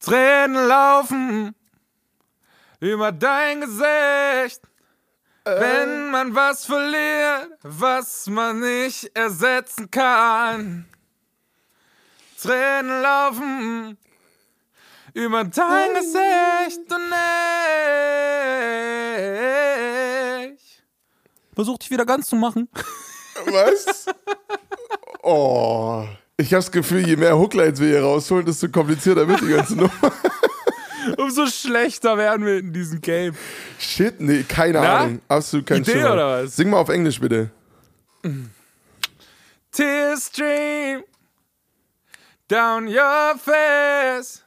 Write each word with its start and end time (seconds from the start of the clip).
Tränen 0.00 0.66
laufen 0.66 1.54
über 2.80 3.12
dein 3.12 3.60
Gesicht. 3.60 4.62
Wenn 5.44 6.10
man 6.10 6.34
was 6.34 6.64
verliert, 6.66 7.58
was 7.62 8.26
man 8.26 8.60
nicht 8.60 9.14
ersetzen 9.14 9.90
kann. 9.90 10.86
Tränen 12.40 13.02
laufen 13.02 13.98
über 15.12 15.44
dein 15.44 15.94
Gesicht 15.94 16.80
und 16.92 17.12
ich 20.54 20.82
versuch 21.54 21.78
dich 21.78 21.90
wieder 21.90 22.06
ganz 22.06 22.28
zu 22.28 22.36
machen. 22.36 22.68
Was? 23.46 24.06
Oh. 25.22 26.06
Ich 26.40 26.54
habe 26.54 26.62
das 26.62 26.70
Gefühl, 26.72 27.06
je 27.06 27.16
mehr 27.16 27.36
Hooklines 27.36 27.78
wir 27.80 27.88
hier 27.88 28.02
rausholen, 28.02 28.46
desto 28.46 28.68
komplizierter 28.68 29.28
wird 29.28 29.40
die 29.42 29.48
ganze 29.48 29.76
Nummer. 29.76 29.92
Umso 31.18 31.46
schlechter 31.46 32.16
werden 32.16 32.46
wir 32.46 32.58
in 32.58 32.72
diesem 32.72 33.00
Game. 33.00 33.34
Shit, 33.78 34.20
nee, 34.20 34.42
keine 34.48 34.80
Na? 34.80 34.98
Ahnung. 34.98 35.20
Absolut 35.28 35.66
kein 35.66 35.82
Idee 35.82 35.92
Schimmer. 35.92 36.12
oder 36.14 36.42
was? 36.44 36.56
Sing 36.56 36.70
mal 36.70 36.78
auf 36.78 36.88
Englisch 36.88 37.20
bitte. 37.20 37.50
Tears 39.72 40.26
stream 40.26 41.02
down 42.48 42.86
your 42.88 43.34
face 43.38 44.42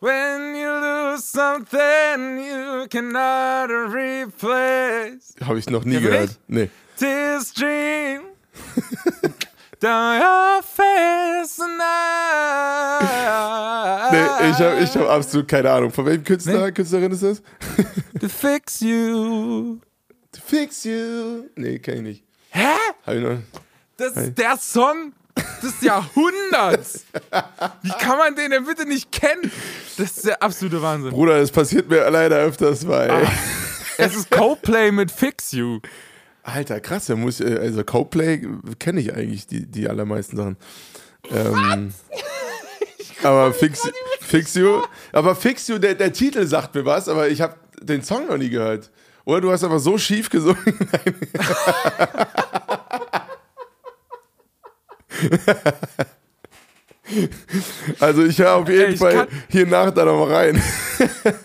when 0.00 0.54
you 0.54 0.68
lose 0.70 1.24
something 1.24 2.38
you 2.38 2.86
cannot 2.88 3.68
replace. 3.70 5.34
Habe 5.44 5.58
ich 5.58 5.68
noch 5.68 5.84
nie 5.84 5.94
Kennst 6.00 6.06
du 6.06 6.10
gehört. 6.10 6.28
nicht? 6.28 6.40
Nee. 6.48 6.70
Tears 6.98 7.48
stream 7.50 8.20
your 9.82 10.62
face. 10.62 11.58
Nee, 14.12 14.50
ich 14.50 14.58
habe 14.58 14.78
ich 14.82 14.96
hab 14.96 15.08
absolut 15.08 15.48
keine 15.48 15.70
Ahnung. 15.70 15.90
Von 15.90 16.06
welchem 16.06 16.24
Künstler, 16.24 16.66
Nee. 16.66 16.72
Künstlerin 16.72 17.12
ist 17.12 17.22
das? 17.22 17.42
To 18.20 18.28
fix 18.28 18.80
you. 18.80 19.78
To 20.32 20.40
fix 20.44 20.84
you. 20.84 21.44
Nee, 21.56 21.78
kenn 21.78 21.96
ich 21.96 22.02
nicht. 22.02 22.24
Hä? 22.50 22.66
Hab 23.06 23.14
ich 23.14 23.22
noch. 23.22 23.38
Das 23.96 24.16
ist 24.16 24.38
der 24.38 24.56
Song 24.56 25.12
des 25.62 25.80
Jahrhunderts. 25.82 27.04
Wie 27.82 27.90
kann 27.90 28.18
man 28.18 28.34
den 28.34 28.50
denn 28.50 28.64
bitte 28.64 28.86
nicht 28.86 29.10
kennen? 29.12 29.50
Das 29.98 30.16
ist 30.16 30.26
der 30.26 30.42
absolute 30.42 30.80
Wahnsinn. 30.80 31.10
Bruder, 31.10 31.38
das 31.40 31.50
passiert 31.50 31.88
mir 31.88 32.08
leider 32.10 32.36
öfters 32.36 32.84
mal. 32.84 33.08
ey. 33.10 33.26
Es 33.98 34.14
ist 34.14 34.30
Coldplay 34.30 34.90
mit 34.92 35.10
Fix 35.10 35.52
You. 35.52 35.80
Alter, 36.46 36.80
krass, 36.80 37.06
der 37.06 37.16
muss, 37.16 37.40
äh, 37.40 37.58
also 37.60 37.82
Coldplay 37.82 38.40
kenne 38.78 39.00
ich 39.00 39.12
eigentlich 39.12 39.48
die, 39.48 39.66
die 39.66 39.88
allermeisten 39.88 40.36
Sachen. 40.36 40.56
Ähm, 41.30 41.92
aber 43.24 43.52
Fix, 43.52 43.80
Fix 44.20 44.54
You, 44.54 44.82
aber 45.12 45.34
Fix 45.34 45.66
You, 45.66 45.78
der, 45.78 45.96
der 45.96 46.12
Titel 46.12 46.46
sagt 46.46 46.76
mir 46.76 46.84
was, 46.84 47.08
aber 47.08 47.28
ich 47.28 47.40
habe 47.40 47.56
den 47.80 48.02
Song 48.02 48.28
noch 48.28 48.38
nie 48.38 48.50
gehört. 48.50 48.92
Oder 49.24 49.40
du 49.40 49.50
hast 49.50 49.64
aber 49.64 49.80
so 49.80 49.98
schief 49.98 50.30
gesungen. 50.30 50.62
also 58.00 58.24
ich 58.24 58.38
höre 58.38 58.54
auf 58.54 58.68
jeden 58.68 58.92
Ich 58.94 58.98
Fall 58.98 59.26
hier 59.48 59.66
nach 59.66 59.90
da 59.90 60.04
noch 60.04 60.26
mal 60.26 60.34
rein. 60.34 60.62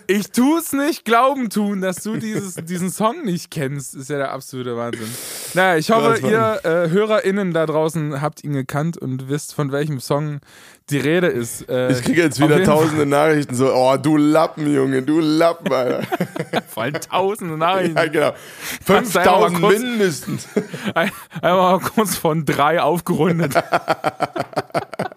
Ich 0.06 0.30
tu's 0.30 0.72
nicht 0.72 1.04
glauben 1.04 1.50
tun, 1.50 1.80
dass 1.82 1.96
du 2.02 2.16
dieses, 2.16 2.54
diesen 2.54 2.90
Song 2.90 3.22
nicht 3.24 3.50
kennst. 3.50 3.94
Ist 3.94 4.08
ja 4.10 4.16
der 4.16 4.32
absolute 4.32 4.76
Wahnsinn. 4.76 5.06
Naja, 5.54 5.76
ich 5.76 5.90
hoffe, 5.90 6.18
ihr 6.26 6.60
äh, 6.64 6.88
HörerInnen 6.90 7.52
da 7.52 7.66
draußen 7.66 8.20
habt 8.22 8.44
ihn 8.44 8.52
gekannt 8.54 8.96
und 8.96 9.28
wisst, 9.28 9.54
von 9.54 9.70
welchem 9.72 10.00
Song 10.00 10.40
die 10.90 10.98
Rede 10.98 11.26
ist. 11.28 11.68
Äh, 11.68 11.92
Ich 11.92 12.02
kriege 12.02 12.22
jetzt 12.22 12.40
wieder 12.40 12.62
tausende 12.64 13.04
Nachrichten 13.06 13.54
so, 13.54 13.72
oh 13.74 13.96
du 13.96 14.16
Lappen, 14.16 14.72
Junge, 14.72 15.02
du 15.02 15.20
Lappen, 15.20 15.70
Alter. 15.72 16.02
Vor 16.68 16.82
allem 16.84 16.94
tausende 16.94 17.56
Nachrichten. 17.58 17.96
Ja, 17.96 18.06
genau. 18.06 18.32
Kannst 18.86 19.14
du 19.14 19.18
einmal 19.20 19.50
5000 19.50 19.60
kurz- 19.60 19.78
mindestens. 19.80 20.48
Ein- 20.94 21.12
Einmal 21.42 21.78
mal 21.78 21.80
kurz 21.80 22.16
von 22.16 22.44
drei 22.46 22.80
aufgerundet. 22.80 23.54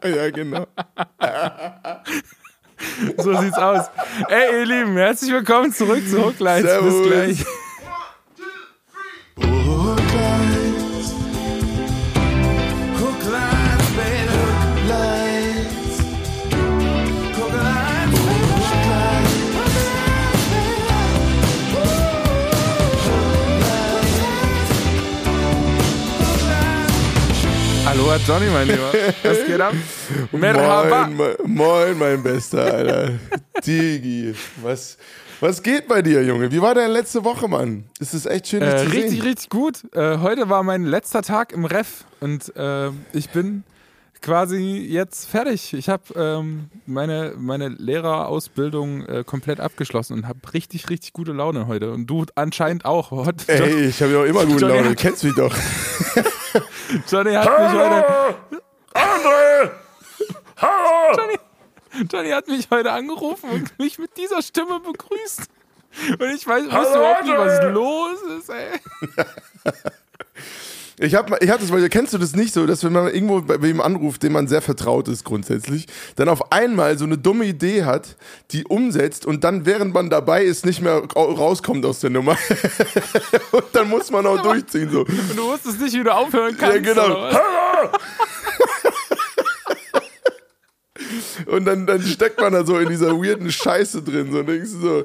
ja, 0.04 0.30
genau. 0.36 0.68
So 3.18 3.34
sieht's 3.42 3.58
aus. 3.58 3.86
Ey, 4.30 4.60
ihr 4.60 4.66
Lieben, 4.66 4.98
herzlich 4.98 5.32
willkommen 5.32 5.72
zurück 5.72 6.08
zu. 6.08 6.34
Servus. 6.38 7.02
Bis 7.02 7.08
gleich. 7.08 7.46
Hallo, 28.08 28.12
Herr 28.20 28.28
Johnny, 28.28 28.46
mein 28.52 28.68
Lieber. 28.68 28.94
Was 29.24 29.46
geht 29.48 29.60
ab? 29.60 29.74
Merhaba. 30.32 31.08
Moin, 31.08 31.18
mo- 31.18 31.64
moin, 31.64 31.98
mein 31.98 32.22
Bester, 32.22 32.64
Alter. 32.72 33.14
Digi, 33.66 34.36
was, 34.62 34.98
was 35.40 35.64
geht 35.64 35.88
bei 35.88 36.04
dir, 36.04 36.24
Junge? 36.24 36.52
Wie 36.52 36.62
war 36.62 36.76
deine 36.76 36.94
letzte 36.94 37.24
Woche, 37.24 37.48
Mann? 37.48 37.86
Es 38.00 38.14
ist 38.14 38.28
echt 38.28 38.48
schön, 38.50 38.60
dich 38.60 38.70
Äh, 38.74 38.78
zu 38.78 38.84
richtig, 38.92 39.10
sehen. 39.12 39.22
richtig 39.24 39.50
gut. 39.50 39.78
Äh, 39.96 40.20
heute 40.20 40.50
war 40.50 40.62
mein 40.62 40.84
letzter 40.86 41.24
Tag 41.24 41.52
im 41.52 41.66
Ref 41.66 42.06
und 42.20 42.56
äh, 42.56 42.90
ich 43.14 43.32
bin 43.32 43.64
quasi 44.26 44.84
jetzt 44.90 45.30
fertig. 45.30 45.74
Ich 45.74 45.88
habe 45.88 46.04
ähm, 46.16 46.72
meine, 46.88 47.36
meine 47.38 47.68
Lehrerausbildung 47.70 49.06
äh, 49.06 49.24
komplett 49.24 49.60
abgeschlossen 49.60 50.14
und 50.14 50.28
habe 50.28 50.40
richtig, 50.52 50.90
richtig 50.90 51.14
gute 51.14 51.32
Laune 51.32 51.68
heute. 51.68 51.92
Und 51.92 52.08
du 52.08 52.26
anscheinend 52.34 52.86
auch. 52.86 53.12
Heute, 53.12 53.48
Ey, 53.48 53.86
ich 53.86 54.02
habe 54.02 54.14
ja 54.14 54.20
auch 54.22 54.26
immer 54.26 54.46
gute 54.48 54.62
Johnny 54.62 54.78
Laune, 54.78 54.90
du 54.90 54.96
kennst 54.96 55.24
mich 55.24 55.36
doch. 55.36 55.56
Johnny 57.08 57.34
hat 57.34 57.46
mich 57.46 57.80
heute, 57.80 58.06
André! 58.96 59.72
Hallo! 60.58 61.38
Johnny 62.12 62.30
hat 62.30 62.48
mich 62.48 62.68
heute 62.72 62.92
angerufen 62.92 63.50
und 63.52 63.78
mich 63.78 64.00
mit 64.00 64.18
dieser 64.18 64.42
Stimme 64.42 64.80
begrüßt. 64.80 65.44
Und 66.20 66.36
ich 66.36 66.48
weiß, 66.48 66.66
Hallo, 66.72 66.84
wusste 66.84 66.98
überhaupt 66.98 67.24
nicht, 67.26 67.38
was 67.38 67.60
Johnny. 67.62 67.74
los 67.74 68.18
ist, 68.40 68.50
ey. 68.50 68.80
Ich 70.98 71.14
habe 71.14 71.38
ich 71.42 71.50
hab 71.50 71.60
das, 71.60 71.72
weil 71.74 71.88
kennst 71.90 72.14
du 72.14 72.18
das 72.18 72.36
nicht 72.36 72.54
so, 72.54 72.66
dass 72.66 72.84
wenn 72.86 72.94
man 72.94 73.08
irgendwo 73.08 73.42
bei 73.42 73.62
wem 73.62 73.82
anruft, 73.82 74.24
dem 74.24 74.32
man 74.32 74.48
sehr 74.48 74.62
vertraut 74.62 75.10
ist 75.10 75.26
grundsätzlich, 75.26 75.88
dann 76.16 76.30
auf 76.30 76.54
einmal 76.54 76.98
so 76.98 77.04
eine 77.04 77.18
dumme 77.18 77.44
Idee 77.46 77.84
hat, 77.84 78.16
die 78.52 78.64
umsetzt 78.64 79.26
und 79.26 79.44
dann 79.44 79.66
während 79.66 79.94
man 79.94 80.10
dabei 80.10 80.46
ist 80.46 80.66
nicht 80.66 80.82
mehr 80.82 81.00
ra- 81.00 81.06
rauskommt 81.14 81.86
aus 81.86 82.00
der 82.00 82.12
Nummer. 82.12 82.38
und 83.52 83.66
dann 83.74 83.90
muss 83.90 84.10
man 84.10 84.26
auch 84.26 84.42
durchziehen 84.42 84.90
so. 84.90 85.02
Und 85.02 85.36
du 85.36 85.44
wusstest 85.48 85.82
nicht, 85.82 85.96
wie 85.96 86.04
du 86.04 86.14
aufhören 86.14 86.56
kannst. 86.58 86.76
Ja, 86.86 86.94
genau. 86.94 87.30
Und 91.48 91.66
dann, 91.66 91.86
dann 91.86 92.02
steckt 92.02 92.40
man 92.40 92.54
da 92.54 92.66
so 92.66 92.78
in 92.80 92.90
dieser 92.90 93.12
weirden 93.12 93.52
Scheiße 93.52 94.02
drin. 94.02 94.32
So 94.32 94.40
und 94.40 94.48
denkst 94.48 94.72
du 94.72 94.80
so, 94.80 95.04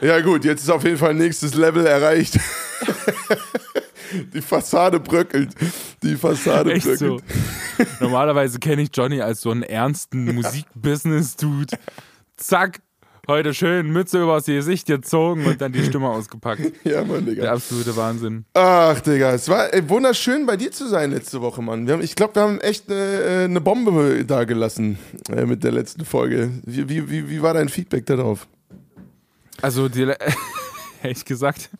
ja 0.00 0.20
gut, 0.20 0.44
jetzt 0.44 0.62
ist 0.62 0.70
auf 0.70 0.84
jeden 0.84 0.96
Fall 0.96 1.14
nächstes 1.14 1.54
Level 1.54 1.84
erreicht. 1.86 2.38
Die 4.32 4.40
Fassade 4.42 5.00
bröckelt. 5.00 5.54
Die 6.02 6.16
Fassade 6.16 6.72
Echt 6.72 6.84
so. 6.98 7.16
bröckelt. 7.16 7.24
Normalerweise 8.00 8.58
kenne 8.58 8.82
ich 8.82 8.90
Johnny 8.92 9.20
als 9.20 9.40
so 9.40 9.50
einen 9.50 9.62
ernsten 9.62 10.34
Musikbusiness-Dude. 10.34 11.76
Zack, 12.36 12.80
heute 13.26 13.54
schön 13.54 13.90
Mütze 13.90 14.22
übers 14.22 14.46
Gesicht 14.46 14.86
gezogen 14.86 15.46
und 15.46 15.60
dann 15.60 15.72
die 15.72 15.84
Stimme 15.84 16.08
ausgepackt. 16.08 16.60
Ja, 16.84 17.02
Mann, 17.04 17.24
Der 17.24 17.34
Digga. 17.34 17.52
absolute 17.52 17.96
Wahnsinn. 17.96 18.44
Ach, 18.54 19.00
Digga, 19.00 19.32
es 19.32 19.48
war 19.48 19.72
ey, 19.72 19.88
wunderschön 19.88 20.46
bei 20.46 20.56
dir 20.56 20.70
zu 20.70 20.86
sein 20.88 21.10
letzte 21.10 21.40
Woche, 21.40 21.62
Mann. 21.62 21.86
Wir 21.86 21.94
haben, 21.94 22.02
ich 22.02 22.14
glaube, 22.14 22.34
wir 22.36 22.42
haben 22.42 22.60
echt 22.60 22.90
eine, 22.90 23.44
eine 23.44 23.60
Bombe 23.60 24.24
da 24.24 24.44
gelassen 24.44 24.98
äh, 25.30 25.46
mit 25.46 25.64
der 25.64 25.72
letzten 25.72 26.04
Folge. 26.04 26.50
Wie, 26.64 26.88
wie, 26.88 27.10
wie, 27.10 27.30
wie 27.30 27.42
war 27.42 27.54
dein 27.54 27.68
Feedback 27.68 28.06
darauf? 28.06 28.46
Also, 29.62 29.88
die, 29.88 30.12
ehrlich 31.02 31.24
gesagt, 31.24 31.70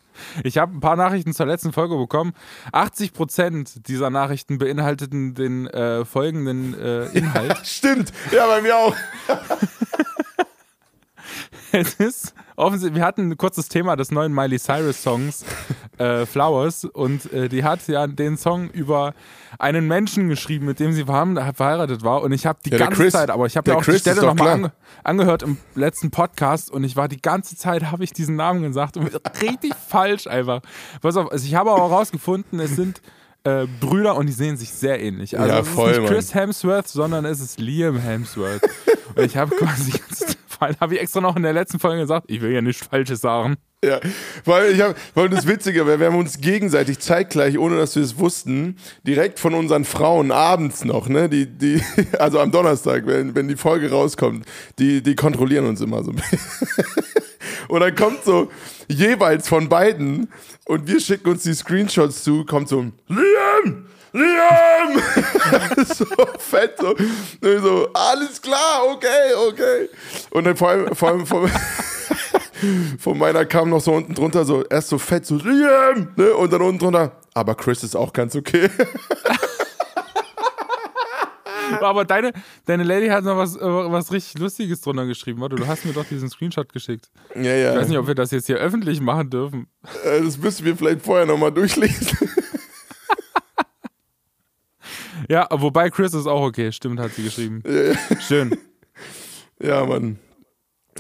ich 0.43 0.59
habe 0.59 0.77
ein 0.77 0.81
paar 0.81 0.97
Nachrichten 0.97 1.33
zur 1.33 1.47
letzten 1.47 1.73
Folge 1.73 1.97
bekommen. 1.97 2.33
80% 2.73 3.83
dieser 3.83 4.11
Nachrichten 4.11 4.59
beinhalteten 4.59 5.35
den 5.35 5.67
äh, 5.67 6.05
folgenden 6.05 6.79
äh, 6.79 7.07
Inhalt. 7.07 7.61
Stimmt, 7.67 8.13
ja, 8.33 8.47
bei 8.47 8.63
mir 8.63 8.77
auch. 8.77 8.95
Es 11.73 11.95
ist 11.95 12.35
offensichtlich, 12.57 13.01
wir 13.01 13.05
hatten 13.07 13.31
ein 13.31 13.37
kurzes 13.37 13.69
Thema 13.69 13.97
des 13.97 14.11
neuen 14.11 14.33
Miley 14.35 14.59
Cyrus 14.59 15.03
Songs 15.03 15.45
äh, 15.99 16.27
Flowers 16.27 16.85
und 16.85 17.33
äh, 17.33 17.49
die 17.49 17.65
hat 17.65 17.87
ja 17.89 18.07
den 18.07 18.37
Song 18.37 18.71
über 18.71 19.15
einen 19.59 19.87
Menschen 19.87 20.29
geschrieben, 20.29 20.67
mit 20.67 20.81
dem 20.81 20.93
sie 20.93 21.05
verheiratet 21.05 22.03
war 22.03 22.23
und 22.23 22.33
ich 22.33 22.47
habe 22.47 22.59
die 22.65 22.71
Ja, 22.71 22.79
ganze 22.79 23.03
Chris. 23.03 23.13
Zeit, 23.13 23.31
aber 23.31 23.47
ich 23.47 23.57
habe 23.57 23.71
ja 23.71 23.77
auch 23.77 23.83
Chris 23.83 24.03
die 24.03 24.11
Stelle 24.11 24.27
nochmal 24.27 24.49
ange 24.49 24.73
angehört 25.05 25.43
im 25.43 25.59
letzten 25.75 26.11
Podcast 26.11 26.71
und 26.71 26.85
ich 26.85 26.97
war 26.97 27.09
die 27.09 27.21
ganze 27.21 27.57
Zeit, 27.57 27.91
habe 27.91 28.05
ich 28.05 28.13
diesen 28.13 28.37
Namen 28.37 28.63
gesagt 28.63 28.97
und 28.97 29.11
richtig 29.43 29.73
falsch 29.89 30.27
einfach. 30.27 30.61
Pass 31.03 31.17
auf, 31.17 31.31
also 31.31 31.47
ich 31.47 31.55
habe 31.55 31.71
aber 31.71 31.83
auch 31.83 31.91
rausgefunden, 31.91 32.59
es 32.61 32.75
sind 32.77 33.01
äh, 33.45 33.67
Brüder 33.81 34.17
und 34.17 34.27
die 34.27 34.33
sehen 34.33 34.57
sich 34.57 34.71
sehr 34.73 35.01
ähnlich. 35.03 35.39
Also 35.39 35.53
Ja, 35.53 35.61
es 35.61 35.69
voll, 35.69 35.91
ist 35.91 35.99
nicht. 36.01 36.09
Chris 36.11 36.35
Hemsworth, 36.35 36.89
sondern 36.89 37.25
es 37.27 37.41
ist 37.41 37.61
Liam 37.61 37.99
Hemsworth. 37.99 38.63
und 39.15 39.23
ich 39.25 39.37
habe 39.37 39.55
quasi 39.55 39.93
die 39.93 39.99
ganze 39.99 40.27
Zeit 40.27 40.39
Allem 40.61 40.77
habe 40.81 40.95
ich 40.95 41.01
extra 41.01 41.21
noch 41.21 41.37
in 41.37 41.43
der 41.43 41.53
letzten 41.53 41.79
Folge 41.79 42.03
gesagt, 42.03 42.27
ich 42.29 42.41
will 42.41 42.53
ja 42.53 42.61
nichts 42.61 42.87
Falsches 42.87 43.21
sagen. 43.21 43.57
Ja, 43.85 44.01
weil 44.47 44.73
ich 44.73 44.81
habe, 44.81 44.95
weil 45.15 45.29
das 45.29 45.47
Witzige 45.47 45.87
wäre, 45.87 46.01
wir 46.01 46.07
haben 46.07 46.17
uns 46.17 46.41
gegenseitig 46.41 47.01
zeitgleich, 47.01 47.59
ohne 47.59 47.77
dass 47.77 47.95
wir 47.97 48.03
es 48.03 48.19
wussten, 48.19 48.77
direkt 49.07 49.39
von 49.39 49.53
unseren 49.53 49.85
Frauen 49.85 50.33
abends 50.33 50.85
noch, 50.85 51.09
ne, 51.09 51.29
die, 51.29 51.47
die, 51.47 51.83
also 52.19 52.41
am 52.41 52.51
Donnerstag, 52.51 53.07
wenn, 53.07 53.35
wenn 53.35 53.47
die 53.47 53.57
Folge 53.57 53.91
rauskommt, 53.91 54.47
die, 54.79 55.03
die 55.03 55.15
kontrollieren 55.15 55.67
uns 55.67 55.83
immer 55.83 56.03
so 56.03 56.13
ein 56.13 56.17
bisschen. 56.17 56.39
Und 57.69 57.81
dann 57.81 57.95
kommt 57.95 58.25
so 58.25 58.51
jeweils 58.89 59.49
von 59.49 59.69
beiden 59.69 60.29
und 60.67 60.87
wir 60.87 61.01
schicken 61.01 61.31
uns 61.31 61.43
die 61.43 61.55
Screenshots 61.55 62.23
zu, 62.23 62.45
kommt 62.45 62.69
so, 62.69 62.91
Liam! 63.09 63.87
Liam! 64.15 65.03
so 65.87 66.07
fett, 66.39 66.77
so, 66.79 66.91
Und 66.91 67.63
so, 67.63 67.89
alles 67.93 68.41
klar, 68.41 68.83
okay, 68.93 69.35
okay. 69.49 69.89
Und 70.31 70.45
dann 70.45 70.57
vor 70.57 70.69
allem, 70.71 70.95
vor 70.95 71.09
allem, 71.09 71.27
vor 71.27 71.41
allem 71.41 71.51
von 72.99 73.19
meiner 73.19 73.45
kam 73.45 73.71
noch 73.71 73.81
so 73.81 73.93
unten 73.93 74.15
drunter 74.15 74.45
so, 74.45 74.65
erst 74.65 74.89
so 74.89 74.99
fett, 74.99 75.27
so 75.27 75.35
Liam, 75.37 76.13
ne? 76.17 76.33
Und 76.35 76.53
dann 76.53 76.63
unten 76.63 76.79
drunter, 76.79 77.13
aber 77.35 77.57
Chris 77.57 77.83
ist 77.83 77.97
auch 77.97 78.13
ganz 78.13 78.37
okay. 78.37 78.71
Aber 81.81 82.05
deine, 82.05 82.33
deine 82.67 82.85
Lady 82.85 83.09
hat 83.09 83.25
noch 83.25 83.37
was, 83.37 83.57
äh, 83.57 83.61
was 83.61 84.13
richtig 84.13 84.39
Lustiges 84.39 84.81
drunter 84.81 85.07
geschrieben. 85.07 85.41
Warte, 85.41 85.57
du 85.57 85.67
hast 85.67 85.85
mir 85.85 85.93
doch 85.93 86.05
diesen 86.05 86.29
Screenshot 86.31 86.73
geschickt. 86.73 87.11
Ja, 87.35 87.55
ja. 87.55 87.73
Ich 87.73 87.81
weiß 87.81 87.89
nicht, 87.89 87.99
ob 87.99 88.07
wir 88.07 88.15
das 88.15 88.31
jetzt 88.31 88.47
hier 88.47 88.59
öffentlich 88.59 89.01
machen 89.01 89.31
dürfen. 89.31 89.67
Äh, 90.05 90.23
Das 90.23 90.39
müssen 90.39 90.65
wir 90.65 90.77
vielleicht 90.77 91.03
vorher 91.03 91.27
nochmal 91.27 91.51
durchlesen. 91.53 92.17
Ja, 95.29 95.47
wobei 95.51 95.91
Chris 95.91 96.15
ist 96.15 96.27
auch 96.27 96.43
okay. 96.43 96.73
Stimmt, 96.73 97.01
hat 97.01 97.13
sie 97.15 97.25
geschrieben. 97.25 97.63
Schön. 98.27 98.57
Ja, 99.63 99.85
Mann. 99.85 100.19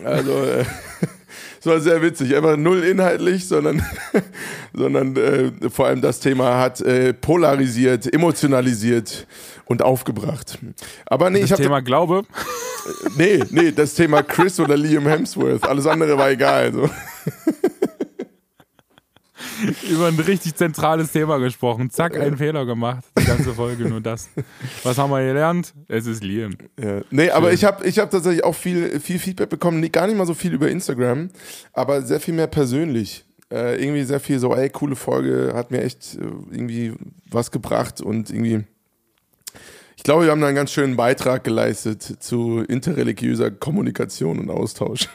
Also, 0.04 0.32
äh, 0.44 0.64
es 1.60 1.66
war 1.66 1.80
sehr 1.80 2.02
witzig. 2.02 2.34
Einfach 2.36 2.56
null 2.56 2.82
inhaltlich, 2.84 3.46
sondern, 3.46 3.82
sondern 4.72 5.16
äh, 5.16 5.70
vor 5.70 5.86
allem 5.86 6.00
das 6.00 6.20
Thema 6.20 6.58
hat 6.58 6.80
äh, 6.80 7.12
polarisiert, 7.12 8.12
emotionalisiert 8.12 9.26
und 9.66 9.82
aufgebracht. 9.82 10.58
Aber 11.06 11.30
nee, 11.30 11.40
Das 11.40 11.46
ich 11.46 11.52
habe 11.52 11.62
Thema 11.62 11.80
Glaube. 11.80 12.22
nee, 13.16 13.42
nee, 13.50 13.72
das 13.72 13.94
Thema 13.94 14.22
Chris 14.22 14.58
oder 14.60 14.76
Liam 14.76 15.06
Hemsworth. 15.06 15.64
Alles 15.64 15.86
andere 15.86 16.18
war 16.18 16.30
egal. 16.30 16.72
So. 16.72 16.90
über 19.90 20.08
ein 20.08 20.18
richtig 20.18 20.54
zentrales 20.54 21.12
Thema 21.12 21.38
gesprochen. 21.38 21.90
Zack, 21.90 22.16
einen 22.16 22.36
Fehler 22.36 22.66
gemacht. 22.66 23.04
Die 23.18 23.24
ganze 23.24 23.54
Folge 23.54 23.88
nur 23.88 24.00
das. 24.00 24.28
Was 24.82 24.98
haben 24.98 25.10
wir 25.10 25.24
gelernt? 25.24 25.74
Es 25.88 26.06
ist 26.06 26.22
Liam. 26.22 26.56
Ja. 26.80 27.02
Nee, 27.10 27.30
aber 27.30 27.52
ich 27.52 27.64
habe 27.64 27.86
ich 27.86 27.98
hab 27.98 28.10
tatsächlich 28.10 28.44
auch 28.44 28.54
viel, 28.54 29.00
viel 29.00 29.18
Feedback 29.18 29.48
bekommen. 29.48 29.90
Gar 29.92 30.06
nicht 30.06 30.16
mal 30.16 30.26
so 30.26 30.34
viel 30.34 30.52
über 30.52 30.68
Instagram, 30.68 31.30
aber 31.72 32.02
sehr 32.02 32.20
viel 32.20 32.34
mehr 32.34 32.46
persönlich. 32.46 33.24
Äh, 33.52 33.82
irgendwie 33.82 34.04
sehr 34.04 34.20
viel 34.20 34.38
so, 34.38 34.54
ey, 34.54 34.70
coole 34.70 34.96
Folge, 34.96 35.52
hat 35.54 35.70
mir 35.70 35.82
echt 35.82 36.14
äh, 36.14 36.24
irgendwie 36.50 36.94
was 37.30 37.50
gebracht 37.50 38.00
und 38.00 38.30
irgendwie. 38.30 38.64
Ich 40.04 40.06
glaube, 40.06 40.24
wir 40.26 40.32
haben 40.32 40.42
da 40.42 40.48
einen 40.48 40.54
ganz 40.56 40.70
schönen 40.70 40.96
Beitrag 40.96 41.44
geleistet 41.44 42.02
zu 42.02 42.58
interreligiöser 42.68 43.50
Kommunikation 43.50 44.38
und 44.38 44.50
Austausch. 44.50 45.08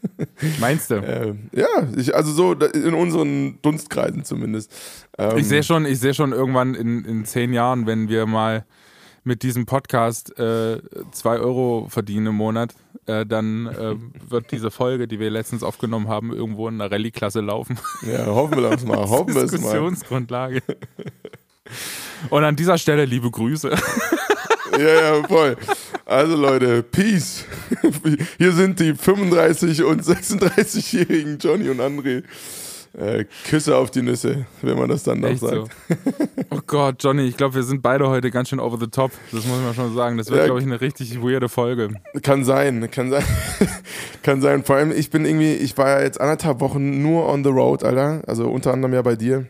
Meinst 0.60 0.90
du? 0.90 0.94
äh, 0.94 1.34
ja, 1.52 1.66
ich, 1.94 2.14
also 2.14 2.32
so 2.32 2.52
in 2.54 2.94
unseren 2.94 3.58
Dunstkreisen 3.60 4.24
zumindest. 4.24 4.72
Ähm, 5.18 5.36
Ich 5.36 5.46
sehe 5.46 5.62
schon, 5.62 5.84
ich 5.84 6.00
sehe 6.00 6.14
schon 6.14 6.32
irgendwann 6.32 6.74
in, 6.74 7.04
in 7.04 7.26
zehn 7.26 7.52
Jahren, 7.52 7.86
wenn 7.86 8.08
wir 8.08 8.24
mal 8.24 8.64
mit 9.24 9.42
diesem 9.42 9.66
Podcast 9.66 10.38
äh, 10.38 10.80
zwei 11.12 11.38
Euro 11.38 11.88
verdienen 11.90 12.28
im 12.28 12.36
Monat, 12.36 12.72
äh, 13.04 13.26
dann 13.26 13.66
äh, 13.66 13.96
wird 14.26 14.52
diese 14.52 14.70
Folge, 14.70 15.06
die 15.06 15.20
wir 15.20 15.28
letztens 15.28 15.62
aufgenommen 15.62 16.08
haben, 16.08 16.32
irgendwo 16.32 16.66
in 16.68 16.78
der 16.78 16.90
Rallye-Klasse 16.90 17.42
laufen. 17.42 17.78
Ja, 18.10 18.24
hoffen 18.24 18.56
wir 18.56 18.70
das 18.70 18.86
mal. 18.86 18.96
Hoffen 19.06 19.34
wir 19.34 19.42
es 19.42 19.52
mal. 19.52 19.58
Diskussionsgrundlage. 19.58 20.62
Und 22.30 22.44
an 22.44 22.56
dieser 22.56 22.78
Stelle 22.78 23.04
liebe 23.04 23.30
Grüße. 23.30 23.70
Ja, 24.80 25.16
ja, 25.16 25.22
voll. 25.26 25.56
Also 26.06 26.36
Leute, 26.36 26.82
Peace. 26.82 27.44
Hier 28.38 28.52
sind 28.52 28.80
die 28.80 28.94
35 28.94 29.82
und 29.84 30.02
36-jährigen 30.02 31.38
Johnny 31.38 31.68
und 31.68 31.80
André. 31.80 32.22
Äh, 32.98 33.24
Küsse 33.48 33.76
auf 33.76 33.92
die 33.92 34.02
Nüsse, 34.02 34.46
wenn 34.62 34.76
man 34.76 34.88
das 34.88 35.04
dann 35.04 35.20
noch 35.20 35.28
Echt 35.28 35.38
so. 35.40 35.46
sagt. 35.46 35.76
Oh 36.50 36.58
Gott, 36.66 36.96
Johnny, 37.04 37.22
ich 37.22 37.36
glaube, 37.36 37.54
wir 37.54 37.62
sind 37.62 37.82
beide 37.82 38.08
heute 38.08 38.32
ganz 38.32 38.48
schön 38.48 38.58
over 38.58 38.78
the 38.80 38.88
top. 38.88 39.12
Das 39.30 39.44
muss 39.46 39.60
man 39.60 39.72
schon 39.74 39.94
sagen. 39.94 40.18
Das 40.18 40.28
wird, 40.28 40.40
Ja. 40.40 40.46
glaube 40.46 40.58
ich, 40.60 40.66
eine 40.66 40.80
richtig 40.80 41.22
weirde 41.22 41.48
Folge. 41.48 41.90
Kann 42.22 42.44
sein, 42.44 42.90
kann 42.90 43.10
sein. 43.10 43.22
kann 44.24 44.40
sein. 44.40 44.64
Vor 44.64 44.74
allem, 44.76 44.90
ich 44.90 45.10
bin 45.10 45.24
irgendwie, 45.24 45.52
ich 45.54 45.78
war 45.78 45.88
ja 45.88 46.02
jetzt 46.02 46.20
anderthalb 46.20 46.58
Wochen 46.58 47.00
nur 47.00 47.28
on 47.28 47.44
the 47.44 47.50
road, 47.50 47.84
Alter. 47.84 48.22
Also 48.26 48.48
unter 48.48 48.72
anderem 48.72 48.92
ja 48.94 49.02
bei 49.02 49.14
dir. 49.14 49.46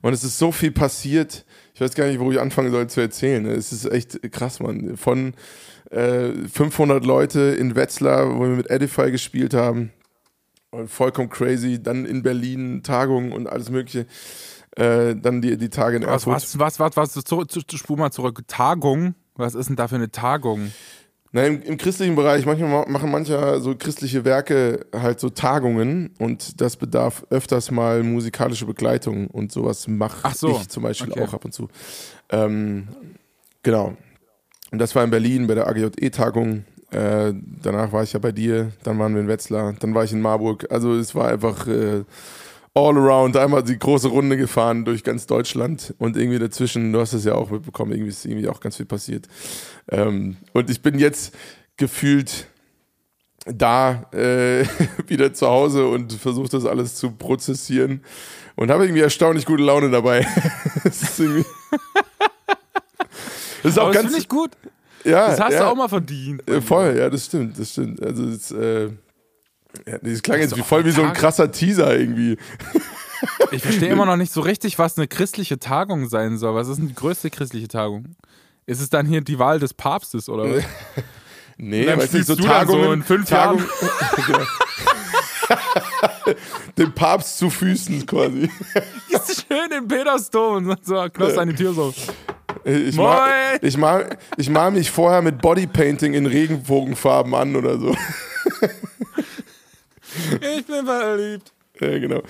Und 0.00 0.14
es 0.14 0.24
ist 0.24 0.38
so 0.38 0.50
viel 0.50 0.70
passiert. 0.70 1.44
Ich 1.78 1.80
weiß 1.80 1.94
gar 1.94 2.08
nicht, 2.08 2.18
wo 2.18 2.32
ich 2.32 2.40
anfangen 2.40 2.72
soll 2.72 2.88
zu 2.88 3.00
erzählen. 3.00 3.46
Es 3.46 3.72
ist 3.72 3.84
echt 3.84 4.32
krass, 4.32 4.58
Mann. 4.58 4.96
Von 4.96 5.34
äh, 5.92 6.30
500 6.52 7.06
Leute 7.06 7.38
in 7.38 7.76
Wetzlar, 7.76 8.34
wo 8.34 8.40
wir 8.40 8.48
mit 8.48 8.68
Edify 8.68 9.12
gespielt 9.12 9.54
haben. 9.54 9.92
Vollkommen 10.86 11.30
crazy. 11.30 11.80
Dann 11.80 12.04
in 12.04 12.24
Berlin 12.24 12.82
Tagungen 12.82 13.30
und 13.30 13.46
alles 13.46 13.70
Mögliche. 13.70 14.06
Äh, 14.74 15.14
dann 15.14 15.40
die, 15.40 15.56
die 15.56 15.68
Tage 15.68 15.98
in 15.98 16.02
Was, 16.02 16.26
Erfurt. 16.26 16.34
was, 16.34 16.58
was, 16.58 16.80
was, 16.80 16.96
was, 16.96 17.24
zu, 17.24 17.44
zu, 17.44 17.62
zu, 17.62 17.76
spur 17.76 17.96
mal 17.96 18.10
zurück. 18.10 18.42
Tagung? 18.48 19.14
Was 19.36 19.54
ist 19.54 19.68
denn 19.68 19.76
da 19.76 19.86
für 19.86 19.94
eine 19.94 20.10
Tagung? 20.10 20.72
Na, 21.30 21.44
im, 21.44 21.60
im 21.62 21.76
christlichen 21.76 22.16
Bereich, 22.16 22.46
manchmal 22.46 22.70
ma- 22.70 22.88
machen 22.88 23.10
manche 23.10 23.60
so 23.60 23.74
christliche 23.76 24.24
Werke 24.24 24.86
halt 24.94 25.20
so 25.20 25.28
Tagungen 25.28 26.10
und 26.18 26.60
das 26.60 26.76
bedarf 26.76 27.26
öfters 27.28 27.70
mal 27.70 28.02
musikalische 28.02 28.64
Begleitung 28.64 29.26
und 29.26 29.52
sowas 29.52 29.86
mache 29.88 30.20
Ach 30.22 30.34
so, 30.34 30.50
ich 30.52 30.68
zum 30.68 30.84
Beispiel 30.84 31.12
okay. 31.12 31.22
auch 31.22 31.34
ab 31.34 31.44
und 31.44 31.52
zu. 31.52 31.68
Ähm, 32.30 32.88
genau. 33.62 33.96
Und 34.70 34.78
das 34.78 34.94
war 34.94 35.04
in 35.04 35.10
Berlin 35.10 35.46
bei 35.46 35.54
der 35.54 35.66
AGJE-Tagung. 35.68 36.64
Äh, 36.90 37.34
danach 37.62 37.92
war 37.92 38.02
ich 38.02 38.14
ja 38.14 38.18
bei 38.18 38.32
dir, 38.32 38.72
dann 38.82 38.98
waren 38.98 39.12
wir 39.12 39.20
in 39.20 39.28
Wetzlar, 39.28 39.74
dann 39.78 39.94
war 39.94 40.04
ich 40.04 40.12
in 40.12 40.22
Marburg. 40.22 40.66
Also 40.70 40.94
es 40.94 41.14
war 41.14 41.28
einfach 41.28 41.66
äh, 41.66 42.04
all 42.78 42.96
around, 42.96 43.36
einmal 43.36 43.62
die 43.62 43.78
große 43.78 44.08
Runde 44.08 44.36
gefahren 44.36 44.84
durch 44.84 45.02
ganz 45.04 45.26
Deutschland 45.26 45.94
und 45.98 46.16
irgendwie 46.16 46.38
dazwischen, 46.38 46.92
du 46.92 47.00
hast 47.00 47.12
es 47.12 47.24
ja 47.24 47.34
auch 47.34 47.50
mitbekommen, 47.50 47.92
irgendwie 47.92 48.10
ist 48.10 48.24
irgendwie 48.24 48.48
auch 48.48 48.60
ganz 48.60 48.76
viel 48.76 48.86
passiert. 48.86 49.26
Ähm, 49.90 50.36
und 50.52 50.70
ich 50.70 50.80
bin 50.82 50.98
jetzt 50.98 51.34
gefühlt 51.76 52.46
da 53.46 54.02
äh, 54.12 54.64
wieder 55.06 55.32
zu 55.32 55.46
Hause 55.48 55.86
und 55.88 56.12
versuche 56.12 56.48
das 56.48 56.64
alles 56.66 56.94
zu 56.96 57.10
prozessieren 57.12 58.02
und 58.56 58.70
habe 58.70 58.84
irgendwie 58.84 59.02
erstaunlich 59.02 59.46
gute 59.46 59.62
Laune 59.62 59.90
dabei. 59.90 60.26
das 60.84 61.02
ist 61.02 61.20
irgendwie. 61.20 61.44
Das 63.62 63.72
ist 63.72 63.78
auch 63.78 63.86
Aber 63.86 63.92
das 63.92 64.02
ganz. 64.02 64.12
finde 64.12 64.22
ich 64.22 64.28
gut. 64.28 64.50
ja, 65.04 65.28
Das 65.30 65.40
hast 65.40 65.52
ja, 65.54 65.58
du 65.60 65.66
auch 65.66 65.74
mal 65.74 65.88
verdient. 65.88 66.48
äh, 66.48 66.60
Voll, 66.60 66.96
ja, 66.96 67.10
das 67.10 67.26
stimmt, 67.26 67.58
das 67.58 67.72
stimmt. 67.72 68.00
Also, 68.00 68.24
das, 68.30 68.52
äh, 68.52 68.90
ja, 69.86 69.98
das 69.98 70.22
klang 70.22 70.40
jetzt 70.40 70.56
wie 70.56 70.62
voll 70.62 70.84
wie 70.84 70.90
so 70.90 71.02
ein 71.02 71.12
krasser 71.12 71.50
Teaser 71.50 71.98
irgendwie. 71.98 72.36
Ich 73.50 73.62
verstehe 73.62 73.88
immer 73.88 74.06
noch 74.06 74.16
nicht 74.16 74.32
so 74.32 74.40
richtig, 74.40 74.78
was 74.78 74.96
eine 74.96 75.08
christliche 75.08 75.58
Tagung 75.58 76.08
sein 76.08 76.38
soll. 76.38 76.54
Was 76.54 76.68
ist 76.68 76.78
denn 76.78 76.86
die 76.86 76.94
größte 76.94 77.30
christliche 77.30 77.66
Tagung? 77.66 78.14
Ist 78.66 78.80
es 78.80 78.90
dann 78.90 79.06
hier 79.06 79.22
die 79.22 79.40
Wahl 79.40 79.58
des 79.58 79.74
Papstes 79.74 80.28
oder 80.28 80.44
was? 80.44 80.62
Nee, 81.60 81.86
dann 81.86 81.98
weißt 81.98 82.14
du, 82.14 82.22
so 82.22 82.36
Tagungen. 82.36 82.84
so 82.84 82.92
in 82.92 83.02
fünf 83.02 83.28
Tagung, 83.28 83.60
Genau. 84.24 84.38
Dem 86.78 86.92
Papst 86.92 87.38
zu 87.38 87.50
Füßen 87.50 88.06
quasi. 88.06 88.48
Ist 89.08 89.44
schön 89.48 89.72
in 89.76 89.88
Petersdom 89.88 90.68
und 90.68 90.86
so, 90.86 91.04
klopft 91.12 91.36
an 91.36 91.48
die 91.48 91.56
Tür 91.56 91.72
so. 91.72 91.92
Ich 92.62 92.94
Moin! 92.94 93.06
mal, 93.06 93.58
ich, 93.60 93.76
mal, 93.76 94.18
ich 94.36 94.48
mal 94.48 94.70
mich 94.70 94.92
vorher 94.92 95.20
mit 95.20 95.40
Bodypainting 95.40 96.14
in 96.14 96.26
Regenbogenfarben 96.26 97.34
an 97.34 97.56
oder 97.56 97.76
so. 97.80 97.96
Ich 100.40 100.66
bin 100.66 100.84
verliebt. 100.84 101.52
Ja, 101.80 101.98
genau. 101.98 102.22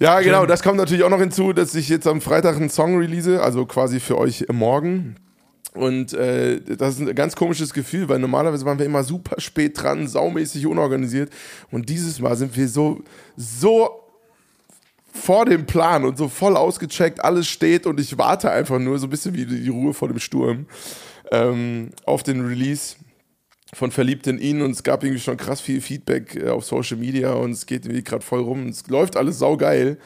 Ja, 0.00 0.20
genau, 0.20 0.44
das 0.44 0.62
kommt 0.62 0.76
natürlich 0.76 1.04
auch 1.04 1.10
noch 1.10 1.20
hinzu, 1.20 1.52
dass 1.52 1.74
ich 1.74 1.88
jetzt 1.88 2.06
am 2.06 2.20
Freitag 2.20 2.56
einen 2.56 2.68
Song 2.68 2.98
release, 2.98 3.40
also 3.40 3.64
quasi 3.64 4.00
für 4.00 4.18
euch 4.18 4.44
morgen. 4.52 5.16
Und 5.72 6.12
äh, 6.12 6.60
das 6.60 6.94
ist 6.94 7.08
ein 7.08 7.14
ganz 7.14 7.34
komisches 7.34 7.72
Gefühl, 7.72 8.08
weil 8.08 8.18
normalerweise 8.18 8.64
waren 8.64 8.78
wir 8.78 8.86
immer 8.86 9.02
super 9.02 9.40
spät 9.40 9.80
dran, 9.80 10.06
saumäßig 10.06 10.66
unorganisiert. 10.66 11.32
Und 11.70 11.88
dieses 11.88 12.20
Mal 12.20 12.36
sind 12.36 12.56
wir 12.56 12.68
so, 12.68 13.02
so 13.36 14.04
vor 15.12 15.46
dem 15.46 15.66
Plan 15.66 16.04
und 16.04 16.18
so 16.18 16.28
voll 16.28 16.56
ausgecheckt, 16.56 17.24
alles 17.24 17.48
steht 17.48 17.86
und 17.86 17.98
ich 18.00 18.18
warte 18.18 18.50
einfach 18.50 18.78
nur 18.78 18.98
so 18.98 19.06
ein 19.06 19.10
bisschen 19.10 19.34
wie 19.34 19.46
die 19.46 19.68
Ruhe 19.68 19.94
vor 19.94 20.08
dem 20.08 20.18
Sturm 20.18 20.66
ähm, 21.30 21.90
auf 22.04 22.22
den 22.22 22.44
Release. 22.44 22.96
Von 23.74 23.90
Verliebt 23.90 24.26
in 24.26 24.38
ihn 24.38 24.62
und 24.62 24.70
es 24.70 24.82
gab 24.82 25.02
irgendwie 25.04 25.20
schon 25.20 25.36
krass 25.36 25.60
viel 25.60 25.80
Feedback 25.80 26.36
äh, 26.36 26.48
auf 26.48 26.64
Social 26.64 26.96
Media 26.96 27.32
und 27.32 27.50
es 27.52 27.66
geht 27.66 27.84
irgendwie 27.84 28.04
gerade 28.04 28.24
voll 28.24 28.40
rum. 28.40 28.68
Es 28.68 28.86
läuft 28.88 29.16
alles 29.16 29.38
saugeil. 29.38 29.98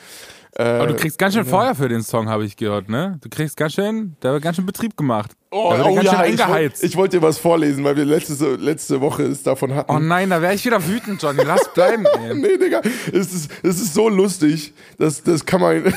Äh, 0.57 0.63
Aber 0.63 0.87
du 0.89 0.97
kriegst 0.97 1.19
ganz 1.19 1.35
schön 1.35 1.45
Feuer 1.45 1.75
für 1.75 1.89
den 1.89 2.03
Song, 2.03 2.29
habe 2.29 2.45
ich 2.45 2.57
gehört, 2.57 2.89
ne? 2.89 3.19
Du 3.23 3.29
kriegst 3.29 3.57
ganz 3.57 3.75
schön, 3.75 4.17
da 4.21 4.33
wird 4.33 4.43
ganz 4.43 4.57
schön 4.57 4.67
Betrieb 4.67 4.97
gemacht. 4.97 5.33
Oh, 5.51 5.69
da 5.71 5.79
wird 5.79 5.87
oh 5.89 5.95
ganz 5.95 6.07
ja, 6.07 6.11
schön 6.11 6.21
ich, 6.35 6.39
wollt- 6.39 6.41
eingeheizt. 6.41 6.85
ich 6.85 6.97
wollte 6.97 7.19
dir 7.19 7.23
was 7.23 7.39
vorlesen, 7.39 7.85
weil 7.85 7.97
wir 7.97 8.05
letzte, 8.05 8.57
letzte 8.57 9.01
Woche 9.01 9.25
es 9.25 9.43
davon 9.43 9.75
hatten. 9.75 9.93
oh 9.93 9.99
nein, 9.99 10.31
da 10.31 10.43
wäre 10.43 10.55
ich 10.55 10.65
wieder 10.65 10.85
wütend, 10.85 11.23
Johnny. 11.23 11.43
Lass 11.45 11.73
bleiben, 11.75 12.07
ey. 12.25 12.35
Nee, 12.35 12.57
Digga, 12.57 12.81
es 13.13 13.33
ist, 13.35 13.51
es 13.63 13.81
ist 13.81 13.95
so 13.95 14.09
lustig, 14.09 14.73
das, 14.99 15.23
das 15.23 15.45
kann 15.45 15.61
man. 15.61 15.85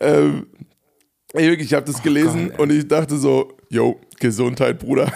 ähm, 0.00 0.46
ey, 1.32 1.48
wirklich, 1.50 1.68
ich 1.68 1.74
habe 1.74 1.86
das 1.86 2.02
gelesen 2.02 2.46
Oh 2.46 2.48
Gott, 2.50 2.58
ey. 2.58 2.62
und 2.62 2.70
ich 2.72 2.88
dachte 2.88 3.16
so, 3.16 3.56
yo, 3.68 3.98
Gesundheit, 4.18 4.78
Bruder. 4.80 5.10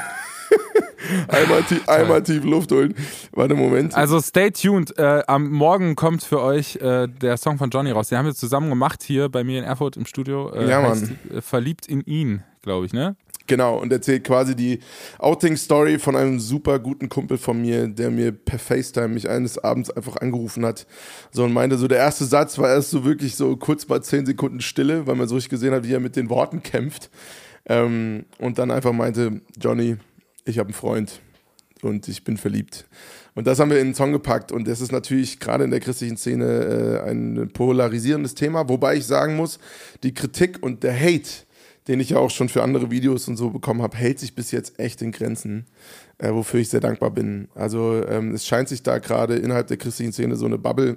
Einmal, 1.29 1.63
tief, 1.63 1.89
einmal 1.89 2.23
tief 2.23 2.45
Luft 2.45 2.71
holen. 2.73 2.95
Warte, 3.33 3.55
Moment. 3.55 3.95
Also 3.95 4.21
stay 4.21 4.51
tuned. 4.51 4.97
Äh, 4.99 5.23
am 5.27 5.51
Morgen 5.51 5.97
kommt 5.97 6.23
für 6.23 6.41
euch 6.41 6.77
äh, 6.77 7.07
der 7.09 7.37
Song 7.37 7.59
von 7.59 7.71
Johnny 7.71 7.91
raus. 7.91 8.09
Den 8.09 8.19
haben 8.19 8.27
wir 8.27 8.35
zusammen 8.35 8.71
gemacht 8.71 9.03
hier 9.03 9.29
bei 9.29 9.45
mir 9.45 9.59
in 9.59 9.65
Erfurt 9.65 9.97
im 9.97 10.07
Studio. 10.07 10.53
Äh, 10.53 10.69
Ja, 10.69 10.81
Mann. 10.81 10.91
heißt, 10.91 11.13
äh, 11.33 11.41
Verliebt 11.41 11.87
in 11.87 12.01
ihn, 12.03 12.43
glaube 12.63 12.87
ich, 12.87 12.93
ne? 12.93 13.17
Genau, 13.47 13.77
und 13.77 13.93
erzählt 13.93 14.25
quasi 14.25 14.57
die 14.57 14.79
Outing-Story 15.19 15.99
von 15.99 16.17
einem 16.17 16.41
super 16.41 16.79
guten 16.79 17.11
Kumpel 17.11 17.37
von 17.37 17.61
mir, 17.61 17.89
der 17.89 18.11
mir 18.11 18.33
per 18.33 18.59
FaceTime 18.59 19.09
mich 19.09 19.29
eines 19.29 19.59
Abends 19.59 19.91
einfach 19.91 20.17
angerufen 20.17 20.65
hat. 20.65 20.87
So 21.31 21.45
und 21.45 21.53
meinte, 21.53 21.77
so 21.77 21.87
der 21.87 21.99
erste 21.99 22.25
Satz 22.25 22.57
war 22.57 22.71
erst 22.71 22.91
so 22.91 23.05
wirklich 23.05 23.37
so 23.37 23.55
kurz 23.59 23.87
mal 23.87 24.03
zehn 24.03 24.25
Sekunden 24.25 24.61
Stille, 24.63 25.07
weil 25.07 25.15
man 25.17 25.29
so 25.29 25.35
richtig 25.35 25.51
gesehen 25.51 25.75
hat, 25.75 25.85
wie 25.87 25.93
er 25.93 26.01
mit 26.01 26.17
den 26.17 26.31
Worten 26.31 26.63
kämpft. 26.63 27.11
Ähm, 27.67 28.25
und 28.39 28.59
dann 28.59 28.71
einfach 28.71 28.93
meinte, 28.93 29.41
Johnny, 29.61 29.97
ich 30.45 30.59
habe 30.59 30.69
einen 30.69 30.75
Freund 30.75 31.21
und 31.83 32.09
ich 32.09 32.25
bin 32.25 32.37
verliebt. 32.37 32.87
Und 33.35 33.47
das 33.47 33.59
haben 33.59 33.71
wir 33.71 33.79
in 33.79 33.89
einen 33.89 33.95
Song 33.95 34.13
gepackt 34.13 34.53
und 34.53 34.69
das 34.69 34.81
ist 34.81 34.93
natürlich 34.93 35.41
gerade 35.41 35.65
in 35.65 35.71
der 35.71 35.81
christlichen 35.81 36.17
Szene 36.17 37.03
äh, 37.05 37.11
ein 37.11 37.51
polarisierendes 37.53 38.35
Thema, 38.35 38.69
wobei 38.69 38.97
ich 38.97 39.07
sagen 39.07 39.37
muss, 39.37 39.59
die 40.03 40.15
Kritik 40.15 40.63
und 40.63 40.83
der 40.83 40.99
Hate, 40.99 41.45
den 41.89 42.01
ich 42.01 42.11
ja 42.11 42.19
auch 42.19 42.31
schon 42.31 42.49
für 42.49 42.63
andere 42.63 42.91
Videos 42.91 43.29
und 43.29 43.37
so 43.37 43.51
bekommen 43.51 43.83
habe, 43.83 43.97
hält 43.97 44.19
sich 44.19 44.35
bis 44.35 44.51
jetzt 44.51 44.79
echt 44.79 45.03
in 45.03 45.13
Grenzen, 45.13 45.67
äh, 46.19 46.31
wofür 46.31 46.61
ich 46.61 46.71
sehr 46.71 46.81
dankbar 46.81 47.11
bin. 47.11 47.49
Also 47.55 48.03
ähm, 48.07 48.33
es 48.35 48.47
scheint 48.47 48.69
sich 48.69 48.83
da 48.83 48.99
gerade 48.99 49.37
innerhalb 49.37 49.67
der 49.67 49.77
christlichen 49.77 50.13
Szene 50.13 50.37
so 50.37 50.47
eine 50.47 50.59
Bubble 50.59 50.97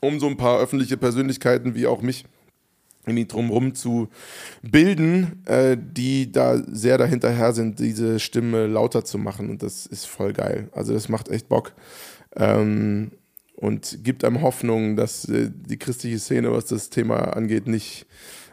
um 0.00 0.18
so 0.18 0.26
ein 0.26 0.36
paar 0.36 0.60
öffentliche 0.60 0.96
Persönlichkeiten 0.96 1.76
wie 1.76 1.86
auch 1.86 2.02
mich 2.02 2.24
irgendwie 3.06 3.26
drumherum 3.26 3.74
zu 3.74 4.08
bilden, 4.62 5.42
äh, 5.46 5.76
die 5.76 6.30
da 6.30 6.62
sehr 6.66 6.98
dahinterher 6.98 7.52
sind, 7.52 7.78
diese 7.78 8.20
Stimme 8.20 8.66
lauter 8.66 9.04
zu 9.04 9.18
machen. 9.18 9.50
Und 9.50 9.62
das 9.62 9.86
ist 9.86 10.06
voll 10.06 10.32
geil. 10.32 10.68
Also 10.72 10.92
das 10.92 11.08
macht 11.08 11.28
echt 11.28 11.48
Bock. 11.48 11.72
Ähm, 12.36 13.12
und 13.56 14.02
gibt 14.02 14.24
einem 14.24 14.42
Hoffnung, 14.42 14.96
dass 14.96 15.28
äh, 15.28 15.50
die 15.50 15.78
christliche 15.78 16.18
Szene, 16.18 16.52
was 16.52 16.66
das 16.66 16.90
Thema 16.90 17.36
angeht, 17.36 17.66
nicht 17.66 18.06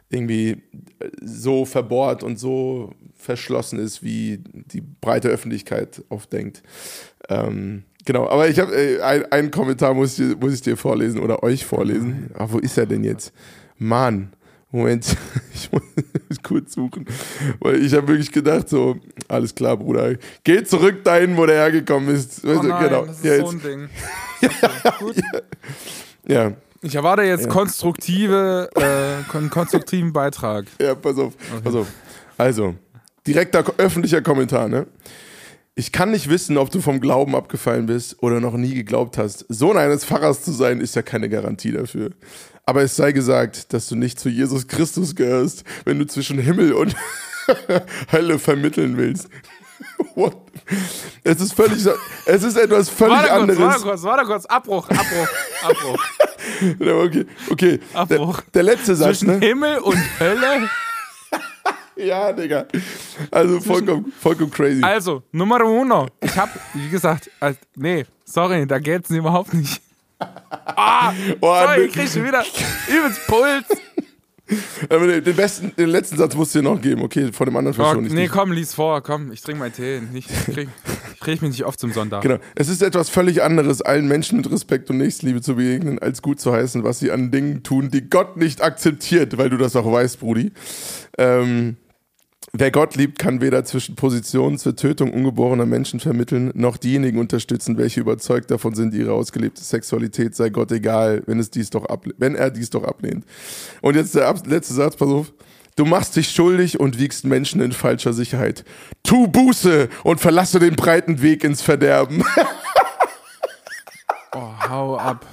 irgendwie 0.09 0.63
so 1.21 1.65
verbohrt 1.65 2.23
und 2.23 2.39
so 2.39 2.93
verschlossen 3.15 3.79
ist, 3.79 4.01
wie 4.03 4.39
die 4.53 4.81
breite 4.81 5.29
Öffentlichkeit 5.29 6.03
oft 6.09 6.33
denkt. 6.33 6.63
Ähm, 7.27 7.83
genau, 8.05 8.27
aber 8.27 8.49
ich 8.49 8.59
habe 8.59 8.75
äh, 8.75 9.01
ein, 9.01 9.31
einen 9.31 9.51
Kommentar 9.51 9.93
muss 9.93 10.17
ich, 10.17 10.35
muss 10.39 10.53
ich 10.53 10.61
dir 10.61 10.77
vorlesen 10.77 11.19
oder 11.19 11.43
euch 11.43 11.65
vorlesen. 11.65 12.31
Ah, 12.33 12.47
wo 12.49 12.57
ist 12.57 12.77
er 12.77 12.87
denn 12.87 13.03
jetzt? 13.03 13.33
Mann, 13.77 14.33
Moment, 14.71 15.17
ich 15.53 15.71
muss 15.71 15.81
kurz 16.43 16.73
suchen, 16.73 17.05
weil 17.59 17.83
ich 17.83 17.93
habe 17.93 18.07
wirklich 18.09 18.31
gedacht 18.31 18.69
so, 18.69 18.97
alles 19.27 19.55
klar, 19.55 19.77
Bruder, 19.77 20.15
geh 20.43 20.63
zurück 20.63 21.03
dahin, 21.03 21.35
wo 21.37 21.45
der 21.45 21.55
hergekommen 21.55 22.13
ist. 22.13 22.45
Oh 22.45 22.61
nein, 22.61 22.83
genau. 22.83 23.05
das 23.05 23.17
ist 23.17 23.25
ja, 23.25 23.37
so 23.39 23.49
ein 23.49 23.61
Ding. 23.61 23.89
Gut. 24.99 25.15
ja, 26.27 26.53
Ich 26.81 26.93
erwarte 26.95 27.23
jetzt 27.23 27.45
Ja. 27.45 27.49
konstruktive, 27.51 28.69
äh, 28.75 29.23
kon 29.29 29.49
konstruktiven 29.49 30.13
Beitrag. 30.13 30.65
Ja, 30.79 30.93
pass 30.93 31.17
auf, 31.17 31.33
pass 31.63 31.73
auf. 31.73 31.87
Also, 32.37 32.75
direkter 33.25 33.63
öffentlicher 33.77 34.21
Kommentar, 34.21 34.67
ne? 34.69 34.85
Ich 35.75 35.91
kann 35.93 36.11
nicht 36.11 36.29
wissen, 36.29 36.57
ob 36.57 36.69
du 36.71 36.81
vom 36.81 36.99
Glauben 36.99 37.35
abgefallen 37.35 37.85
bist 37.85 38.21
oder 38.21 38.39
noch 38.41 38.53
nie 38.55 38.73
geglaubt 38.75 39.17
hast. 39.17 39.45
Sohn 39.49 39.77
eines 39.77 40.03
Pfarrers 40.03 40.43
zu 40.43 40.51
sein, 40.51 40.81
ist 40.81 40.95
ja 40.95 41.01
keine 41.01 41.29
Garantie 41.29 41.71
dafür. 41.71 42.11
Aber 42.69 42.83
es 42.83 42.95
sei 42.95 43.13
gesagt, 43.13 43.73
dass 43.73 43.87
du 43.87 43.95
nicht 43.95 44.19
zu 44.19 44.29
Jesus 44.29 44.67
Christus 44.67 45.15
gehörst, 45.15 45.63
wenn 45.85 45.97
du 45.97 46.05
zwischen 46.05 46.37
Himmel 46.37 46.73
und 46.73 46.95
Hölle 48.11 48.37
vermitteln 48.37 48.95
willst. 48.95 49.27
What? 50.13 50.37
Es 51.23 51.41
ist 51.41 51.53
völlig, 51.55 51.83
es 52.27 52.43
ist 52.43 52.55
etwas 52.57 52.87
völlig 52.87 53.15
Warte 53.15 53.29
kurz, 53.29 53.41
anderes. 53.41 53.59
warte 53.59 53.81
kurz, 53.81 54.03
warte 54.03 54.25
kurz. 54.25 54.45
Abbruch, 54.45 54.87
Abbruch, 54.87 55.27
Abbruch. 55.63 56.05
Okay, 56.61 57.25
okay. 57.49 57.79
Der, 57.93 57.99
Abbruch. 58.19 58.41
der 58.53 58.63
letzte 58.63 58.95
Satz, 58.95 59.19
Zwischen 59.19 59.39
ne? 59.39 59.47
Himmel 59.47 59.79
und 59.79 59.97
Hölle. 60.19 60.69
Ja, 61.95 62.31
Digga. 62.33 62.67
Also 63.31 63.59
vollkommen, 63.61 64.13
vollkommen 64.19 64.51
crazy. 64.51 64.83
Also, 64.83 65.23
Nummer 65.31 65.63
uno. 65.65 66.07
Ich 66.21 66.37
hab, 66.37 66.49
wie 66.75 66.89
gesagt, 66.89 67.31
nee, 67.75 68.05
sorry, 68.25 68.67
da 68.67 68.77
geht's 68.77 69.09
überhaupt 69.09 69.55
nicht. 69.55 69.81
Ah, 70.19 71.13
Oh, 71.41 71.53
sorry, 71.55 71.83
ich 71.85 71.93
krieg 71.93 72.09
schon 72.09 72.25
wieder 72.25 72.43
übelst 72.87 73.25
Puls. 73.27 73.65
Den, 74.89 75.35
besten, 75.35 75.71
den 75.77 75.89
letzten 75.89 76.17
Satz 76.17 76.33
musst 76.33 76.55
du 76.55 76.59
dir 76.59 76.63
noch 76.69 76.81
geben, 76.81 77.03
okay? 77.03 77.31
Von 77.31 77.45
dem 77.45 77.55
anderen 77.55 77.75
Oh, 77.79 77.83
verschone 77.83 78.07
ich 78.07 78.13
nee, 78.13 78.21
nicht. 78.23 78.31
komm, 78.31 78.51
lies 78.51 78.73
vor, 78.73 79.01
komm, 79.03 79.31
ich 79.31 79.41
trinke 79.41 79.59
meinen 79.59 79.73
Tee. 79.73 80.01
Nicht, 80.11 80.27
ich 80.31 80.53
krieg, 80.55 80.69
ich 81.13 81.19
krieg 81.19 81.41
mich 81.43 81.51
nicht 81.51 81.65
oft 81.65 81.79
zum 81.79 81.91
Sonntag. 81.93 82.23
Genau. 82.23 82.37
Es 82.55 82.67
ist 82.67 82.81
etwas 82.81 83.09
völlig 83.09 83.43
anderes, 83.43 83.83
allen 83.83 84.07
Menschen 84.07 84.37
mit 84.37 84.51
Respekt 84.51 84.89
und 84.89 84.97
Nächstenliebe 84.97 85.41
zu 85.41 85.55
begegnen, 85.55 85.99
als 85.99 86.23
gut 86.23 86.39
zu 86.39 86.51
heißen, 86.51 86.83
was 86.83 86.97
sie 86.97 87.11
an 87.11 87.29
Dingen 87.29 87.61
tun, 87.61 87.91
die 87.91 88.09
Gott 88.09 88.37
nicht 88.37 88.63
akzeptiert, 88.63 89.37
weil 89.37 89.51
du 89.51 89.57
das 89.57 89.75
auch 89.75 89.89
weißt, 89.91 90.19
Brudi. 90.19 90.51
Ähm, 91.19 91.77
wer 92.53 92.71
Gott 92.71 92.95
liebt, 92.95 93.19
kann 93.19 93.41
weder 93.41 93.63
zwischen 93.65 93.95
Positionen 93.95 94.57
zur 94.57 94.75
Tötung 94.75 95.13
ungeborener 95.13 95.65
Menschen 95.65 95.99
vermitteln, 95.99 96.51
noch 96.53 96.77
diejenigen 96.77 97.19
unterstützen, 97.19 97.77
welche 97.77 98.01
überzeugt 98.01 98.51
davon 98.51 98.75
sind, 98.75 98.93
ihre 98.93 99.13
ausgelebte 99.13 99.63
Sexualität 99.63 100.35
sei 100.35 100.49
Gott 100.49 100.71
egal, 100.71 101.23
wenn, 101.25 101.39
es 101.39 101.49
dies 101.49 101.69
doch 101.69 101.85
wenn 102.17 102.35
er 102.35 102.51
dies 102.51 102.69
doch 102.69 102.83
ablehnt. 102.83 103.25
Und 103.81 103.95
jetzt 103.95 104.15
der 104.15 104.33
letzte 104.45 104.73
Satz, 104.73 104.95
pass 104.95 105.09
auf. 105.09 105.33
Du 105.75 105.85
machst 105.85 106.15
dich 106.17 106.29
schuldig 106.31 106.79
und 106.79 106.99
wiegst 106.99 107.23
Menschen 107.23 107.61
in 107.61 107.71
falscher 107.71 108.11
Sicherheit. 108.11 108.65
Tu 109.03 109.27
Buße 109.27 109.87
und 110.03 110.19
verlasse 110.19 110.59
den 110.59 110.75
breiten 110.75 111.21
Weg 111.21 111.43
ins 111.43 111.61
Verderben. 111.61 112.23
Oh, 114.31 114.53
hau 114.69 114.95
ab. 114.95 115.25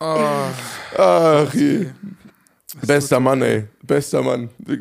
Oh, 0.00 0.46
Ach 0.96 1.54
je. 1.54 1.86
Bester 2.84 3.20
Mann, 3.20 3.42
ey. 3.42 3.68
Bester 3.88 4.22
Mann. 4.22 4.50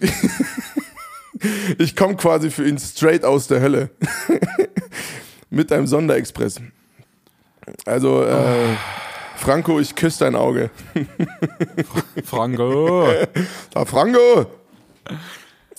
Ich 1.77 1.95
komme 1.95 2.15
quasi 2.15 2.49
für 2.49 2.67
ihn 2.67 2.79
straight 2.79 3.23
aus 3.23 3.45
der 3.45 3.61
Hölle. 3.61 3.91
Mit 5.51 5.71
einem 5.71 5.85
Sonderexpress. 5.85 6.59
Also, 7.85 8.23
äh, 8.23 8.75
Franco, 9.35 9.79
ich 9.79 9.93
küsse 9.93 10.19
dein 10.25 10.35
Auge. 10.35 10.71
Franco. 12.23 13.07
Ah, 13.75 13.85
Franco! 13.85 14.47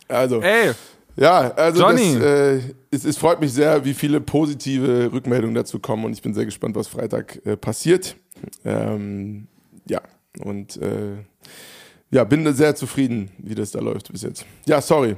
Also, 0.06 0.40
Ey, 0.40 0.73
ja, 1.16 1.50
also 1.54 1.80
Johnny. 1.82 2.14
Das, 2.14 2.23
äh, 2.23 2.61
es, 2.90 3.04
es 3.04 3.18
freut 3.18 3.40
mich 3.40 3.52
sehr, 3.52 3.85
wie 3.85 3.94
viele 3.94 4.20
positive 4.20 5.11
Rückmeldungen 5.12 5.54
dazu 5.54 5.80
kommen 5.80 6.04
und 6.04 6.12
ich 6.12 6.23
bin 6.23 6.35
sehr 6.35 6.44
gespannt, 6.44 6.76
was 6.76 6.87
Freitag 6.87 7.44
äh, 7.44 7.56
passiert. 7.56 8.16
Ähm, 8.64 9.49
ja, 9.88 10.00
und 10.40 10.76
äh, 10.76 11.16
ja, 12.11 12.25
bin 12.25 12.53
sehr 12.55 12.75
zufrieden, 12.75 13.31
wie 13.38 13.55
das 13.55 13.71
da 13.71 13.81
läuft 13.81 14.11
bis 14.11 14.23
jetzt. 14.23 14.47
Ja, 14.67 14.81
sorry. 14.81 15.17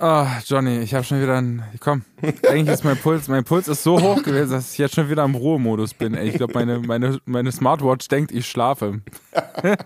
oh, 0.00 0.26
Johnny, 0.44 0.78
ich 0.78 0.94
habe 0.94 1.04
schon 1.04 1.20
wieder 1.20 1.36
einen. 1.36 1.62
Komm, 1.80 2.02
eigentlich 2.48 2.74
ist 2.74 2.84
mein 2.84 2.96
Puls, 2.96 3.28
mein 3.28 3.44
Puls 3.44 3.68
ist 3.68 3.82
so 3.82 4.00
hoch 4.00 4.22
gewesen, 4.22 4.52
dass 4.52 4.72
ich 4.72 4.78
jetzt 4.78 4.94
schon 4.94 5.10
wieder 5.10 5.24
im 5.24 5.34
Ruhemodus 5.34 5.94
bin. 5.94 6.14
Ey, 6.14 6.28
ich 6.28 6.36
glaube, 6.36 6.54
meine, 6.54 6.80
meine, 6.80 7.18
meine 7.24 7.52
Smartwatch 7.52 8.08
denkt, 8.08 8.32
ich 8.32 8.48
schlafe. 8.48 9.00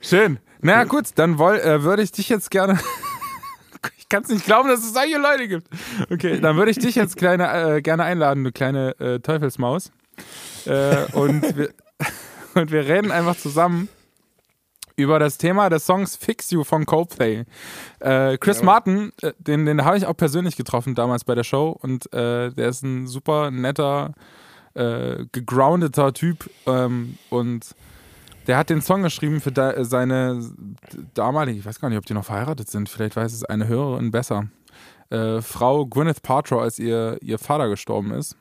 Schön. 0.00 0.38
Na 0.60 0.84
gut, 0.84 1.06
dann 1.16 1.38
woll, 1.38 1.56
äh, 1.56 1.82
würde 1.82 2.02
ich 2.02 2.12
dich 2.12 2.28
jetzt 2.28 2.50
gerne. 2.50 2.78
Ich 3.98 4.10
kann 4.10 4.22
es 4.22 4.28
nicht 4.28 4.44
glauben, 4.44 4.68
dass 4.68 4.80
es 4.80 4.92
solche 4.92 5.18
Leute 5.18 5.48
gibt. 5.48 5.66
Okay, 6.10 6.38
dann 6.38 6.56
würde 6.56 6.70
ich 6.70 6.78
dich 6.78 6.94
jetzt 6.94 7.16
kleine, 7.16 7.76
äh, 7.76 7.82
gerne 7.82 8.04
einladen, 8.04 8.44
du 8.44 8.52
kleine 8.52 8.98
äh, 9.00 9.18
Teufelsmaus. 9.18 9.90
Äh, 10.66 11.04
und, 11.12 11.56
wir, 11.56 11.70
und 12.54 12.70
wir 12.70 12.86
reden 12.86 13.10
einfach 13.10 13.36
zusammen 13.36 13.88
über 14.96 15.18
das 15.18 15.38
Thema 15.38 15.70
des 15.70 15.86
Songs 15.86 16.16
Fix 16.16 16.50
You 16.50 16.64
von 16.64 16.86
Coldplay. 16.86 17.44
Äh, 18.00 18.38
Chris 18.38 18.62
Martin, 18.62 19.12
äh, 19.22 19.32
den, 19.38 19.66
den 19.66 19.84
habe 19.84 19.96
ich 19.96 20.06
auch 20.06 20.16
persönlich 20.16 20.56
getroffen 20.56 20.94
damals 20.94 21.24
bei 21.24 21.34
der 21.34 21.44
Show 21.44 21.76
und 21.80 22.12
äh, 22.12 22.50
der 22.50 22.68
ist 22.68 22.82
ein 22.82 23.06
super 23.06 23.50
netter, 23.50 24.12
äh, 24.74 25.24
gegroundeter 25.32 26.12
Typ 26.12 26.48
ähm, 26.66 27.18
und 27.30 27.74
Der 28.46 28.58
hat 28.58 28.68
den 28.68 28.82
Song 28.82 29.02
geschrieben 29.02 29.40
für 29.40 29.52
da, 29.52 29.84
seine 29.84 30.40
damalige, 31.14 31.58
ich 31.58 31.64
weiß 31.64 31.80
gar 31.80 31.88
nicht, 31.88 31.98
ob 31.98 32.04
die 32.04 32.14
noch 32.14 32.26
verheiratet 32.26 32.68
sind, 32.68 32.88
vielleicht 32.88 33.16
weiß 33.16 33.32
es 33.32 33.44
eine 33.44 33.68
Hörerin 33.68 34.10
besser. 34.10 34.48
Äh, 35.10 35.40
Frau 35.40 35.86
Gwyneth 35.86 36.22
Paltrow, 36.22 36.60
als 36.60 36.78
ihr, 36.78 37.18
ihr 37.22 37.38
Vater 37.38 37.68
gestorben 37.68 38.12
ist. 38.12 38.36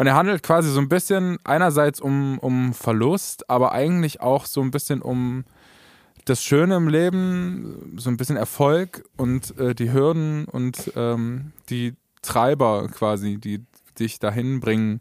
Und 0.00 0.06
er 0.06 0.14
handelt 0.14 0.42
quasi 0.42 0.70
so 0.70 0.80
ein 0.80 0.88
bisschen 0.88 1.36
einerseits 1.44 2.00
um, 2.00 2.38
um 2.38 2.72
Verlust, 2.72 3.50
aber 3.50 3.72
eigentlich 3.72 4.22
auch 4.22 4.46
so 4.46 4.62
ein 4.62 4.70
bisschen 4.70 5.02
um 5.02 5.44
das 6.24 6.42
Schöne 6.42 6.76
im 6.76 6.88
Leben, 6.88 7.98
so 7.98 8.08
ein 8.08 8.16
bisschen 8.16 8.38
Erfolg 8.38 9.04
und 9.18 9.58
äh, 9.58 9.74
die 9.74 9.92
Hürden 9.92 10.46
und 10.46 10.90
ähm, 10.96 11.52
die 11.68 11.96
Treiber 12.22 12.88
quasi, 12.88 13.36
die 13.36 13.66
dich 13.98 14.18
dahin 14.18 14.60
bringen 14.60 15.00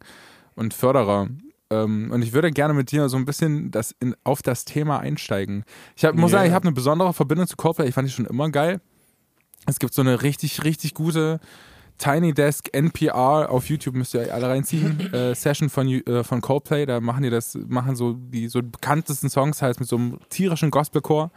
und 0.55 0.73
Förderer. 0.73 1.29
Ähm, 1.69 2.11
und 2.11 2.21
ich 2.21 2.33
würde 2.33 2.51
gerne 2.51 2.73
mit 2.73 2.91
dir 2.91 3.07
so 3.07 3.15
ein 3.15 3.23
bisschen 3.23 3.71
das 3.71 3.95
in, 4.01 4.17
auf 4.25 4.41
das 4.41 4.65
Thema 4.65 4.99
einsteigen. 4.99 5.63
Ich 5.95 6.03
hab, 6.03 6.13
muss 6.15 6.31
yeah. 6.31 6.39
sagen, 6.39 6.49
ich 6.49 6.53
habe 6.53 6.65
eine 6.67 6.75
besondere 6.75 7.13
Verbindung 7.13 7.47
zu 7.47 7.55
Coldplay. 7.55 7.87
Ich 7.87 7.95
fand 7.95 8.05
die 8.09 8.11
schon 8.11 8.25
immer 8.25 8.49
geil. 8.49 8.81
Es 9.65 9.79
gibt 9.79 9.93
so 9.93 10.01
eine 10.01 10.23
richtig, 10.23 10.65
richtig 10.65 10.93
gute 10.93 11.39
Tiny 11.99 12.33
Desk 12.33 12.69
NPR 12.73 13.51
auf 13.51 13.69
YouTube 13.69 13.95
müsst 13.95 14.15
ihr 14.15 14.33
alle 14.33 14.47
reinziehen. 14.47 15.13
äh, 15.13 15.35
Session 15.35 15.69
von, 15.69 15.87
äh, 15.87 16.23
von 16.23 16.41
Coldplay, 16.41 16.85
da 16.85 16.99
machen 16.99 17.21
die 17.23 17.29
das, 17.29 17.57
machen 17.67 17.95
so 17.95 18.13
die 18.13 18.47
so 18.47 18.63
bekanntesten 18.63 19.29
Songs 19.29 19.61
halt 19.61 19.79
mit 19.79 19.87
so 19.87 19.97
einem 19.97 20.19
tierischen 20.29 20.71
Gospelchor. 20.71 21.31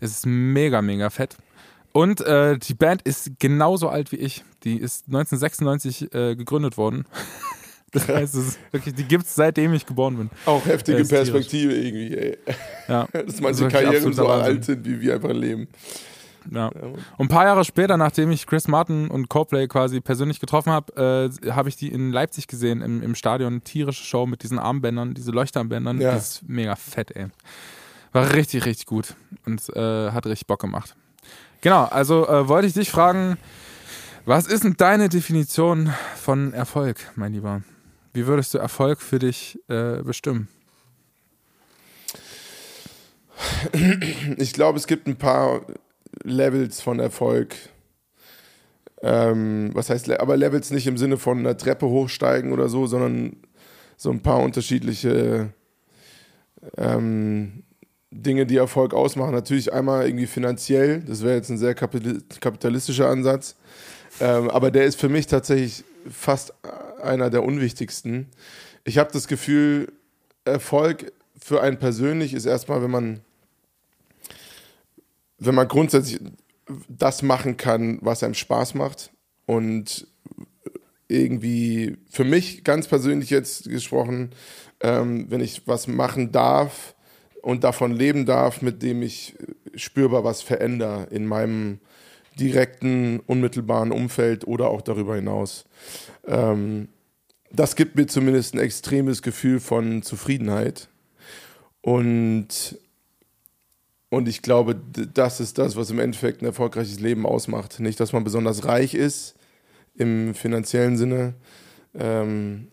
Es 0.00 0.10
ist 0.10 0.26
mega, 0.26 0.82
mega 0.82 1.08
fett. 1.08 1.36
Und 1.92 2.20
äh, 2.22 2.58
die 2.58 2.74
Band 2.74 3.02
ist 3.02 3.32
genauso 3.38 3.88
alt 3.88 4.12
wie 4.12 4.16
ich. 4.16 4.44
Die 4.64 4.76
ist 4.76 5.06
1996 5.06 6.12
äh, 6.14 6.36
gegründet 6.36 6.76
worden. 6.76 7.06
Das 7.92 8.08
heißt, 8.08 8.34
es 8.34 8.58
wirklich, 8.70 8.94
die 8.94 9.04
gibt 9.04 9.24
es 9.24 9.34
seitdem 9.34 9.74
ich 9.74 9.86
geboren 9.86 10.16
bin. 10.16 10.30
Auch 10.46 10.64
heftige 10.64 11.04
Perspektive 11.04 11.74
irgendwie, 11.74 12.16
ey. 12.16 12.38
Ja. 12.88 13.06
Dass 13.12 13.40
manche 13.40 13.68
Karrieren 13.68 14.12
so 14.12 14.28
alt 14.28 14.64
sind, 14.64 14.86
wie 14.86 15.00
wir 15.00 15.14
einfach 15.14 15.32
leben. 15.32 15.68
Ja. 16.50 16.68
Und 16.68 17.00
ein 17.18 17.28
paar 17.28 17.44
Jahre 17.44 17.64
später, 17.64 17.96
nachdem 17.96 18.30
ich 18.30 18.46
Chris 18.46 18.68
Martin 18.68 19.08
und 19.08 19.28
Coldplay 19.28 19.68
quasi 19.68 20.00
persönlich 20.00 20.40
getroffen 20.40 20.72
habe, 20.72 21.30
äh, 21.44 21.50
habe 21.50 21.68
ich 21.68 21.76
die 21.76 21.88
in 21.88 22.12
Leipzig 22.12 22.46
gesehen, 22.46 22.80
im, 22.82 23.02
im 23.02 23.14
Stadion. 23.14 23.64
Tierische 23.64 24.04
Show 24.04 24.26
mit 24.26 24.42
diesen 24.42 24.58
Armbändern, 24.58 25.14
diese 25.14 25.30
Leuchtarmbändern. 25.30 26.00
Ja. 26.00 26.12
Das 26.12 26.34
ist 26.34 26.48
mega 26.48 26.76
fett, 26.76 27.14
ey. 27.16 27.26
War 28.12 28.34
richtig, 28.34 28.66
richtig 28.66 28.86
gut 28.86 29.14
und 29.46 29.68
äh, 29.74 30.10
hat 30.10 30.26
richtig 30.26 30.46
Bock 30.46 30.60
gemacht. 30.60 30.94
Genau, 31.62 31.84
also 31.84 32.28
äh, 32.28 32.48
wollte 32.48 32.66
ich 32.66 32.74
dich 32.74 32.90
fragen, 32.90 33.38
was 34.24 34.46
ist 34.46 34.64
denn 34.64 34.74
deine 34.76 35.08
Definition 35.08 35.92
von 36.16 36.52
Erfolg, 36.52 36.98
mein 37.16 37.32
Lieber? 37.32 37.62
Wie 38.12 38.26
würdest 38.26 38.52
du 38.52 38.58
Erfolg 38.58 39.00
für 39.00 39.18
dich 39.18 39.58
äh, 39.68 40.02
bestimmen? 40.02 40.48
Ich 44.36 44.52
glaube, 44.52 44.78
es 44.78 44.86
gibt 44.86 45.06
ein 45.06 45.16
paar 45.16 45.62
Levels 46.22 46.80
von 46.80 46.98
Erfolg. 46.98 47.56
Ähm, 49.02 49.70
was 49.72 49.90
heißt, 49.90 50.10
aber 50.20 50.36
Levels 50.36 50.70
nicht 50.70 50.86
im 50.86 50.96
Sinne 50.96 51.18
von 51.18 51.38
einer 51.38 51.56
Treppe 51.56 51.86
hochsteigen 51.86 52.52
oder 52.52 52.68
so, 52.68 52.86
sondern 52.86 53.36
so 53.96 54.10
ein 54.10 54.20
paar 54.20 54.40
unterschiedliche 54.40 55.52
ähm, 56.76 57.64
Dinge, 58.12 58.46
die 58.46 58.56
Erfolg 58.56 58.94
ausmachen. 58.94 59.32
Natürlich 59.32 59.72
einmal 59.72 60.06
irgendwie 60.06 60.26
finanziell, 60.26 61.00
das 61.00 61.22
wäre 61.22 61.34
jetzt 61.34 61.50
ein 61.50 61.58
sehr 61.58 61.74
kapitalistischer 61.74 63.08
Ansatz, 63.08 63.56
ähm, 64.20 64.50
aber 64.50 64.70
der 64.70 64.84
ist 64.84 65.00
für 65.00 65.08
mich 65.08 65.26
tatsächlich 65.26 65.84
fast 66.08 66.54
einer 67.02 67.30
der 67.30 67.42
unwichtigsten. 67.42 68.28
Ich 68.84 68.98
habe 68.98 69.10
das 69.12 69.26
Gefühl, 69.26 69.92
Erfolg 70.44 71.12
für 71.40 71.60
einen 71.60 71.78
persönlich 71.78 72.34
ist 72.34 72.46
erstmal, 72.46 72.82
wenn 72.82 72.90
man 72.90 73.20
wenn 75.46 75.54
man 75.54 75.68
grundsätzlich 75.68 76.20
das 76.88 77.22
machen 77.22 77.56
kann, 77.56 77.98
was 78.02 78.22
einem 78.22 78.34
Spaß 78.34 78.74
macht 78.74 79.10
und 79.46 80.06
irgendwie 81.08 81.96
für 82.10 82.24
mich 82.24 82.64
ganz 82.64 82.86
persönlich 82.86 83.30
jetzt 83.30 83.68
gesprochen, 83.68 84.30
ähm, 84.80 85.26
wenn 85.28 85.40
ich 85.40 85.66
was 85.66 85.86
machen 85.86 86.32
darf 86.32 86.94
und 87.42 87.64
davon 87.64 87.92
leben 87.92 88.24
darf, 88.24 88.62
mit 88.62 88.82
dem 88.82 89.02
ich 89.02 89.34
spürbar 89.74 90.24
was 90.24 90.42
verändere 90.42 91.08
in 91.10 91.26
meinem 91.26 91.80
direkten, 92.38 93.20
unmittelbaren 93.20 93.92
Umfeld 93.92 94.46
oder 94.46 94.68
auch 94.68 94.80
darüber 94.80 95.16
hinaus. 95.16 95.64
Ähm, 96.26 96.88
das 97.50 97.76
gibt 97.76 97.96
mir 97.96 98.06
zumindest 98.06 98.54
ein 98.54 98.60
extremes 98.60 99.20
Gefühl 99.20 99.60
von 99.60 100.02
Zufriedenheit. 100.02 100.88
Und 101.82 102.78
und 104.12 104.28
ich 104.28 104.42
glaube, 104.42 104.76
das 105.14 105.40
ist 105.40 105.56
das, 105.56 105.74
was 105.74 105.90
im 105.90 105.98
Endeffekt 105.98 106.42
ein 106.42 106.44
erfolgreiches 106.44 107.00
Leben 107.00 107.24
ausmacht. 107.24 107.80
Nicht, 107.80 107.98
dass 107.98 108.12
man 108.12 108.24
besonders 108.24 108.66
reich 108.66 108.92
ist 108.92 109.36
im 109.94 110.34
finanziellen 110.34 110.98
Sinne, 110.98 111.32
ähm, 111.94 112.68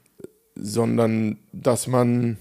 sondern 0.56 1.40
dass 1.54 1.88
man 1.88 2.40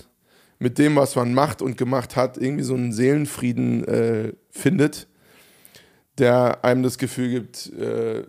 mit 0.58 0.78
dem, 0.78 0.96
was 0.96 1.14
man 1.14 1.32
macht 1.32 1.62
und 1.62 1.78
gemacht 1.78 2.16
hat, 2.16 2.38
irgendwie 2.38 2.64
so 2.64 2.74
einen 2.74 2.92
Seelenfrieden 2.92 3.84
äh, 3.87 4.32
findet, 4.50 5.06
der 6.18 6.64
einem 6.64 6.82
das 6.82 6.98
Gefühl 6.98 7.28
gibt, 7.30 7.72
äh, 7.74 8.24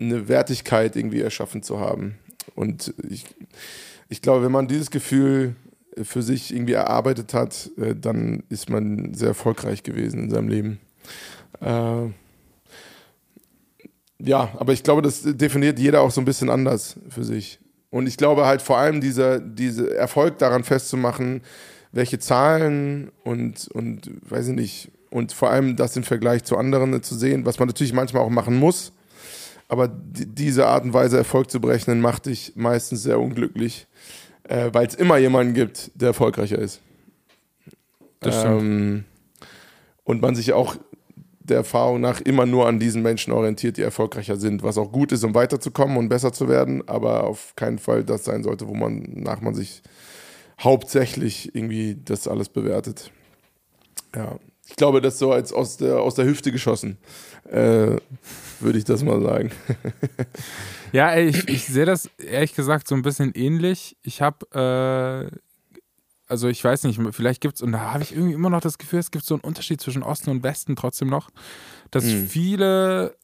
eine 0.00 0.26
Wertigkeit 0.26 0.96
irgendwie 0.96 1.20
erschaffen 1.20 1.62
zu 1.62 1.78
haben. 1.78 2.18
Und 2.56 2.92
ich, 3.08 3.24
ich 4.08 4.20
glaube, 4.20 4.44
wenn 4.44 4.50
man 4.50 4.66
dieses 4.66 4.90
Gefühl 4.90 5.54
für 6.02 6.22
sich 6.22 6.54
irgendwie 6.54 6.74
erarbeitet 6.74 7.34
hat, 7.34 7.70
äh, 7.76 7.94
dann 7.94 8.42
ist 8.48 8.70
man 8.70 9.14
sehr 9.14 9.28
erfolgreich 9.28 9.82
gewesen 9.82 10.24
in 10.24 10.30
seinem 10.30 10.48
Leben. 10.48 10.80
Äh, 11.60 12.10
ja, 14.22 14.50
aber 14.58 14.72
ich 14.72 14.82
glaube, 14.82 15.02
das 15.02 15.22
definiert 15.22 15.78
jeder 15.78 16.02
auch 16.02 16.10
so 16.10 16.20
ein 16.20 16.26
bisschen 16.26 16.50
anders 16.50 16.96
für 17.08 17.24
sich. 17.24 17.58
Und 17.90 18.06
ich 18.06 18.16
glaube 18.16 18.46
halt 18.46 18.62
vor 18.62 18.78
allem 18.78 19.00
dieser, 19.00 19.40
dieser 19.40 19.94
Erfolg 19.94 20.38
daran 20.38 20.62
festzumachen, 20.62 21.42
welche 21.92 22.18
Zahlen 22.18 23.10
und, 23.24 23.68
und 23.68 24.10
weiß 24.30 24.48
ich 24.48 24.54
nicht, 24.54 24.92
und 25.10 25.32
vor 25.32 25.50
allem 25.50 25.74
das 25.74 25.96
im 25.96 26.04
Vergleich 26.04 26.44
zu 26.44 26.56
anderen 26.56 27.02
zu 27.02 27.16
sehen, 27.16 27.44
was 27.44 27.58
man 27.58 27.66
natürlich 27.66 27.92
manchmal 27.92 28.22
auch 28.22 28.30
machen 28.30 28.56
muss. 28.56 28.92
Aber 29.66 29.88
diese 29.88 30.66
Art 30.66 30.84
und 30.84 30.92
Weise 30.92 31.16
Erfolg 31.16 31.50
zu 31.50 31.60
berechnen, 31.60 32.00
macht 32.00 32.26
dich 32.26 32.52
meistens 32.56 33.02
sehr 33.02 33.18
unglücklich 33.18 33.88
äh, 34.50 34.70
weil 34.72 34.86
es 34.86 34.94
immer 34.96 35.16
jemanden 35.16 35.54
gibt, 35.54 35.92
der 35.94 36.08
erfolgreicher 36.08 36.58
ist. 36.58 36.80
Das 38.18 38.40
stimmt. 38.40 38.60
Ähm, 38.60 39.04
und 40.02 40.20
man 40.20 40.34
sich 40.34 40.52
auch 40.52 40.76
der 41.38 41.58
Erfahrung 41.58 42.00
nach 42.00 42.20
immer 42.20 42.46
nur 42.46 42.66
an 42.66 42.80
diesen 42.80 43.02
Menschen 43.02 43.32
orientiert, 43.32 43.76
die 43.76 43.82
erfolgreicher 43.82 44.36
sind, 44.36 44.62
was 44.62 44.76
auch 44.76 44.90
gut 44.90 45.12
ist, 45.12 45.24
um 45.24 45.34
weiterzukommen 45.34 45.96
und 45.96 46.08
besser 46.08 46.32
zu 46.32 46.48
werden, 46.48 46.86
aber 46.88 47.24
auf 47.24 47.54
keinen 47.56 47.78
Fall 47.78 48.04
das 48.04 48.24
sein 48.24 48.42
sollte, 48.42 48.68
wo 48.68 48.74
man 48.74 49.04
nach 49.14 49.40
man 49.40 49.54
sich 49.54 49.82
hauptsächlich 50.60 51.54
irgendwie 51.54 51.96
das 52.04 52.26
alles 52.26 52.48
bewertet. 52.48 53.12
Ja, 54.14 54.36
ich 54.68 54.76
glaube, 54.76 55.00
das 55.00 55.18
so 55.18 55.32
als 55.32 55.52
aus 55.52 55.76
der, 55.76 56.00
aus 56.00 56.16
der 56.16 56.24
Hüfte 56.24 56.50
geschossen, 56.50 56.98
äh, 57.50 57.96
würde 58.62 58.78
ich 58.78 58.84
das 58.84 59.02
mal 59.02 59.20
sagen. 59.20 59.50
Ja, 60.92 61.16
ich, 61.16 61.48
ich 61.48 61.66
sehe 61.66 61.84
das 61.84 62.10
ehrlich 62.18 62.54
gesagt 62.54 62.88
so 62.88 62.94
ein 62.94 63.02
bisschen 63.02 63.32
ähnlich. 63.34 63.96
Ich 64.02 64.22
habe, 64.22 65.30
äh, 65.30 65.36
also 66.26 66.48
ich 66.48 66.62
weiß 66.62 66.84
nicht, 66.84 67.00
vielleicht 67.12 67.40
gibt 67.40 67.56
es, 67.56 67.62
und 67.62 67.72
da 67.72 67.92
habe 67.92 68.02
ich 68.02 68.12
irgendwie 68.12 68.34
immer 68.34 68.50
noch 68.50 68.60
das 68.60 68.78
Gefühl, 68.78 68.98
es 68.98 69.10
gibt 69.10 69.24
so 69.24 69.34
einen 69.34 69.42
Unterschied 69.42 69.80
zwischen 69.80 70.02
Osten 70.02 70.30
und 70.30 70.42
Westen 70.42 70.76
trotzdem 70.76 71.08
noch, 71.08 71.30
dass 71.90 72.04
mhm. 72.04 72.26
viele 72.28 73.16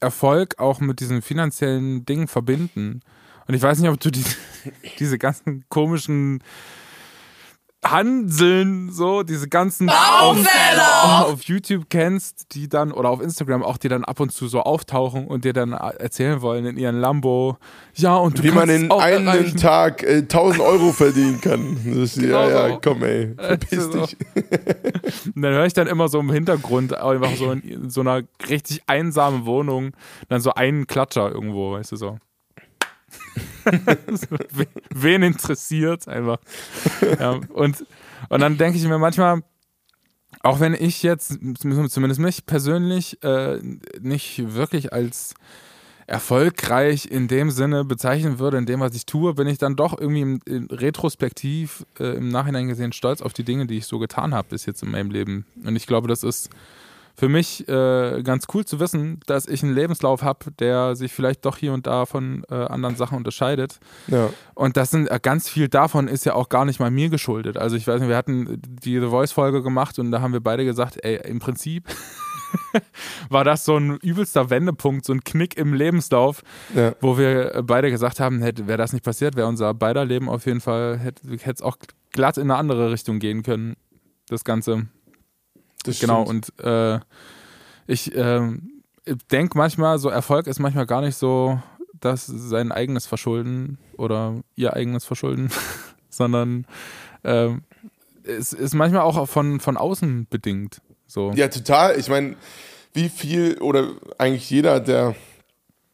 Erfolg 0.00 0.58
auch 0.58 0.80
mit 0.80 1.00
diesen 1.00 1.22
finanziellen 1.22 2.04
Dingen 2.04 2.28
verbinden. 2.28 3.00
Und 3.46 3.54
ich 3.54 3.62
weiß 3.62 3.78
nicht, 3.78 3.90
ob 3.90 4.00
du 4.00 4.10
die, 4.10 4.24
diese 4.98 5.18
ganzen 5.18 5.64
komischen 5.68 6.42
Hanseln, 7.90 8.90
so, 8.90 9.22
diese 9.22 9.48
ganzen 9.48 9.88
auf, 9.88 10.38
auf, 10.92 11.42
YouTube 11.42 11.86
kennst, 11.88 12.54
die 12.54 12.68
dann, 12.68 12.92
oder 12.92 13.10
auf 13.10 13.20
Instagram 13.20 13.62
auch, 13.62 13.78
die 13.78 13.88
dann 13.88 14.04
ab 14.04 14.20
und 14.20 14.32
zu 14.32 14.48
so 14.48 14.60
auftauchen 14.60 15.26
und 15.26 15.44
dir 15.44 15.52
dann 15.52 15.72
erzählen 15.72 16.40
wollen 16.42 16.66
in 16.66 16.76
ihren 16.76 16.96
Lambo, 16.96 17.56
ja, 17.94 18.16
und 18.16 18.38
du 18.38 18.42
Wie 18.42 18.50
man 18.50 18.68
in 18.68 18.90
einem 18.90 19.26
erreichen. 19.26 19.56
Tag 19.56 20.02
äh, 20.02 20.18
1000 20.18 20.60
Euro 20.60 20.92
verdienen 20.92 21.40
kann. 21.40 21.76
Ist, 21.86 22.18
genau 22.18 22.48
ja, 22.48 22.68
ja, 22.68 22.78
komm 22.82 23.02
ey, 23.02 23.34
verpiss 23.36 23.90
dich. 23.90 24.16
und 25.34 25.42
dann 25.42 25.54
höre 25.54 25.66
ich 25.66 25.72
dann 25.72 25.86
immer 25.86 26.08
so 26.08 26.20
im 26.20 26.30
Hintergrund, 26.30 26.94
einfach 26.94 27.34
so 27.36 27.52
in, 27.52 27.60
in 27.62 27.90
so 27.90 28.02
einer 28.02 28.22
richtig 28.48 28.82
einsamen 28.86 29.46
Wohnung, 29.46 29.92
dann 30.28 30.40
so 30.40 30.52
einen 30.54 30.86
Klatscher 30.86 31.30
irgendwo, 31.30 31.72
weißt 31.72 31.92
du 31.92 31.96
so. 31.96 32.18
Wen 34.94 35.22
interessiert 35.22 36.08
einfach? 36.08 36.38
Ja, 37.18 37.40
und, 37.50 37.84
und 38.28 38.40
dann 38.40 38.58
denke 38.58 38.78
ich 38.78 38.86
mir 38.86 38.98
manchmal, 38.98 39.42
auch 40.40 40.60
wenn 40.60 40.74
ich 40.74 41.02
jetzt, 41.02 41.38
zumindest 41.58 42.20
mich 42.20 42.46
persönlich, 42.46 43.22
äh, 43.22 43.58
nicht 44.00 44.54
wirklich 44.54 44.92
als 44.92 45.34
erfolgreich 46.06 47.06
in 47.06 47.26
dem 47.26 47.50
Sinne 47.50 47.84
bezeichnen 47.84 48.38
würde, 48.38 48.58
in 48.58 48.66
dem, 48.66 48.80
was 48.80 48.94
ich 48.94 49.06
tue, 49.06 49.34
bin 49.34 49.48
ich 49.48 49.58
dann 49.58 49.74
doch 49.74 49.98
irgendwie 49.98 50.20
im, 50.20 50.40
im 50.46 50.66
retrospektiv 50.70 51.84
äh, 51.98 52.16
im 52.16 52.28
Nachhinein 52.28 52.68
gesehen 52.68 52.92
stolz 52.92 53.22
auf 53.22 53.32
die 53.32 53.42
Dinge, 53.42 53.66
die 53.66 53.78
ich 53.78 53.86
so 53.86 53.98
getan 53.98 54.32
habe 54.32 54.48
bis 54.50 54.66
jetzt 54.66 54.82
in 54.82 54.90
meinem 54.92 55.10
Leben. 55.10 55.46
Und 55.64 55.74
ich 55.74 55.86
glaube, 55.86 56.06
das 56.06 56.22
ist 56.22 56.50
für 57.18 57.28
mich 57.30 57.66
äh, 57.68 58.22
ganz 58.22 58.46
cool 58.52 58.64
zu 58.66 58.78
wissen, 58.78 59.20
dass 59.26 59.46
ich 59.46 59.62
einen 59.62 59.74
Lebenslauf 59.74 60.22
habe, 60.22 60.50
der 60.58 60.94
sich 60.96 61.12
vielleicht 61.12 61.46
doch 61.46 61.56
hier 61.56 61.72
und 61.72 61.86
da 61.86 62.04
von 62.04 62.44
äh, 62.50 62.54
anderen 62.54 62.94
Sachen 62.96 63.16
unterscheidet. 63.16 63.78
Ja. 64.06 64.28
Und 64.54 64.76
das 64.76 64.90
sind 64.90 65.10
äh, 65.10 65.18
ganz 65.20 65.48
viel 65.48 65.68
davon 65.68 66.08
ist 66.08 66.26
ja 66.26 66.34
auch 66.34 66.48
gar 66.50 66.64
nicht 66.66 66.78
mal 66.78 66.90
mir 66.90 67.08
geschuldet. 67.08 67.56
Also 67.56 67.76
ich 67.76 67.86
weiß 67.86 68.00
nicht, 68.00 68.08
wir 68.10 68.16
hatten 68.16 68.60
die 68.82 69.00
The 69.00 69.06
Voice-Folge 69.06 69.62
gemacht 69.62 69.98
und 69.98 70.10
da 70.10 70.20
haben 70.20 70.32
wir 70.34 70.40
beide 70.40 70.64
gesagt, 70.66 70.98
ey, 71.02 71.16
im 71.26 71.38
Prinzip 71.38 71.84
war 73.30 73.44
das 73.44 73.64
so 73.64 73.76
ein 73.76 73.96
übelster 73.96 74.50
Wendepunkt, 74.50 75.04
so 75.06 75.12
ein 75.12 75.24
Knick 75.24 75.56
im 75.56 75.72
Lebenslauf, 75.74 76.42
Ja. 76.74 76.94
wo 77.00 77.18
wir 77.18 77.62
beide 77.64 77.90
gesagt 77.90 78.20
haben, 78.20 78.42
hätte, 78.42 78.66
wäre 78.66 78.78
das 78.78 78.92
nicht 78.92 79.04
passiert, 79.04 79.36
wäre 79.36 79.48
unser 79.48 79.72
beider 79.74 80.04
Leben 80.04 80.28
auf 80.28 80.46
jeden 80.46 80.60
Fall, 80.60 80.98
hätte 80.98 81.22
es 81.46 81.62
auch 81.62 81.76
glatt 82.12 82.36
in 82.36 82.44
eine 82.50 82.56
andere 82.56 82.90
Richtung 82.92 83.18
gehen 83.18 83.42
können, 83.42 83.76
das 84.28 84.44
Ganze. 84.44 84.86
Das 85.86 86.00
Genau, 86.00 86.24
stimmt. 86.24 86.52
und 86.58 86.64
äh, 86.64 87.00
ich 87.86 88.14
ähm, 88.14 88.82
denke 89.30 89.56
manchmal, 89.56 89.98
so 89.98 90.08
Erfolg 90.08 90.46
ist 90.46 90.58
manchmal 90.58 90.86
gar 90.86 91.00
nicht 91.00 91.16
so, 91.16 91.60
dass 92.00 92.26
sein 92.26 92.72
eigenes 92.72 93.06
Verschulden 93.06 93.78
oder 93.96 94.42
ihr 94.54 94.74
eigenes 94.74 95.04
Verschulden, 95.04 95.50
sondern 96.10 96.66
ähm, 97.24 97.62
es 98.24 98.52
ist 98.52 98.74
manchmal 98.74 99.02
auch 99.02 99.28
von, 99.28 99.60
von 99.60 99.76
außen 99.76 100.26
bedingt. 100.28 100.80
So. 101.06 101.30
Ja, 101.32 101.48
total. 101.48 101.98
Ich 101.98 102.08
meine, 102.08 102.36
wie 102.92 103.08
viel 103.08 103.58
oder 103.58 103.90
eigentlich 104.18 104.50
jeder, 104.50 104.80
der 104.80 105.14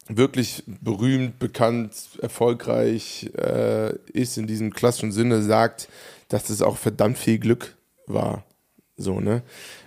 wirklich 0.07 0.63
berühmt, 0.65 1.39
bekannt, 1.39 1.93
erfolgreich 2.21 3.29
äh, 3.37 3.95
ist 4.11 4.37
in 4.37 4.47
diesem 4.47 4.73
klassischen 4.73 5.11
Sinne, 5.11 5.41
sagt, 5.43 5.87
dass 6.27 6.45
das 6.45 6.61
auch 6.61 6.77
verdammt 6.77 7.17
viel 7.17 7.39
Glück 7.39 7.75
war. 8.07 8.43
So, 8.97 9.19
ne? 9.19 9.43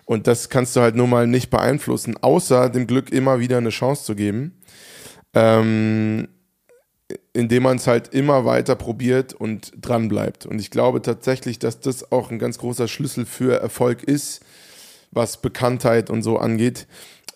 Und 0.07 0.27
das 0.27 0.49
kannst 0.49 0.75
du 0.77 0.81
halt 0.81 0.95
nur 0.95 1.09
mal 1.09 1.27
nicht 1.27 1.51
beeinflussen, 1.51 2.17
außer 2.17 2.71
dem 2.71 2.87
Glück 2.87 3.13
immer 3.13 3.41
wieder 3.41 3.59
eine 3.59 3.71
Chance 3.71 4.05
zu 4.05 4.15
geben. 4.15 4.57
Ähm, 5.35 6.29
indem 7.33 7.65
man 7.65 7.77
es 7.77 7.87
halt 7.87 8.15
immer 8.15 8.45
weiter 8.45 8.75
probiert 8.75 9.35
und 9.35 9.73
dran 9.81 10.09
bleibt. 10.09 10.47
Und 10.47 10.59
ich 10.61 10.71
glaube 10.71 11.03
tatsächlich, 11.03 11.59
dass 11.59 11.81
das 11.81 12.11
auch 12.11 12.31
ein 12.31 12.39
ganz 12.39 12.59
großer 12.59 12.89
Schlüssel 12.89 13.27
für 13.27 13.61
Erfolg 13.61 14.03
ist, 14.03 14.41
was 15.13 15.41
Bekanntheit 15.41 16.11
und 16.11 16.23
so 16.23 16.39
angeht. 16.39 16.87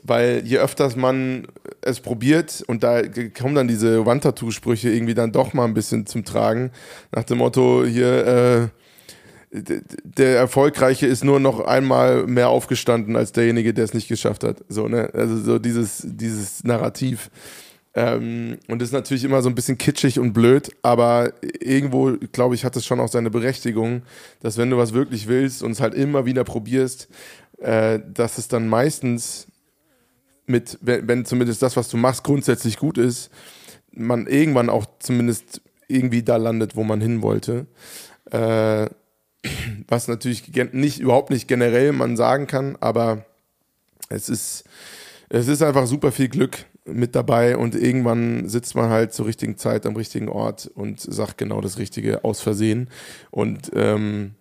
Weil 0.02 0.42
je 0.44 0.58
öfters 0.58 0.96
man 0.96 1.46
es 1.82 2.00
probiert 2.00 2.64
und 2.66 2.82
da 2.82 3.02
kommen 3.38 3.54
dann 3.54 3.68
diese 3.68 4.06
Wandtattoo-Sprüche 4.06 4.90
irgendwie 4.90 5.14
dann 5.14 5.32
doch 5.32 5.52
mal 5.52 5.66
ein 5.66 5.74
bisschen 5.74 6.06
zum 6.06 6.24
Tragen, 6.24 6.70
nach 7.12 7.24
dem 7.24 7.38
Motto, 7.38 7.84
hier, 7.84 8.26
äh, 8.26 8.68
der 9.52 10.36
Erfolgreiche 10.36 11.06
ist 11.06 11.24
nur 11.24 11.40
noch 11.40 11.60
einmal 11.60 12.26
mehr 12.26 12.48
aufgestanden 12.50 13.16
als 13.16 13.32
derjenige, 13.32 13.74
der 13.74 13.84
es 13.84 13.94
nicht 13.94 14.08
geschafft 14.08 14.44
hat. 14.44 14.64
So, 14.68 14.86
ne? 14.86 15.10
Also 15.12 15.38
so 15.38 15.58
dieses, 15.58 16.02
dieses 16.04 16.62
Narrativ. 16.62 17.30
Ähm, 17.94 18.58
und 18.68 18.80
das 18.80 18.90
ist 18.90 18.92
natürlich 18.92 19.24
immer 19.24 19.42
so 19.42 19.48
ein 19.48 19.56
bisschen 19.56 19.76
kitschig 19.76 20.20
und 20.20 20.32
blöd, 20.32 20.70
aber 20.82 21.32
irgendwo, 21.42 22.16
glaube 22.30 22.54
ich, 22.54 22.64
hat 22.64 22.76
es 22.76 22.86
schon 22.86 23.00
auch 23.00 23.08
seine 23.08 23.30
Berechtigung, 23.30 24.02
dass 24.40 24.56
wenn 24.56 24.70
du 24.70 24.78
was 24.78 24.94
wirklich 24.94 25.26
willst 25.26 25.64
und 25.64 25.72
es 25.72 25.80
halt 25.80 25.94
immer 25.94 26.24
wieder 26.24 26.44
probierst, 26.44 27.08
äh, 27.58 27.98
dass 28.14 28.38
es 28.38 28.46
dann 28.46 28.68
meistens 28.68 29.48
mit, 30.46 30.78
wenn, 30.80 31.08
wenn 31.08 31.24
zumindest 31.24 31.62
das, 31.62 31.76
was 31.76 31.88
du 31.88 31.96
machst, 31.96 32.22
grundsätzlich 32.22 32.76
gut 32.76 32.98
ist, 32.98 33.30
man 33.90 34.28
irgendwann 34.28 34.70
auch 34.70 34.86
zumindest 35.00 35.60
irgendwie 35.88 36.22
da 36.22 36.36
landet, 36.36 36.76
wo 36.76 36.84
man 36.84 37.00
hin 37.00 37.22
wollte. 37.22 37.66
Äh, 38.30 38.88
was 39.88 40.08
natürlich 40.08 40.52
nicht, 40.72 41.00
überhaupt 41.00 41.30
nicht 41.30 41.48
generell 41.48 41.92
man 41.92 42.16
sagen 42.16 42.46
kann, 42.46 42.76
aber 42.80 43.24
es 44.08 44.28
ist, 44.28 44.64
es 45.28 45.48
ist 45.48 45.62
einfach 45.62 45.86
super 45.86 46.12
viel 46.12 46.28
Glück 46.28 46.66
mit 46.84 47.14
dabei 47.14 47.56
und 47.56 47.74
irgendwann 47.74 48.48
sitzt 48.48 48.74
man 48.74 48.90
halt 48.90 49.12
zur 49.12 49.26
richtigen 49.26 49.56
Zeit 49.56 49.86
am 49.86 49.96
richtigen 49.96 50.28
Ort 50.28 50.70
und 50.74 51.00
sagt 51.00 51.38
genau 51.38 51.60
das 51.60 51.78
Richtige 51.78 52.24
aus 52.24 52.40
Versehen. 52.40 52.88
Und 53.30 53.70
ähm, 53.74 54.34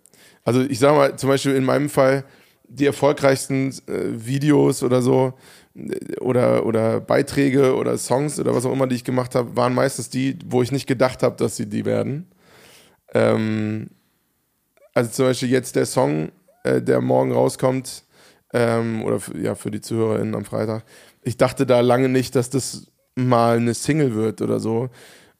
also 0.44 0.62
ich 0.62 0.78
sag 0.78 0.94
mal, 0.94 1.16
zum 1.16 1.28
Beispiel 1.28 1.54
in 1.54 1.64
meinem 1.64 1.88
Fall, 1.88 2.24
die 2.68 2.86
erfolgreichsten 2.86 3.70
äh, 3.86 4.26
Videos 4.26 4.82
oder 4.82 5.02
so 5.02 5.34
äh, 5.76 6.16
oder, 6.20 6.66
oder 6.66 7.00
Beiträge 7.00 7.74
oder 7.74 7.98
Songs 7.98 8.38
oder 8.40 8.54
was 8.54 8.64
auch 8.64 8.72
immer, 8.72 8.86
die 8.86 8.96
ich 8.96 9.04
gemacht 9.04 9.34
habe, 9.34 9.56
waren 9.56 9.74
meistens 9.74 10.08
die, 10.08 10.38
wo 10.46 10.62
ich 10.62 10.72
nicht 10.72 10.86
gedacht 10.86 11.22
habe, 11.22 11.36
dass 11.36 11.56
sie 11.56 11.66
die 11.66 11.84
werden. 11.84 12.30
Ähm, 13.12 13.88
also 14.94 15.10
zum 15.10 15.26
Beispiel 15.26 15.50
jetzt 15.50 15.76
der 15.76 15.86
Song, 15.86 16.30
äh, 16.64 16.80
der 16.80 17.00
morgen 17.00 17.32
rauskommt, 17.32 18.04
ähm, 18.52 19.04
oder 19.04 19.20
ja, 19.40 19.54
für 19.54 19.70
die 19.70 19.80
ZuhörerInnen 19.80 20.34
am 20.34 20.44
Freitag. 20.44 20.84
Ich 21.22 21.36
dachte 21.36 21.66
da 21.66 21.80
lange 21.80 22.08
nicht, 22.08 22.34
dass 22.34 22.50
das 22.50 22.86
mal 23.14 23.56
eine 23.56 23.74
Single 23.74 24.14
wird 24.14 24.42
oder 24.42 24.60
so. 24.60 24.88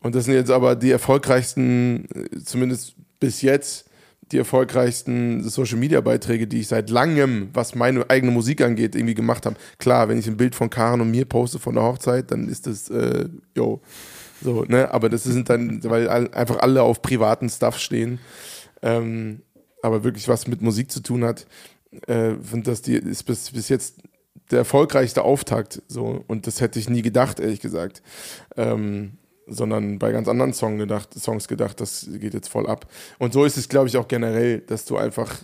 Und 0.01 0.15
das 0.15 0.25
sind 0.25 0.35
jetzt 0.35 0.51
aber 0.51 0.77
die 0.77 0.91
erfolgreichsten, 0.91 2.07
äh, 2.15 2.39
zumindest 2.45 2.95
bis 3.19 3.43
jetzt, 3.43 3.87
die 4.33 4.39
erfolgreichsten 4.39 5.43
Social 5.49 5.77
Media 5.77 6.01
Beiträge, 6.01 6.47
die 6.47 6.61
ich 6.61 6.69
seit 6.69 6.89
langem, 6.89 7.49
was 7.53 7.75
meine 7.75 8.09
eigene 8.09 8.31
Musik 8.31 8.61
angeht, 8.61 8.95
irgendwie 8.95 9.15
gemacht 9.15 9.45
habe. 9.45 9.57
Klar, 9.79 10.09
wenn 10.09 10.19
ich 10.19 10.29
ein 10.29 10.37
Bild 10.37 10.55
von 10.55 10.71
Karen 10.71 11.01
und 11.01 11.11
mir 11.11 11.25
poste 11.25 11.59
von 11.59 11.75
der 11.75 11.83
Hochzeit, 11.83 12.31
dann 12.31 12.49
ist 12.49 12.67
das, 12.67 12.89
äh, 12.91 13.29
yo, 13.57 13.81
so, 14.43 14.65
ne? 14.65 14.93
Aber 14.93 15.09
das 15.09 15.25
sind 15.25 15.51
dann, 15.51 15.83
weil 15.85 16.09
einfach 16.09 16.61
alle 16.61 16.83
auf 16.83 17.03
privaten 17.03 17.49
Stuff 17.49 17.79
stehen. 17.79 18.21
Ähm, 18.83 19.43
aber 19.83 20.05
wirklich 20.05 20.29
was 20.29 20.47
mit 20.47 20.63
Musik 20.63 20.91
zu 20.91 21.01
tun 21.01 21.25
hat, 21.25 21.47
äh, 22.07 22.35
finde 22.43 22.71
das 22.71 22.83
die 22.83 22.95
ist 22.95 23.25
bis, 23.25 23.51
bis 23.51 23.69
jetzt 23.69 24.03
der 24.51 24.61
erfolgreichste 24.61 25.23
Auftakt. 25.23 25.83
So 25.89 26.25
und 26.27 26.47
das 26.47 26.61
hätte 26.61 26.79
ich 26.79 26.89
nie 26.89 27.03
gedacht, 27.03 27.41
ehrlich 27.41 27.61
gesagt. 27.61 28.03
Ähm, 28.57 29.19
sondern 29.47 29.99
bei 29.99 30.13
ganz 30.13 30.29
anderen 30.29 30.53
Song 30.53 30.79
gedacht, 30.79 31.13
Songs 31.15 31.49
gedacht, 31.49 31.81
das 31.81 32.09
geht 32.09 32.35
jetzt 32.35 32.49
voll 32.49 32.69
ab. 32.69 32.87
Und 33.19 33.33
so 33.33 33.45
ist 33.45 33.57
es, 33.57 33.69
glaube 33.69 33.89
ich, 33.89 33.97
auch 33.97 34.07
generell, 34.07 34.61
dass 34.61 34.85
du 34.85 34.97
einfach 34.97 35.43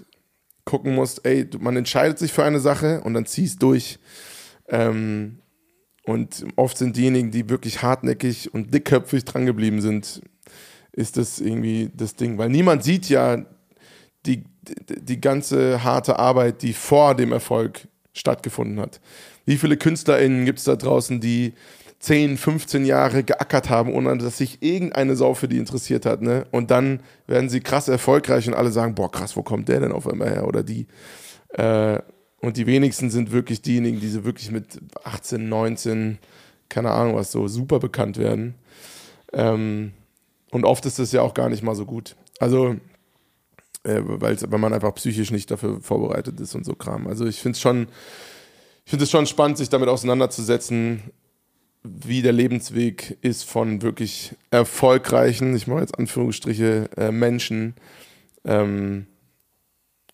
gucken 0.65 0.95
musst, 0.95 1.27
ey, 1.27 1.49
man 1.59 1.77
entscheidet 1.77 2.19
sich 2.19 2.33
für 2.33 2.45
eine 2.45 2.61
Sache 2.61 3.01
und 3.03 3.15
dann 3.15 3.27
ziehst 3.27 3.63
durch. 3.63 3.99
Ähm, 4.69 5.41
und 6.05 6.47
oft 6.55 6.79
sind 6.79 6.97
diejenigen, 6.97 7.33
die 7.33 7.49
wirklich 7.49 7.83
hartnäckig 7.83 8.55
und 8.55 8.73
dickköpfig 8.73 9.25
drangeblieben 9.25 9.81
sind, 9.81 10.23
ist 10.97 11.17
das 11.17 11.39
irgendwie 11.39 11.91
das 11.95 12.17
Ding. 12.17 12.39
Weil 12.39 12.49
niemand 12.49 12.83
sieht 12.83 13.09
ja 13.09 13.45
die, 14.25 14.43
die, 14.89 15.21
ganze 15.21 15.85
harte 15.85 16.19
Arbeit, 16.19 16.63
die 16.63 16.73
vor 16.73 17.15
dem 17.15 17.31
Erfolg 17.31 17.87
stattgefunden 18.13 18.81
hat. 18.81 19.01
Wie 19.45 19.59
viele 19.59 19.77
KünstlerInnen 19.77 20.45
gibt 20.45 20.59
es 20.59 20.65
da 20.65 20.75
draußen, 20.75 21.21
die 21.21 21.53
10, 22.01 22.37
15 22.37 22.85
Jahre 22.85 23.23
geackert 23.23 23.71
haben, 23.71 23.93
ohne 23.93 24.17
dass 24.19 24.39
sich 24.39 24.63
irgendeine 24.63 25.17
Sau 25.17 25.35
für 25.35 25.49
die 25.49 25.59
interessiert 25.59 26.07
hat, 26.07 26.23
ne? 26.23 26.47
Und 26.51 26.71
dann 26.71 27.01
werden 27.27 27.49
sie 27.49 27.61
krass 27.61 27.89
erfolgreich 27.89 28.49
und 28.49 28.55
alle 28.55 28.73
sagen, 28.73 28.95
boah, 28.95 29.11
krass, 29.11 29.37
wo 29.37 29.43
kommt 29.43 29.69
der 29.69 29.81
denn 29.81 29.93
auf 29.93 30.09
einmal 30.09 30.31
her? 30.31 30.47
Oder 30.47 30.63
die. 30.63 30.87
Äh, 31.51 31.99
und 32.41 32.57
die 32.57 32.67
wenigsten 32.67 33.11
sind 33.11 33.33
wirklich 33.33 33.63
diejenigen, 33.63 34.01
die 34.01 34.09
so 34.09 34.25
wirklich 34.25 34.51
mit 34.51 34.79
18, 35.05 35.49
19, 35.49 36.19
keine 36.69 36.91
Ahnung 36.91 37.17
was, 37.17 37.33
so 37.33 37.49
super 37.49 37.79
bekannt 37.79 38.19
werden. 38.19 38.55
Ähm, 39.33 39.93
und 40.51 40.65
oft 40.65 40.87
ist 40.87 40.99
das 40.99 41.13
ja 41.13 41.23
auch 41.23 41.35
gar 41.35 41.49
nicht 41.49 41.63
mal 41.63 41.75
so 41.75 41.85
gut. 41.85 42.17
Also, 42.39 42.77
äh, 43.83 44.01
weil 44.03 44.37
man 44.59 44.73
einfach 44.73 44.95
psychisch 44.95 45.31
nicht 45.31 45.51
dafür 45.51 45.81
vorbereitet 45.81 46.41
ist 46.41 46.55
und 46.55 46.65
so 46.65 46.75
Kram. 46.75 47.07
Also 47.07 47.27
ich 47.27 47.41
finde 47.41 47.57
es 47.57 47.61
schon, 47.61 47.89
ich 48.85 48.91
finde 48.91 49.05
es 49.05 49.11
schon 49.11 49.27
spannend, 49.27 49.59
sich 49.59 49.69
damit 49.69 49.89
auseinanderzusetzen, 49.89 51.03
wie 51.83 52.23
der 52.23 52.33
Lebensweg 52.33 53.17
ist 53.21 53.45
von 53.45 53.83
wirklich 53.83 54.35
erfolgreichen, 54.51 55.55
ich 55.55 55.67
mache 55.67 55.81
jetzt 55.81 55.99
Anführungsstriche, 55.99 56.91
äh, 56.97 57.13
Menschen 57.13 57.75
ähm, 58.45 59.07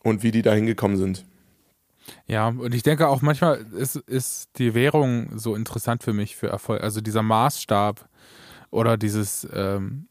und 0.02 0.22
wie 0.22 0.30
die 0.30 0.42
da 0.42 0.52
hingekommen 0.52 0.96
sind. 0.96 1.24
Ja, 2.26 2.48
und 2.48 2.74
ich 2.74 2.82
denke 2.82 3.08
auch 3.08 3.22
manchmal 3.22 3.64
ist, 3.76 3.96
ist 3.96 4.50
die 4.58 4.74
Währung 4.74 5.38
so 5.38 5.54
interessant 5.54 6.02
für 6.02 6.12
mich 6.12 6.36
für 6.36 6.48
Erfolg. 6.48 6.82
Also 6.82 7.00
dieser 7.00 7.22
Maßstab 7.22 8.08
oder 8.70 8.96
dieses, 8.96 9.46
ähm, 9.52 10.08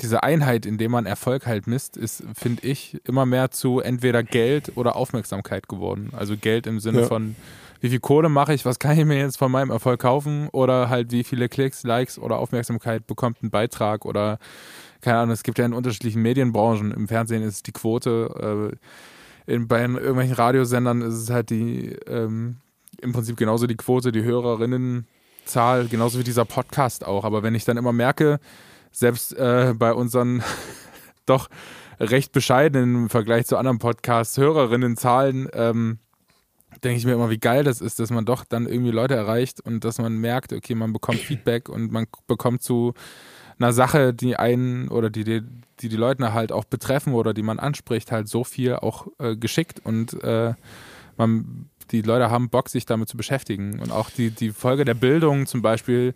diese 0.00 0.22
Einheit, 0.22 0.66
in 0.66 0.78
dem 0.78 0.90
man 0.90 1.06
Erfolg 1.06 1.46
halt 1.46 1.66
misst, 1.66 1.96
ist, 1.96 2.24
finde 2.34 2.66
ich, 2.66 3.00
immer 3.04 3.26
mehr 3.26 3.50
zu 3.50 3.80
entweder 3.80 4.22
Geld 4.22 4.72
oder 4.76 4.96
Aufmerksamkeit 4.96 5.68
geworden. 5.68 6.10
Also 6.16 6.36
Geld 6.36 6.66
im 6.66 6.80
Sinne 6.80 7.02
Ja. 7.02 7.06
von, 7.06 7.36
wie 7.80 7.88
viel 7.88 8.00
Kohle 8.00 8.28
mache 8.28 8.54
ich, 8.54 8.64
was 8.64 8.78
kann 8.78 8.98
ich 8.98 9.04
mir 9.04 9.18
jetzt 9.18 9.38
von 9.38 9.52
meinem 9.52 9.70
Erfolg 9.70 10.00
kaufen 10.00 10.48
oder 10.50 10.88
halt 10.88 11.12
wie 11.12 11.22
viele 11.24 11.48
Klicks, 11.48 11.84
Likes 11.84 12.18
oder 12.18 12.38
Aufmerksamkeit 12.38 13.06
bekommt 13.06 13.42
ein 13.42 13.50
Beitrag 13.50 14.04
oder 14.04 14.38
keine 15.00 15.18
Ahnung, 15.18 15.32
es 15.32 15.42
gibt 15.42 15.58
ja 15.58 15.64
in 15.66 15.72
unterschiedlichen 15.72 16.22
Medienbranchen, 16.22 16.92
im 16.92 17.08
Fernsehen 17.08 17.42
ist 17.42 17.54
es 17.54 17.62
die 17.62 17.72
Quote, 17.72 18.72
äh, 19.46 19.52
in, 19.52 19.66
bei 19.66 19.80
irgendwelchen 19.82 20.34
Radiosendern 20.34 21.02
ist 21.02 21.14
es 21.14 21.30
halt 21.30 21.50
die, 21.50 21.96
ähm, 22.06 22.56
im 23.00 23.12
Prinzip 23.12 23.36
genauso 23.36 23.66
die 23.66 23.76
Quote, 23.76 24.12
die 24.12 24.22
Hörerinnen 24.22 25.06
Zahl, 25.44 25.88
genauso 25.88 26.20
wie 26.20 26.24
dieser 26.24 26.44
Podcast 26.44 27.04
auch. 27.04 27.24
Aber 27.24 27.42
wenn 27.42 27.56
ich 27.56 27.64
dann 27.64 27.76
immer 27.76 27.92
merke, 27.92 28.38
selbst 28.92 29.32
äh, 29.34 29.74
bei 29.76 29.92
unseren 29.92 30.42
doch 31.26 31.48
recht 31.98 32.32
bescheidenen 32.32 32.94
im 32.94 33.10
Vergleich 33.10 33.46
zu 33.46 33.56
anderen 33.56 33.78
Podcasts 33.78 34.36
Hörerinnenzahlen, 34.36 35.48
ähm, 35.52 35.98
denke 36.82 36.98
ich 36.98 37.04
mir 37.04 37.12
immer, 37.12 37.30
wie 37.30 37.38
geil 37.38 37.64
das 37.64 37.80
ist, 37.80 37.98
dass 37.98 38.10
man 38.10 38.24
doch 38.24 38.44
dann 38.44 38.66
irgendwie 38.66 38.90
Leute 38.90 39.14
erreicht 39.14 39.60
und 39.60 39.84
dass 39.84 39.98
man 39.98 40.16
merkt, 40.18 40.52
okay, 40.52 40.74
man 40.74 40.92
bekommt 40.92 41.18
Feedback 41.20 41.68
und 41.68 41.92
man 41.92 42.06
bekommt 42.26 42.62
zu 42.62 42.94
einer 43.58 43.72
Sache, 43.72 44.12
die 44.14 44.36
einen 44.36 44.88
oder 44.88 45.10
die 45.10 45.24
die, 45.24 45.42
die, 45.80 45.88
die 45.88 45.96
Leute 45.96 46.32
halt 46.32 46.52
auch 46.52 46.64
betreffen 46.64 47.12
oder 47.12 47.34
die 47.34 47.42
man 47.42 47.58
anspricht, 47.58 48.10
halt 48.10 48.28
so 48.28 48.44
viel 48.44 48.76
auch 48.76 49.06
äh, 49.18 49.36
geschickt 49.36 49.80
und 49.84 50.22
äh, 50.24 50.54
man, 51.16 51.68
die 51.90 52.02
Leute 52.02 52.30
haben 52.30 52.48
Bock, 52.48 52.68
sich 52.68 52.86
damit 52.86 53.08
zu 53.08 53.16
beschäftigen. 53.16 53.78
Und 53.80 53.92
auch 53.92 54.10
die, 54.10 54.30
die 54.30 54.50
Folge 54.50 54.84
der 54.84 54.94
Bildung 54.94 55.46
zum 55.46 55.62
Beispiel, 55.62 56.14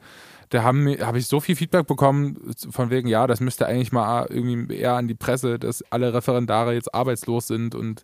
da 0.50 0.62
habe 0.62 0.96
hab 1.00 1.16
ich 1.16 1.26
so 1.26 1.40
viel 1.40 1.56
Feedback 1.56 1.86
bekommen, 1.86 2.36
von 2.70 2.90
wegen, 2.90 3.08
ja, 3.08 3.26
das 3.26 3.40
müsste 3.40 3.66
eigentlich 3.66 3.92
mal 3.92 4.26
irgendwie 4.28 4.76
eher 4.76 4.94
an 4.94 5.08
die 5.08 5.14
Presse, 5.14 5.58
dass 5.58 5.82
alle 5.90 6.14
Referendare 6.14 6.74
jetzt 6.74 6.94
arbeitslos 6.94 7.46
sind 7.46 7.74
und 7.74 8.02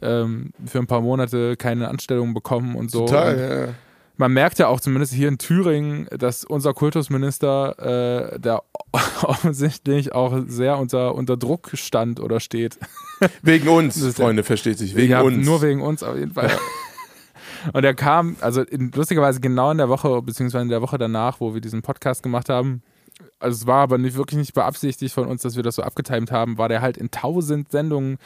ähm, 0.00 0.52
für 0.64 0.78
ein 0.78 0.86
paar 0.86 1.00
Monate 1.00 1.56
keine 1.56 1.88
Anstellung 1.88 2.34
bekommen 2.34 2.76
und 2.76 2.90
so. 2.90 3.06
Total, 3.06 3.34
und 3.34 3.40
ja. 3.68 3.74
Man 4.18 4.32
merkt 4.32 4.58
ja 4.58 4.68
auch 4.68 4.78
zumindest 4.78 5.14
hier 5.14 5.28
in 5.28 5.38
Thüringen, 5.38 6.06
dass 6.10 6.44
unser 6.44 6.74
Kultusminister 6.74 8.32
äh, 8.34 8.38
da 8.38 8.62
offensichtlich 9.22 10.12
auch 10.12 10.44
sehr 10.46 10.78
unter, 10.78 11.14
unter 11.14 11.36
Druck 11.36 11.70
stand 11.74 12.20
oder 12.20 12.38
steht. 12.38 12.78
Wegen 13.42 13.68
uns, 13.68 14.04
Freunde, 14.14 14.44
versteht 14.44 14.78
sich. 14.78 14.94
Wegen 14.94 15.12
ja, 15.12 15.22
uns. 15.22 15.44
Nur 15.44 15.62
wegen 15.62 15.80
uns 15.80 16.02
auf 16.02 16.16
jeden 16.16 16.32
Fall. 16.32 16.50
Und 17.72 17.84
er 17.84 17.94
kam, 17.94 18.36
also 18.40 18.62
in, 18.62 18.90
lustigerweise 18.92 19.40
genau 19.40 19.70
in 19.70 19.78
der 19.78 19.88
Woche, 19.88 20.22
beziehungsweise 20.22 20.62
in 20.62 20.68
der 20.68 20.82
Woche 20.82 20.98
danach, 20.98 21.40
wo 21.40 21.54
wir 21.54 21.60
diesen 21.60 21.82
Podcast 21.82 22.22
gemacht 22.22 22.48
haben, 22.48 22.82
also 23.38 23.56
es 23.56 23.66
war 23.66 23.82
aber 23.82 23.98
nicht, 23.98 24.16
wirklich 24.16 24.38
nicht 24.38 24.54
beabsichtigt 24.54 25.14
von 25.14 25.26
uns, 25.26 25.42
dass 25.42 25.56
wir 25.56 25.62
das 25.62 25.76
so 25.76 25.82
abgetimt 25.82 26.30
haben, 26.32 26.58
war 26.58 26.68
der 26.68 26.80
halt 26.80 26.96
in 26.96 27.10
tausend 27.10 27.70
Sendungen 27.70 28.18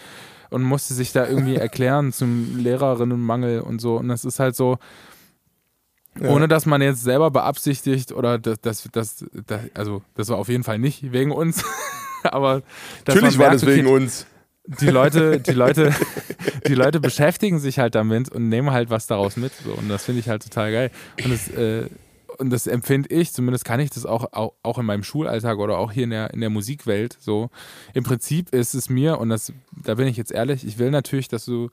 und 0.51 0.63
musste 0.63 0.95
sich 0.95 1.13
da 1.13 1.27
irgendwie 1.27 1.57
erklären 1.57 2.13
zum 2.13 2.59
Lehrerinnenmangel 2.59 3.61
und 3.61 3.81
so. 3.81 3.97
Und 3.97 4.09
das 4.09 4.25
ist 4.25 4.39
halt 4.39 4.57
so, 4.57 4.79
ja. 6.21 6.31
ohne 6.31 6.49
dass 6.49 6.67
man 6.67 6.83
jetzt 6.83 7.03
selber 7.03 7.31
beabsichtigt 7.31 8.13
oder 8.13 8.39
das, 8.39 8.61
das, 8.61 8.89
das, 8.93 9.25
das, 9.47 9.61
also 9.75 10.03
das 10.15 10.29
war 10.29 10.39
auf 10.39 10.49
jeden 10.49 10.65
Fall 10.65 10.79
nicht 10.79 11.13
wegen 11.13 11.33
uns. 11.33 11.65
aber 12.23 12.63
natürlich 13.07 13.39
war 13.39 13.51
das 13.51 13.67
wegen 13.67 13.87
okay, 13.87 13.97
uns 13.97 14.27
die 14.67 14.89
Leute, 14.89 15.41
die 15.41 15.53
Leute, 15.53 15.95
die 16.67 16.75
Leute 16.75 17.01
beschäftigen 17.01 17.59
sich 17.59 17.79
halt 17.79 17.95
damit 17.95 18.31
und 18.31 18.49
nehmen 18.49 18.71
halt 18.71 18.91
was 18.91 19.07
daraus 19.07 19.37
mit. 19.37 19.53
So. 19.65 19.73
Und 19.73 19.89
das 19.89 20.05
finde 20.05 20.21
ich 20.21 20.29
halt 20.29 20.43
total 20.43 20.73
geil. 20.73 20.91
Und 21.23 21.33
das, 21.33 21.49
äh, 21.49 21.89
und 22.39 22.51
das 22.51 22.67
empfinde 22.67 23.09
ich, 23.15 23.33
zumindest 23.33 23.65
kann 23.65 23.81
ich 23.81 23.91
das 23.91 24.05
auch, 24.05 24.33
auch, 24.33 24.53
auch, 24.63 24.79
in 24.79 24.87
meinem 24.87 25.03
Schulalltag 25.03 25.59
oder 25.59 25.79
auch 25.79 25.93
hier 25.93 26.05
in 26.05 26.11
der, 26.11 26.33
in 26.35 26.41
der 26.41 26.51
Musikwelt 26.51 27.17
so. 27.19 27.51
Im 27.95 28.05
Prinzip 28.05 28.51
ist 28.51 28.75
es 28.75 28.91
mir, 28.91 29.19
und 29.19 29.31
das, 29.31 29.53
da 29.73 29.95
bin 29.95 30.07
ich 30.07 30.17
jetzt 30.17 30.33
ehrlich, 30.33 30.67
ich 30.67 30.79
will 30.79 30.91
natürlich, 30.91 31.29
dass 31.29 31.45
du 31.45 31.71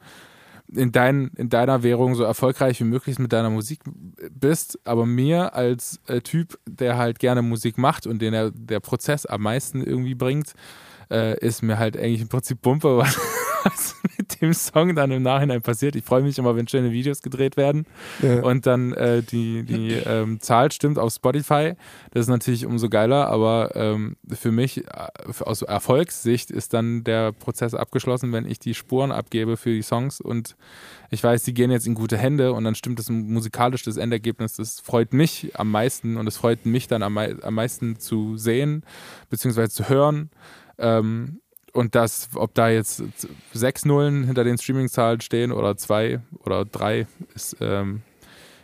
in, 0.71 0.91
dein, 0.91 1.32
in 1.36 1.49
deiner 1.49 1.84
Währung 1.84 2.15
so 2.15 2.23
erfolgreich 2.23 2.79
wie 2.79 2.86
möglich 2.86 3.19
mit 3.19 3.34
deiner 3.34 3.49
Musik 3.49 3.82
bist, 4.32 4.79
aber 4.86 5.06
mir 5.06 5.53
als 5.53 5.99
äh, 6.08 6.21
Typ, 6.21 6.58
der 6.65 6.97
halt 6.97 7.19
gerne 7.19 7.41
Musik 7.41 7.77
macht 7.77 8.08
und 8.08 8.21
den 8.21 8.32
der, 8.32 8.51
der 8.51 8.79
Prozess 8.79 9.25
am 9.25 9.41
meisten 9.41 9.84
irgendwie 9.84 10.15
bringt, 10.15 10.53
äh, 11.13 11.38
ist 11.39 11.62
mir 11.62 11.78
halt 11.78 11.95
eigentlich 11.95 12.21
im 12.21 12.28
Prinzip 12.28 12.62
Pumpe, 12.62 12.97
was, 12.97 13.17
was, 13.63 13.95
mit 14.17 14.41
dem 14.41 14.54
Song 14.54 14.95
dann 14.95 15.12
im 15.12 15.23
Nachhinein 15.23 15.62
passiert. 15.62 15.95
Ich 15.95 16.04
freue 16.04 16.23
mich 16.23 16.38
immer, 16.38 16.56
wenn 16.56 16.67
schöne 16.67 16.91
Videos 16.91 17.21
gedreht 17.21 17.56
werden 17.56 17.86
ja. 18.21 18.41
und 18.41 18.65
dann 18.65 18.93
äh, 18.93 19.21
die, 19.21 19.63
die 19.63 19.93
ähm, 19.93 20.39
Zahl 20.41 20.71
stimmt 20.71 20.99
auf 20.99 21.13
Spotify. 21.13 21.73
Das 22.12 22.21
ist 22.21 22.30
natürlich 22.30 22.65
umso 22.65 22.89
geiler, 22.89 23.28
aber 23.28 23.71
ähm, 23.76 24.17
für 24.32 24.52
mich 24.52 24.86
äh, 24.86 25.08
aus 25.41 25.62
Erfolgssicht 25.62 26.52
ist 26.52 26.73
dann 26.73 27.04
der 27.04 27.32
Prozess 27.32 27.73
abgeschlossen, 27.73 28.32
wenn 28.34 28.45
ich 28.45 28.60
die 28.60 28.73
Spuren 28.73 29.12
abgebe 29.12 29.56
für 29.56 29.71
die 29.71 29.84
Songs 29.84 30.19
und 30.19 30.56
ich 31.13 31.23
weiß, 31.23 31.43
die 31.43 31.54
gehen 31.54 31.69
jetzt 31.69 31.86
in 31.86 31.93
gute 31.93 32.17
Hände 32.17 32.54
und 32.54 32.63
dann 32.63 32.73
stimmt 32.73 32.97
das 32.97 33.10
musikalisch 33.10 33.84
das 33.84 33.97
Endergebnis. 33.97 34.56
Das 34.56 34.80
freut 34.80 35.13
mich 35.13 35.52
am 35.54 35.69
meisten 35.69 36.17
und 36.17 36.26
es 36.26 36.38
freut 36.38 36.65
mich 36.65 36.88
dann 36.88 37.04
am, 37.04 37.17
am 37.17 37.54
meisten 37.54 37.99
zu 37.99 38.36
sehen 38.36 38.84
bzw. 39.30 39.69
zu 39.69 39.89
hören. 39.89 40.32
Ähm, 40.84 41.39
und 41.74 41.96
das, 41.96 42.30
ob 42.36 42.54
da 42.54 42.69
jetzt 42.69 43.04
sechs 43.52 43.84
Nullen 43.84 44.26
hinter 44.26 44.43
den 44.43 44.60
Streaming-Zahlen 44.60 45.22
stehen 45.22 45.52
oder 45.52 45.76
zwei 45.76 46.19
oder 46.46 46.65
drei, 46.65 47.08
ist 47.34 47.58
ähm, 47.62 48.04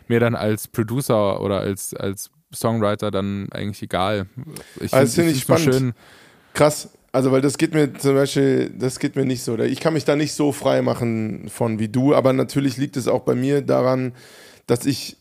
mir 0.06 0.20
dann 0.20 0.36
als 0.36 0.68
Producer 0.68 1.40
oder 1.40 1.58
als, 1.58 1.92
als 1.94 2.30
Songwriter 2.54 3.10
dann 3.10 3.48
eigentlich 3.50 3.82
egal. 3.82 4.26
Ich 4.80 4.94
also 4.94 5.12
finde 5.12 5.32
ich 5.32 5.40
spannend. 5.40 5.74
Schön. 5.74 5.92
Krass. 6.54 6.90
Also, 7.12 7.32
weil 7.32 7.40
das 7.40 7.58
geht 7.58 7.74
mir 7.74 7.92
zum 7.94 8.14
Beispiel, 8.14 8.70
das 8.70 9.00
geht 9.00 9.16
mir 9.16 9.24
nicht 9.24 9.42
so. 9.42 9.58
Ich 9.58 9.80
kann 9.80 9.94
mich 9.94 10.04
da 10.04 10.14
nicht 10.14 10.32
so 10.32 10.52
frei 10.52 10.80
machen 10.80 11.48
von 11.48 11.80
wie 11.80 11.88
du, 11.88 12.14
aber 12.14 12.32
natürlich 12.32 12.76
liegt 12.76 12.96
es 12.96 13.08
auch 13.08 13.22
bei 13.22 13.34
mir 13.34 13.62
daran, 13.62 14.12
dass 14.68 14.86
ich 14.86 15.16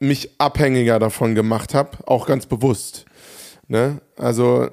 mich 0.00 0.30
abhängiger 0.38 0.98
davon 0.98 1.36
gemacht 1.36 1.74
habe, 1.74 1.98
auch 2.08 2.26
ganz 2.26 2.46
bewusst. 2.46 3.06
Ne? 3.68 4.00
Also 4.16 4.68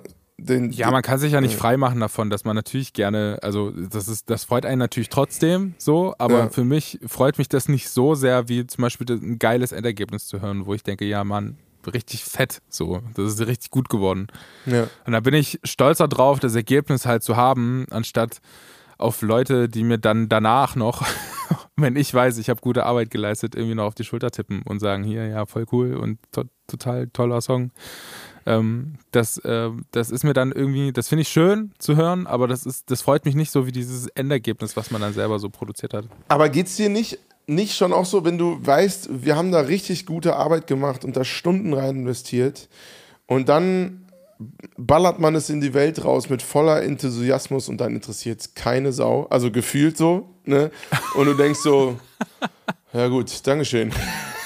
den, 0.46 0.72
ja, 0.72 0.92
man 0.92 1.02
kann 1.02 1.20
sich 1.20 1.34
ja 1.34 1.42
nicht 1.42 1.56
frei 1.56 1.78
machen 1.78 2.00
davon, 2.00 2.30
dass 2.30 2.46
man 2.46 2.56
natürlich 2.56 2.94
gerne, 2.94 3.40
also 3.42 3.72
das 3.72 4.08
ist, 4.08 4.30
das 4.30 4.44
freut 4.44 4.66
einen 4.66 4.80
natürlich 4.80 5.10
trotzdem 5.10 5.76
so, 5.78 6.16
aber 6.18 6.38
ja. 6.38 6.50
für 6.50 6.64
mich 6.64 7.00
freut 7.08 7.38
mich 7.38 7.50
das 7.50 7.68
nicht 7.68 7.90
so 7.90 8.16
sehr, 8.16 8.50
wie 8.50 8.66
zum 8.66 8.82
Beispiel 8.82 9.08
ein 9.10 9.40
geiles 9.40 9.72
Endergebnis 9.72 10.28
zu 10.28 10.42
hören, 10.42 10.66
wo 10.66 10.74
ich 10.74 10.84
denke, 10.84 11.06
ja, 11.06 11.24
Mann, 11.24 11.58
richtig 11.92 12.24
fett, 12.26 12.62
so, 12.70 13.02
das 13.16 13.34
ist 13.34 13.48
richtig 13.48 13.72
gut 13.72 13.90
geworden. 13.90 14.28
Ja. 14.66 14.88
Und 15.06 15.14
da 15.14 15.20
bin 15.20 15.34
ich 15.34 15.60
stolzer 15.64 16.08
drauf, 16.08 16.40
das 16.40 16.56
Ergebnis 16.56 17.06
halt 17.06 17.24
zu 17.24 17.36
haben, 17.36 17.86
anstatt 17.92 18.42
auf 18.98 19.22
Leute, 19.22 19.70
die 19.70 19.84
mir 19.84 19.98
dann 19.98 20.30
danach 20.30 20.76
noch, 20.76 21.06
wenn 21.78 21.96
ich 21.96 22.14
weiß, 22.14 22.38
ich 22.38 22.50
habe 22.50 22.62
gute 22.62 22.86
Arbeit 22.86 23.12
geleistet, 23.12 23.56
irgendwie 23.56 23.76
noch 23.76 23.86
auf 23.86 23.96
die 23.96 24.04
Schulter 24.04 24.30
tippen 24.30 24.62
und 24.64 24.80
sagen, 24.80 25.04
hier, 25.04 25.26
ja, 25.28 25.46
voll 25.46 25.66
cool 25.72 25.96
und 25.96 26.20
to 26.32 26.44
total 26.68 27.08
toller 27.08 27.42
Song. 27.42 27.72
Ähm, 28.46 28.96
das, 29.12 29.38
äh, 29.40 29.70
das 29.92 30.12
ist 30.12 30.24
mir 30.24 30.34
dann 30.34 30.52
irgendwie, 30.52 30.92
das 30.92 31.08
finde 31.08 31.24
ich 31.24 31.30
schön 31.30 31.72
zu 31.78 31.96
hören, 31.96 32.28
aber 32.28 32.48
das 32.48 32.66
ist, 32.66 32.90
das 32.92 33.02
freut 33.02 33.26
mich 33.26 33.36
nicht 33.36 33.52
so 33.52 33.66
wie 33.66 33.72
dieses 33.72 34.08
Endergebnis, 34.08 34.76
was 34.76 34.92
man 34.92 35.02
dann 35.02 35.14
selber 35.14 35.40
so 35.40 35.50
produziert 35.50 35.94
hat. 35.94 36.06
Aber 36.28 36.50
geht 36.50 36.68
es 36.68 36.76
dir 36.76 36.90
nicht, 36.90 37.20
nicht 37.48 37.76
schon 37.76 37.94
auch 37.94 38.06
so, 38.06 38.26
wenn 38.26 38.38
du 38.38 38.58
weißt, 38.62 39.24
wir 39.24 39.36
haben 39.36 39.52
da 39.52 39.62
richtig 39.62 40.06
gute 40.06 40.36
Arbeit 40.36 40.68
gemacht 40.68 41.04
und 41.04 41.18
da 41.18 41.24
Stunden 41.24 41.74
rein 41.74 41.98
investiert 41.98 42.70
und 43.26 43.50
dann 43.50 44.06
ballert 44.78 45.20
man 45.20 45.36
es 45.36 45.50
in 45.50 45.60
die 45.60 45.74
Welt 45.74 46.04
raus 46.06 46.30
mit 46.30 46.42
voller 46.42 46.82
Enthusiasmus 46.82 47.68
und 47.68 47.78
dann 47.82 47.94
interessiert 47.94 48.40
es 48.40 48.54
keine 48.54 48.94
Sau, 48.94 49.28
also 49.30 49.52
gefühlt 49.52 49.98
so, 49.98 50.30
ne? 50.46 50.72
Und 51.16 51.26
du 51.26 51.34
denkst 51.34 51.60
so, 51.60 52.00
ja 52.94 53.08
gut, 53.10 53.46
Dankeschön. 53.46 53.92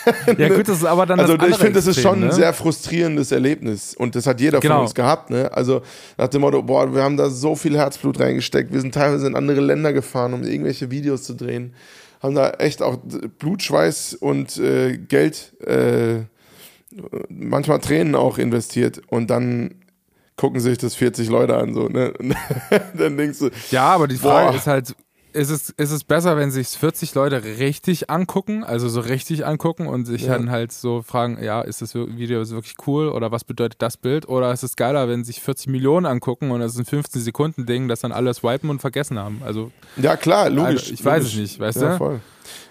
ja, 0.37 0.49
gut, 0.49 0.67
das 0.67 0.77
ist 0.77 0.85
aber 0.85 1.05
dann 1.05 1.19
Also, 1.19 1.35
ich 1.35 1.55
finde, 1.55 1.73
das 1.73 1.87
ist 1.87 1.99
schon 2.01 2.19
ne? 2.19 2.27
ein 2.27 2.31
sehr 2.31 2.53
frustrierendes 2.53 3.31
Erlebnis. 3.31 3.95
Und 3.95 4.15
das 4.15 4.27
hat 4.27 4.41
jeder 4.41 4.59
genau. 4.59 4.75
von 4.75 4.83
uns 4.83 4.95
gehabt, 4.95 5.29
ne? 5.29 5.51
Also, 5.53 5.81
nach 6.17 6.27
dem 6.27 6.41
Motto, 6.41 6.61
boah, 6.61 6.93
wir 6.93 7.03
haben 7.03 7.17
da 7.17 7.29
so 7.29 7.55
viel 7.55 7.77
Herzblut 7.77 8.19
reingesteckt. 8.19 8.73
Wir 8.73 8.81
sind 8.81 8.93
teilweise 8.93 9.27
in 9.27 9.35
andere 9.35 9.61
Länder 9.61 9.93
gefahren, 9.93 10.33
um 10.33 10.43
irgendwelche 10.43 10.91
Videos 10.91 11.23
zu 11.23 11.33
drehen. 11.33 11.73
Haben 12.21 12.35
da 12.35 12.51
echt 12.51 12.81
auch 12.81 12.97
Blut, 13.39 13.61
Schweiß 13.61 14.15
und 14.15 14.57
äh, 14.57 14.97
Geld, 14.97 15.53
äh, 15.65 16.23
manchmal 17.29 17.79
Tränen 17.79 18.15
auch 18.15 18.37
investiert. 18.37 19.01
Und 19.07 19.29
dann 19.29 19.75
gucken 20.35 20.59
sich 20.59 20.77
das 20.77 20.95
40 20.95 21.29
Leute 21.29 21.55
an, 21.55 21.73
so, 21.73 21.87
ne? 21.87 22.13
dann 22.97 23.17
denkst 23.17 23.39
du. 23.39 23.49
Ja, 23.71 23.87
aber 23.87 24.07
die 24.07 24.17
Frage 24.17 24.51
boah. 24.51 24.57
ist 24.57 24.67
halt, 24.67 24.95
ist 25.33 25.49
es, 25.49 25.69
ist 25.71 25.91
es 25.91 26.03
besser, 26.03 26.37
wenn 26.37 26.51
sich 26.51 26.69
40 26.69 27.15
Leute 27.15 27.43
richtig 27.43 28.09
angucken, 28.09 28.63
also 28.63 28.87
so 28.87 28.99
richtig 28.99 29.45
angucken 29.45 29.87
und 29.87 30.05
sich 30.05 30.23
ja. 30.23 30.33
dann 30.37 30.51
halt 30.51 30.71
so 30.71 31.01
fragen, 31.01 31.43
ja, 31.43 31.61
ist 31.61 31.81
das 31.81 31.95
Video 31.95 32.47
wirklich 32.49 32.75
cool 32.87 33.09
oder 33.09 33.31
was 33.31 33.43
bedeutet 33.43 33.81
das 33.81 33.97
Bild? 33.97 34.27
Oder 34.27 34.51
ist 34.53 34.63
es 34.63 34.75
geiler, 34.75 35.07
wenn 35.07 35.23
sich 35.23 35.41
40 35.41 35.67
Millionen 35.67 36.05
angucken 36.05 36.51
und 36.51 36.61
es 36.61 36.73
ist 36.73 36.79
ein 36.79 36.85
15 36.85 37.21
Sekunden 37.21 37.65
Ding, 37.65 37.87
das 37.87 38.01
dann 38.01 38.11
alle 38.11 38.33
swipen 38.33 38.69
und 38.69 38.79
vergessen 38.79 39.17
haben? 39.17 39.41
Also 39.43 39.71
ja 39.97 40.15
klar, 40.15 40.49
logisch. 40.49 40.91
Also, 40.91 40.93
ich 40.93 41.03
logisch. 41.03 41.05
weiß 41.05 41.23
es 41.23 41.35
nicht, 41.35 41.59
weißt 41.59 41.81
ja, 41.81 41.91
du? 41.91 41.97
Voll. 41.97 42.19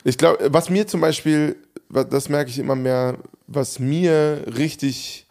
Ich 0.05 0.19
glaube, 0.19 0.39
was 0.53 0.71
mir 0.71 0.87
zum 0.87 1.01
Beispiel, 1.01 1.57
das 1.89 2.29
merke 2.29 2.51
ich 2.51 2.59
immer 2.59 2.77
mehr, 2.77 3.19
was 3.47 3.79
mir 3.79 4.45
richtig 4.57 5.27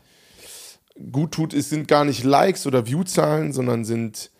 gut 1.11 1.31
tut, 1.31 1.53
ist, 1.53 1.69
sind 1.69 1.87
gar 1.87 2.03
nicht 2.03 2.23
Likes 2.23 2.67
oder 2.67 2.85
Viewzahlen, 2.85 3.53
sondern 3.53 3.85
sind 3.85 4.30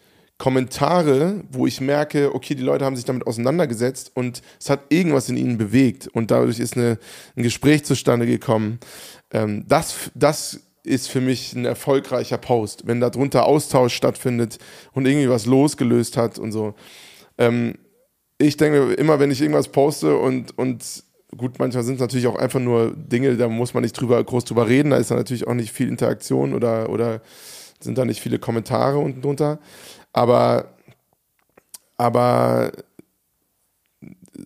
Kommentare, 0.41 1.43
wo 1.51 1.67
ich 1.67 1.81
merke, 1.81 2.33
okay, 2.33 2.55
die 2.55 2.63
Leute 2.63 2.83
haben 2.83 2.95
sich 2.95 3.05
damit 3.05 3.27
auseinandergesetzt 3.27 4.09
und 4.15 4.41
es 4.59 4.71
hat 4.71 4.79
irgendwas 4.89 5.29
in 5.29 5.37
ihnen 5.37 5.59
bewegt 5.59 6.07
und 6.07 6.31
dadurch 6.31 6.59
ist 6.59 6.75
eine, 6.75 6.97
ein 7.35 7.43
Gespräch 7.43 7.85
zustande 7.85 8.25
gekommen. 8.25 8.79
Ähm, 9.31 9.65
das, 9.67 10.09
das 10.15 10.61
ist 10.83 11.09
für 11.09 11.21
mich 11.21 11.53
ein 11.53 11.65
erfolgreicher 11.65 12.39
Post, 12.39 12.87
wenn 12.87 12.99
darunter 12.99 13.45
Austausch 13.45 13.93
stattfindet 13.93 14.57
und 14.93 15.05
irgendwie 15.05 15.29
was 15.29 15.45
losgelöst 15.45 16.17
hat 16.17 16.39
und 16.39 16.51
so. 16.51 16.73
Ähm, 17.37 17.75
ich 18.39 18.57
denke 18.57 18.93
immer, 18.93 19.19
wenn 19.19 19.29
ich 19.29 19.41
irgendwas 19.41 19.67
poste 19.67 20.17
und, 20.17 20.57
und 20.57 21.03
gut, 21.37 21.59
manchmal 21.59 21.83
sind 21.83 21.95
es 21.95 22.01
natürlich 22.01 22.25
auch 22.25 22.35
einfach 22.35 22.59
nur 22.59 22.95
Dinge, 22.95 23.37
da 23.37 23.47
muss 23.47 23.75
man 23.75 23.83
nicht 23.83 23.93
drüber, 23.93 24.23
groß 24.23 24.45
drüber 24.45 24.67
reden, 24.67 24.89
da 24.89 24.97
ist 24.97 25.11
dann 25.11 25.19
natürlich 25.19 25.45
auch 25.45 25.53
nicht 25.53 25.71
viel 25.71 25.87
Interaktion 25.87 26.55
oder, 26.55 26.89
oder 26.89 27.21
sind 27.79 27.99
da 27.99 28.05
nicht 28.05 28.21
viele 28.21 28.39
Kommentare 28.39 28.97
unten 28.97 29.21
drunter. 29.21 29.59
Aber, 30.13 30.73
aber 31.97 32.71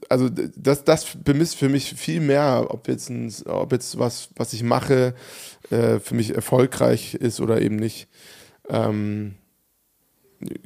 also 0.10 0.30
das, 0.30 0.84
das 0.84 1.06
bemisst 1.24 1.56
für 1.56 1.70
mich 1.70 1.94
viel 1.94 2.20
mehr, 2.20 2.68
ob 2.70 2.88
jetzt, 2.88 3.10
ein, 3.10 3.34
ob 3.46 3.72
jetzt 3.72 3.98
was, 3.98 4.30
was 4.36 4.54
ich 4.54 4.64
mache, 4.64 5.16
äh, 5.70 6.00
für 6.00 6.16
mich 6.16 6.36
erfolgreich 6.36 7.16
ist 7.16 7.40
oder 7.40 7.62
eben 7.62 7.76
nicht. 7.76 8.08
Ähm, 8.70 9.36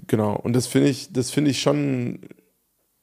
genau. 0.08 0.36
Und 0.36 0.54
das 0.54 0.68
finde 0.68 0.90
ich, 0.90 1.14
das 1.14 1.32
finde 1.32 1.52
ich 1.52 1.62
schon 1.62 2.20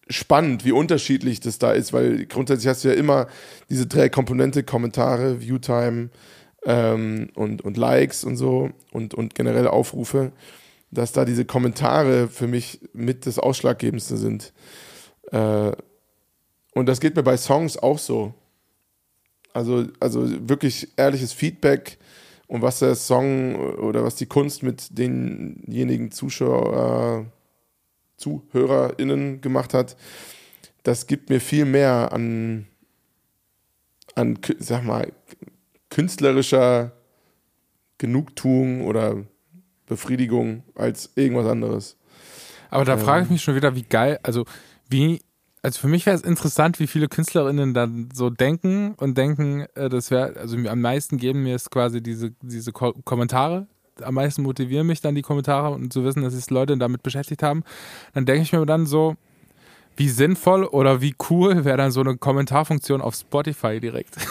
spannend, 0.09 0.64
wie 0.64 0.72
unterschiedlich 0.72 1.40
das 1.40 1.59
da 1.59 1.72
ist, 1.72 1.92
weil 1.92 2.26
grundsätzlich 2.26 2.68
hast 2.68 2.85
du 2.85 2.88
ja 2.88 2.94
immer 2.94 3.26
diese 3.68 3.87
drei 3.87 4.09
Komponente, 4.09 4.62
Kommentare, 4.62 5.40
Viewtime 5.40 6.11
ähm, 6.64 7.30
und, 7.35 7.62
und 7.62 7.76
Likes 7.76 8.24
und 8.24 8.37
so 8.37 8.70
und, 8.92 9.14
und 9.14 9.35
generell 9.35 9.66
Aufrufe, 9.66 10.32
dass 10.96 11.12
da 11.12 11.26
diese 11.26 11.44
Kommentare 11.44 12.26
für 12.26 12.46
mich 12.46 12.80
mit 12.94 13.26
das 13.26 13.38
Ausschlaggebendste 13.38 14.16
sind. 14.16 14.54
Äh, 15.30 15.72
und 16.72 16.87
das 16.87 17.00
geht 17.00 17.14
mir 17.16 17.22
bei 17.22 17.37
Songs 17.37 17.76
auch 17.76 17.98
so. 17.98 18.32
Also, 19.52 19.87
also 20.00 20.48
wirklich 20.48 20.88
ehrliches 20.96 21.35
Feedback 21.35 21.98
und 22.46 22.62
was 22.62 22.78
der 22.78 22.94
Song 22.94 23.56
oder 23.56 24.04
was 24.04 24.14
die 24.14 24.24
Kunst 24.24 24.62
mit 24.62 24.96
denjenigen 24.96 26.11
Zuschauer, 26.12 27.26
ZuhörerInnen 28.16 29.42
gemacht 29.42 29.74
hat, 29.74 29.98
das 30.82 31.06
gibt 31.06 31.28
mir 31.28 31.40
viel 31.40 31.66
mehr 31.66 32.11
an, 32.11 32.66
an 34.14 34.38
sag 34.59 34.82
mal, 34.85 35.12
künstlerischer 35.90 36.92
Genugtuung 37.98 38.87
oder 38.87 39.26
Befriedigung 39.87 40.62
als 40.75 41.11
irgendwas 41.14 41.46
anderes. 41.46 41.96
Aber 42.70 42.85
da 42.85 42.94
ähm. 42.94 43.01
frage 43.01 43.25
ich 43.25 43.31
mich 43.31 43.42
schon 43.42 43.55
wieder, 43.55 43.75
wie 43.75 43.83
geil, 43.83 44.18
also 44.22 44.44
wie, 44.88 45.20
also 45.62 45.81
für 45.81 45.88
mich 45.88 46.07
wäre 46.07 46.16
es 46.16 46.22
interessant, 46.22 46.79
wie 46.81 46.87
viele 46.87 47.09
KünstlerInnen 47.09 47.75
dann 47.75 48.09
so 48.12 48.31
denken 48.31 48.94
und 48.94 49.16
denken, 49.16 49.66
äh, 49.75 49.88
das 49.88 50.11
wäre, 50.11 50.37
also 50.37 50.57
am 50.57 50.81
meisten 50.81 51.18
geben 51.18 51.42
mir 51.42 51.55
es 51.55 51.70
quasi 51.70 52.03
diese, 52.03 52.33
diese 52.42 52.72
Ko 52.72 52.92
Kommentare, 53.05 53.66
am 54.03 54.14
meisten 54.14 54.42
motivieren 54.42 54.87
mich 54.87 55.01
dann 55.01 55.14
die 55.14 55.22
Kommentare 55.22 55.70
und 55.70 55.92
zu 55.92 56.05
wissen, 56.05 56.22
dass 56.22 56.35
sich 56.35 56.51
Leute 56.51 56.77
damit 56.77 57.03
beschäftigt 57.03 57.42
haben, 57.42 57.62
dann 58.14 58.27
denke 58.27 58.42
ich 58.42 58.53
mir 58.53 58.64
dann 58.66 58.87
so, 58.87 59.16
wie 59.96 60.11
sinnvoll 60.11 60.64
oder 60.64 61.01
wie 61.01 61.14
cool 61.31 61.64
wäre 61.64 61.79
dann 61.79 61.90
so 61.90 62.01
eine 62.01 62.18
Kommentarfunktion 62.18 63.01
auf 63.01 63.14
Spotify 63.14 63.81
direkt. 63.81 64.16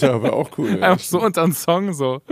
Ja, 0.00 0.20
wäre 0.20 0.32
auch 0.32 0.50
cool. 0.58 0.82
Einfach 0.82 0.98
so 0.98 1.22
unter 1.22 1.44
einen 1.44 1.52
Song 1.52 1.92
so. 1.92 2.22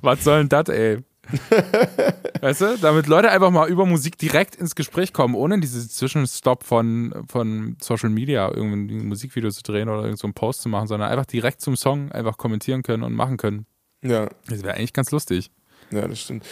Was 0.00 0.22
soll 0.22 0.46
denn 0.46 0.48
das, 0.48 0.68
ey? 0.68 0.98
weißt 2.40 2.60
du, 2.60 2.78
damit 2.78 3.06
Leute 3.06 3.30
einfach 3.30 3.50
mal 3.50 3.68
über 3.68 3.86
Musik 3.86 4.18
direkt 4.18 4.56
ins 4.56 4.74
Gespräch 4.74 5.12
kommen, 5.12 5.34
ohne 5.34 5.58
diesen 5.60 5.88
Zwischenstopp 5.88 6.64
von, 6.64 7.24
von 7.28 7.76
Social 7.80 8.10
Media, 8.10 8.50
irgendwie 8.52 8.94
ein 8.94 9.08
Musikvideo 9.08 9.50
zu 9.50 9.62
drehen 9.62 9.88
oder 9.88 10.02
irgend 10.02 10.18
so 10.18 10.26
einen 10.26 10.34
Post 10.34 10.62
zu 10.62 10.68
machen, 10.68 10.86
sondern 10.86 11.10
einfach 11.10 11.26
direkt 11.26 11.60
zum 11.60 11.76
Song 11.76 12.12
einfach 12.12 12.36
kommentieren 12.36 12.82
können 12.82 13.02
und 13.02 13.14
machen 13.14 13.36
können. 13.36 13.66
Ja. 14.02 14.28
Das 14.48 14.62
wäre 14.62 14.74
eigentlich 14.74 14.92
ganz 14.92 15.10
lustig. 15.10 15.50
Ja, 15.90 16.06
das 16.06 16.20
stimmt. 16.20 16.44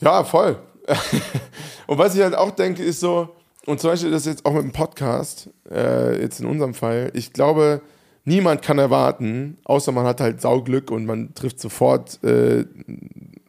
Ja, 0.00 0.24
voll. 0.24 0.58
und 1.86 1.98
was 1.98 2.14
ich 2.14 2.22
halt 2.22 2.34
auch 2.34 2.50
denke, 2.52 2.82
ist 2.82 3.00
so, 3.00 3.34
und 3.66 3.80
zum 3.80 3.90
Beispiel 3.90 4.10
das 4.10 4.24
jetzt 4.24 4.46
auch 4.46 4.52
mit 4.52 4.62
dem 4.62 4.72
Podcast, 4.72 5.50
äh, 5.70 6.20
jetzt 6.20 6.40
in 6.40 6.46
unserem 6.46 6.74
Fall, 6.74 7.10
ich 7.14 7.32
glaube, 7.32 7.82
niemand 8.24 8.62
kann 8.62 8.78
erwarten, 8.78 9.58
außer 9.64 9.92
man 9.92 10.06
hat 10.06 10.20
halt 10.20 10.40
Sauglück 10.40 10.90
und 10.90 11.06
man 11.06 11.34
trifft 11.34 11.60
sofort 11.60 12.22
äh, 12.24 12.64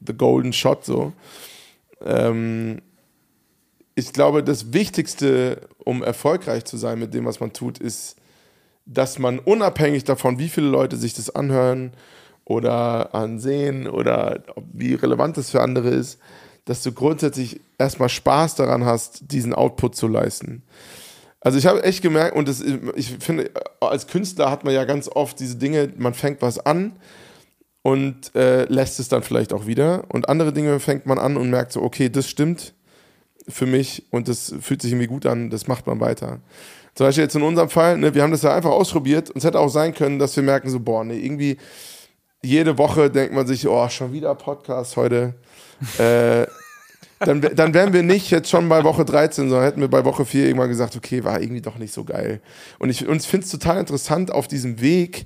the 0.06 0.14
golden 0.14 0.54
shot 0.54 0.86
so. 0.86 1.14
Ähm, 2.06 2.82
ich 3.96 4.14
glaube, 4.14 4.44
das 4.44 4.72
Wichtigste, 4.72 5.68
um 5.84 6.04
erfolgreich 6.04 6.66
zu 6.66 6.78
sein 6.78 7.00
mit 7.00 7.14
dem, 7.14 7.26
was 7.26 7.40
man 7.40 7.52
tut, 7.52 7.80
ist, 7.80 8.16
dass 8.86 9.20
man 9.20 9.40
unabhängig 9.40 10.04
davon, 10.04 10.40
wie 10.40 10.50
viele 10.50 10.68
Leute 10.68 10.98
sich 10.98 11.14
das 11.14 11.30
anhören 11.30 11.92
oder 12.46 13.14
ansehen 13.14 13.88
oder 13.88 14.44
wie 14.74 14.96
relevant 14.96 15.38
das 15.38 15.52
für 15.52 15.62
andere 15.62 15.90
ist, 15.90 16.20
dass 16.66 16.82
du 16.82 16.92
grundsätzlich 16.92 17.62
erstmal 17.78 18.10
Spaß 18.10 18.56
daran 18.56 18.86
hast, 18.86 19.32
diesen 19.32 19.54
Output 19.54 19.96
zu 19.96 20.08
leisten. 20.08 20.64
Also 21.42 21.58
ich 21.58 21.66
habe 21.66 21.84
echt 21.84 22.02
gemerkt, 22.02 22.36
und 22.36 22.48
das, 22.48 22.62
ich 22.96 23.18
finde, 23.20 23.52
als 23.80 24.08
Künstler 24.08 24.52
hat 24.52 24.64
man 24.64 24.74
ja 24.74 24.84
ganz 24.84 25.08
oft 25.08 25.40
diese 25.40 25.56
Dinge, 25.56 25.94
man 25.98 26.14
fängt 26.14 26.42
was 26.42 26.60
an 26.60 27.00
und 27.82 28.36
äh, 28.36 28.66
lässt 28.66 29.00
es 29.00 29.08
dann 29.08 29.24
vielleicht 29.24 29.54
auch 29.54 29.66
wieder. 29.66 30.04
Und 30.10 30.28
andere 30.28 30.52
Dinge 30.52 30.80
fängt 30.80 31.06
man 31.06 31.18
an 31.18 31.38
und 31.38 31.50
merkt 31.50 31.72
so, 31.72 31.82
okay, 31.82 32.10
das 32.10 32.28
stimmt 32.28 32.74
für 33.48 33.66
mich 33.66 34.06
und 34.12 34.28
das 34.28 34.54
fühlt 34.62 34.82
sich 34.82 34.92
irgendwie 34.92 35.08
gut 35.08 35.26
an, 35.26 35.50
das 35.50 35.68
macht 35.68 35.88
man 35.88 36.00
weiter. 36.00 36.40
Zum 36.94 37.06
Beispiel 37.06 37.24
jetzt 37.24 37.36
in 37.36 37.42
unserem 37.42 37.70
Fall, 37.70 37.98
ne, 37.98 38.14
wir 38.14 38.22
haben 38.22 38.32
das 38.32 38.42
ja 38.42 38.54
einfach 38.54 38.72
ausprobiert 38.72 39.30
und 39.30 39.38
es 39.38 39.44
hätte 39.46 39.60
auch 39.60 39.70
sein 39.70 39.94
können, 39.94 40.20
dass 40.20 40.36
wir 40.36 40.44
merken 40.44 40.70
so, 40.70 40.80
boah, 40.80 41.04
ne, 41.04 41.16
irgendwie 41.16 41.58
jede 42.42 42.78
Woche 42.78 43.10
denkt 43.10 43.34
man 43.34 43.48
sich, 43.48 43.68
oh, 43.68 43.88
schon 43.90 44.12
wieder 44.12 44.36
Podcast 44.36 44.98
heute. 44.98 45.36
äh, 45.98 46.46
dann, 47.20 47.42
dann 47.42 47.74
wären 47.74 47.92
wir 47.92 48.04
nicht 48.04 48.32
jetzt 48.32 48.50
schon 48.50 48.70
bei 48.70 48.84
Woche 48.84 49.04
13, 49.04 49.50
sondern 49.50 49.66
hätten 49.66 49.82
wir 49.82 49.90
bei 49.90 50.06
Woche 50.06 50.26
4 50.26 50.46
irgendwann 50.46 50.70
gesagt, 50.70 50.96
okay, 50.96 51.24
war 51.24 51.42
irgendwie 51.42 51.62
doch 51.62 51.78
nicht 51.78 51.94
so 51.94 52.06
geil. 52.06 52.42
Und 52.80 52.90
ich, 52.90 53.08
und 53.08 53.24
finde 53.24 53.46
es 53.46 53.52
total 53.52 53.78
interessant, 53.78 54.32
auf 54.32 54.48
diesem 54.48 54.80
Weg 54.80 55.26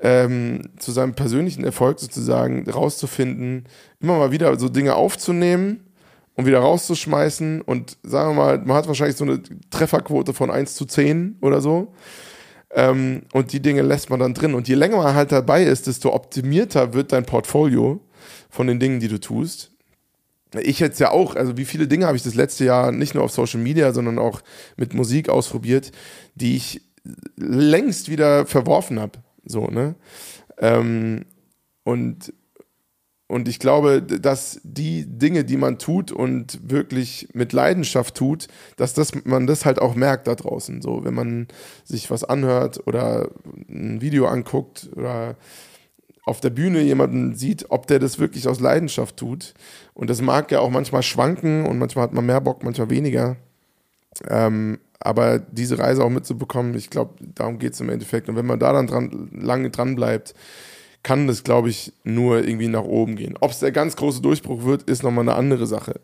ähm, 0.00 0.70
zu 0.78 0.92
seinem 0.92 1.14
persönlichen 1.14 1.64
Erfolg 1.64 1.98
sozusagen 1.98 2.68
rauszufinden, 2.70 3.64
immer 4.00 4.18
mal 4.18 4.30
wieder 4.30 4.56
so 4.58 4.68
Dinge 4.68 4.94
aufzunehmen 4.94 5.84
und 6.34 6.46
wieder 6.46 6.60
rauszuschmeißen. 6.60 7.60
Und 7.60 7.96
sagen 8.04 8.30
wir 8.30 8.44
mal, 8.44 8.58
man 8.58 8.76
hat 8.76 8.86
wahrscheinlich 8.86 9.16
so 9.16 9.24
eine 9.24 9.42
Trefferquote 9.70 10.32
von 10.32 10.50
1 10.50 10.76
zu 10.76 10.84
10 10.84 11.38
oder 11.40 11.60
so. 11.60 11.92
Ähm, 12.70 13.22
und 13.32 13.52
die 13.52 13.60
Dinge 13.60 13.82
lässt 13.82 14.10
man 14.10 14.20
dann 14.20 14.34
drin. 14.34 14.54
Und 14.54 14.68
je 14.68 14.74
länger 14.76 14.98
man 14.98 15.14
halt 15.14 15.32
dabei 15.32 15.64
ist, 15.64 15.88
desto 15.88 16.12
optimierter 16.12 16.94
wird 16.94 17.10
dein 17.10 17.24
Portfolio 17.24 18.00
von 18.48 18.68
den 18.68 18.78
Dingen, 18.78 19.00
die 19.00 19.08
du 19.08 19.18
tust 19.18 19.75
ich 20.54 20.78
jetzt 20.78 21.00
ja 21.00 21.10
auch, 21.10 21.34
also 21.34 21.56
wie 21.56 21.64
viele 21.64 21.88
Dinge 21.88 22.06
habe 22.06 22.16
ich 22.16 22.22
das 22.22 22.34
letzte 22.34 22.64
Jahr 22.64 22.92
nicht 22.92 23.14
nur 23.14 23.24
auf 23.24 23.32
Social 23.32 23.60
Media, 23.60 23.92
sondern 23.92 24.18
auch 24.18 24.40
mit 24.76 24.94
Musik 24.94 25.28
ausprobiert, 25.28 25.92
die 26.34 26.56
ich 26.56 26.82
längst 27.36 28.10
wieder 28.10 28.46
verworfen 28.46 29.00
habe. 29.00 29.18
So, 29.44 29.66
ne? 29.68 29.94
Ähm, 30.58 31.24
und, 31.84 32.32
und 33.28 33.48
ich 33.48 33.58
glaube, 33.58 34.02
dass 34.02 34.60
die 34.62 35.04
Dinge, 35.06 35.44
die 35.44 35.56
man 35.56 35.78
tut 35.78 36.12
und 36.12 36.70
wirklich 36.70 37.28
mit 37.32 37.52
Leidenschaft 37.52 38.14
tut, 38.14 38.48
dass 38.76 38.94
das, 38.94 39.12
man 39.24 39.46
das 39.46 39.64
halt 39.64 39.80
auch 39.80 39.94
merkt 39.94 40.26
da 40.26 40.34
draußen. 40.34 40.82
So, 40.82 41.04
wenn 41.04 41.14
man 41.14 41.48
sich 41.84 42.10
was 42.10 42.24
anhört 42.24 42.86
oder 42.86 43.30
ein 43.68 44.00
Video 44.00 44.26
anguckt 44.26 44.88
oder 44.96 45.36
auf 46.26 46.40
der 46.40 46.50
Bühne 46.50 46.82
jemanden 46.82 47.34
sieht, 47.34 47.66
ob 47.70 47.86
der 47.86 48.00
das 48.00 48.18
wirklich 48.18 48.48
aus 48.48 48.60
Leidenschaft 48.60 49.16
tut. 49.16 49.54
Und 49.94 50.10
das 50.10 50.20
mag 50.20 50.50
ja 50.50 50.58
auch 50.58 50.70
manchmal 50.70 51.02
schwanken 51.02 51.64
und 51.64 51.78
manchmal 51.78 52.02
hat 52.02 52.12
man 52.12 52.26
mehr 52.26 52.40
Bock, 52.40 52.64
manchmal 52.64 52.90
weniger. 52.90 53.36
Ähm, 54.28 54.78
aber 54.98 55.38
diese 55.38 55.78
Reise 55.78 56.04
auch 56.04 56.10
mitzubekommen, 56.10 56.74
ich 56.74 56.90
glaube, 56.90 57.14
darum 57.20 57.60
geht 57.60 57.74
es 57.74 57.80
im 57.80 57.90
Endeffekt. 57.90 58.28
Und 58.28 58.34
wenn 58.34 58.44
man 58.44 58.58
da 58.58 58.72
dann 58.72 58.88
dran, 58.88 59.30
lange 59.32 59.70
dran 59.70 59.94
bleibt, 59.94 60.34
kann 61.04 61.28
das, 61.28 61.44
glaube 61.44 61.68
ich, 61.68 61.92
nur 62.02 62.38
irgendwie 62.38 62.66
nach 62.66 62.82
oben 62.82 63.14
gehen. 63.14 63.38
Ob 63.40 63.52
es 63.52 63.60
der 63.60 63.70
ganz 63.70 63.94
große 63.94 64.20
Durchbruch 64.20 64.64
wird, 64.64 64.82
ist 64.82 65.04
nochmal 65.04 65.22
eine 65.22 65.36
andere 65.36 65.68
Sache. 65.68 66.00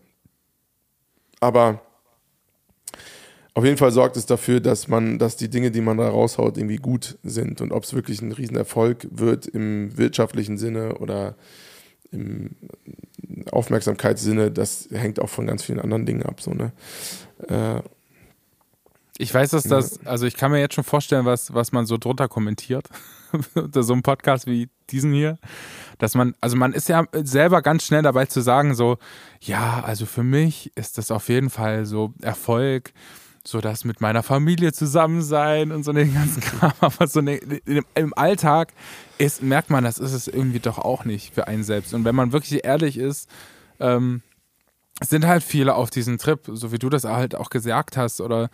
Aber 1.41 1.81
auf 3.55 3.65
jeden 3.65 3.77
Fall 3.77 3.93
sorgt 3.93 4.17
es 4.17 4.27
dafür, 4.27 4.61
dass 4.61 4.89
man, 4.89 5.19
dass 5.19 5.37
die 5.37 5.51
Dinge, 5.51 5.71
die 5.71 5.83
man 5.83 5.99
da 5.99 6.09
raushaut, 6.09 6.57
irgendwie 6.57 6.77
gut 6.77 7.19
sind. 7.23 7.61
Und 7.61 7.73
ob 7.73 7.85
es 7.85 7.93
wirklich 7.93 8.23
ein 8.23 8.33
Riesenerfolg 8.33 9.07
wird 9.11 9.47
im 9.47 9.97
wirtschaftlichen 9.99 10.57
Sinne 10.57 10.95
oder 10.99 11.35
im 12.11 12.51
Aufmerksamkeitssinne, 13.51 14.51
das 14.51 14.89
hängt 14.91 15.21
auch 15.21 15.29
von 15.29 15.47
ganz 15.47 15.63
vielen 15.63 15.81
anderen 15.81 16.07
Dingen 16.07 16.23
ab. 16.23 16.41
So, 16.41 16.53
ne? 16.53 16.73
Äh, 17.49 17.83
ich 19.19 19.33
weiß, 19.33 19.51
dass 19.51 19.65
das, 19.65 20.05
also 20.07 20.27
ich 20.27 20.37
kann 20.37 20.51
mir 20.51 20.61
jetzt 20.61 20.75
schon 20.75 20.85
vorstellen, 20.85 21.27
was, 21.27 21.53
was 21.53 21.73
man 21.73 21.85
so 21.85 21.99
drunter 21.99 22.29
kommentiert, 22.29 22.89
unter 23.55 23.83
so 23.85 23.93
einem 23.93 24.03
Podcast 24.03 24.47
wie 24.47 24.69
diesen 24.91 25.13
hier, 25.13 25.39
dass 25.99 26.15
man, 26.15 26.35
also 26.41 26.57
man 26.57 26.73
ist 26.73 26.89
ja 26.89 27.05
selber 27.13 27.63
ganz 27.63 27.85
schnell 27.85 28.03
dabei 28.03 28.27
zu 28.27 28.41
sagen, 28.41 28.75
so, 28.75 28.99
ja, 29.41 29.83
also 29.85 30.07
für 30.07 30.23
mich 30.23 30.73
ist 30.77 30.99
das 30.99 31.11
auf 31.11 31.29
jeden 31.29 31.51
Fall 31.51 31.85
so 31.85 32.15
Erfolg, 32.21 32.93
so 33.45 33.61
das 33.61 33.85
mit 33.85 34.01
meiner 34.01 34.23
Familie 34.23 34.73
zusammen 34.73 35.23
sein 35.23 35.73
und 35.73 35.83
so 35.85 35.93
den 35.93 36.15
ganzen 36.15 36.41
Kram. 36.43 36.73
Aber 36.81 37.07
so 37.07 37.21
ne, 37.21 37.41
im 37.95 38.15
Alltag 38.15 38.73
ist, 39.19 39.43
merkt 39.43 39.71
man, 39.71 39.85
das 39.85 39.99
ist 39.99 40.13
es 40.13 40.29
irgendwie 40.29 40.61
doch 40.61 40.79
auch 40.79 41.05
nicht 41.05 41.35
für 41.35 41.49
einen 41.49 41.65
selbst. 41.65 41.95
Und 41.95 42.05
wenn 42.05 42.15
man 42.15 42.33
wirklich 42.33 42.65
ehrlich 42.65 42.99
ist, 42.99 43.29
ähm, 43.81 44.23
sind 45.01 45.27
halt 45.27 45.43
viele 45.43 45.75
auf 45.75 45.91
diesem 45.91 46.19
Trip, 46.19 46.41
so 46.47 46.71
wie 46.71 46.79
du 46.79 46.89
das 46.89 47.05
halt 47.05 47.35
auch 47.35 47.51
gesagt 47.51 47.97
hast, 47.97 48.21
oder 48.21 48.51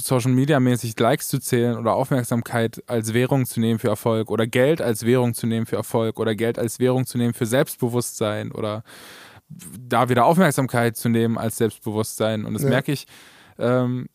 Social 0.00 0.30
Media 0.30 0.60
mäßig 0.60 0.98
Likes 0.98 1.28
zu 1.28 1.40
zählen 1.40 1.76
oder 1.76 1.94
Aufmerksamkeit 1.94 2.82
als 2.86 3.14
Währung 3.14 3.46
zu 3.46 3.58
nehmen 3.58 3.78
für 3.78 3.88
Erfolg 3.88 4.30
oder 4.30 4.46
Geld 4.46 4.80
als 4.80 5.04
Währung 5.06 5.34
zu 5.34 5.46
nehmen 5.46 5.66
für 5.66 5.76
Erfolg 5.76 6.20
oder 6.20 6.34
Geld 6.36 6.58
als 6.58 6.78
Währung 6.78 7.06
zu 7.06 7.18
nehmen 7.18 7.34
für 7.34 7.46
Selbstbewusstsein 7.46 8.52
oder 8.52 8.84
da 9.48 10.08
wieder 10.08 10.24
Aufmerksamkeit 10.24 10.96
zu 10.96 11.08
nehmen 11.08 11.36
als 11.36 11.56
Selbstbewusstsein. 11.56 12.44
Und 12.44 12.54
das 12.54 12.62
ja. 12.62 12.68
merke 12.68 12.92
ich, 12.92 13.06
ähm, 13.58 14.08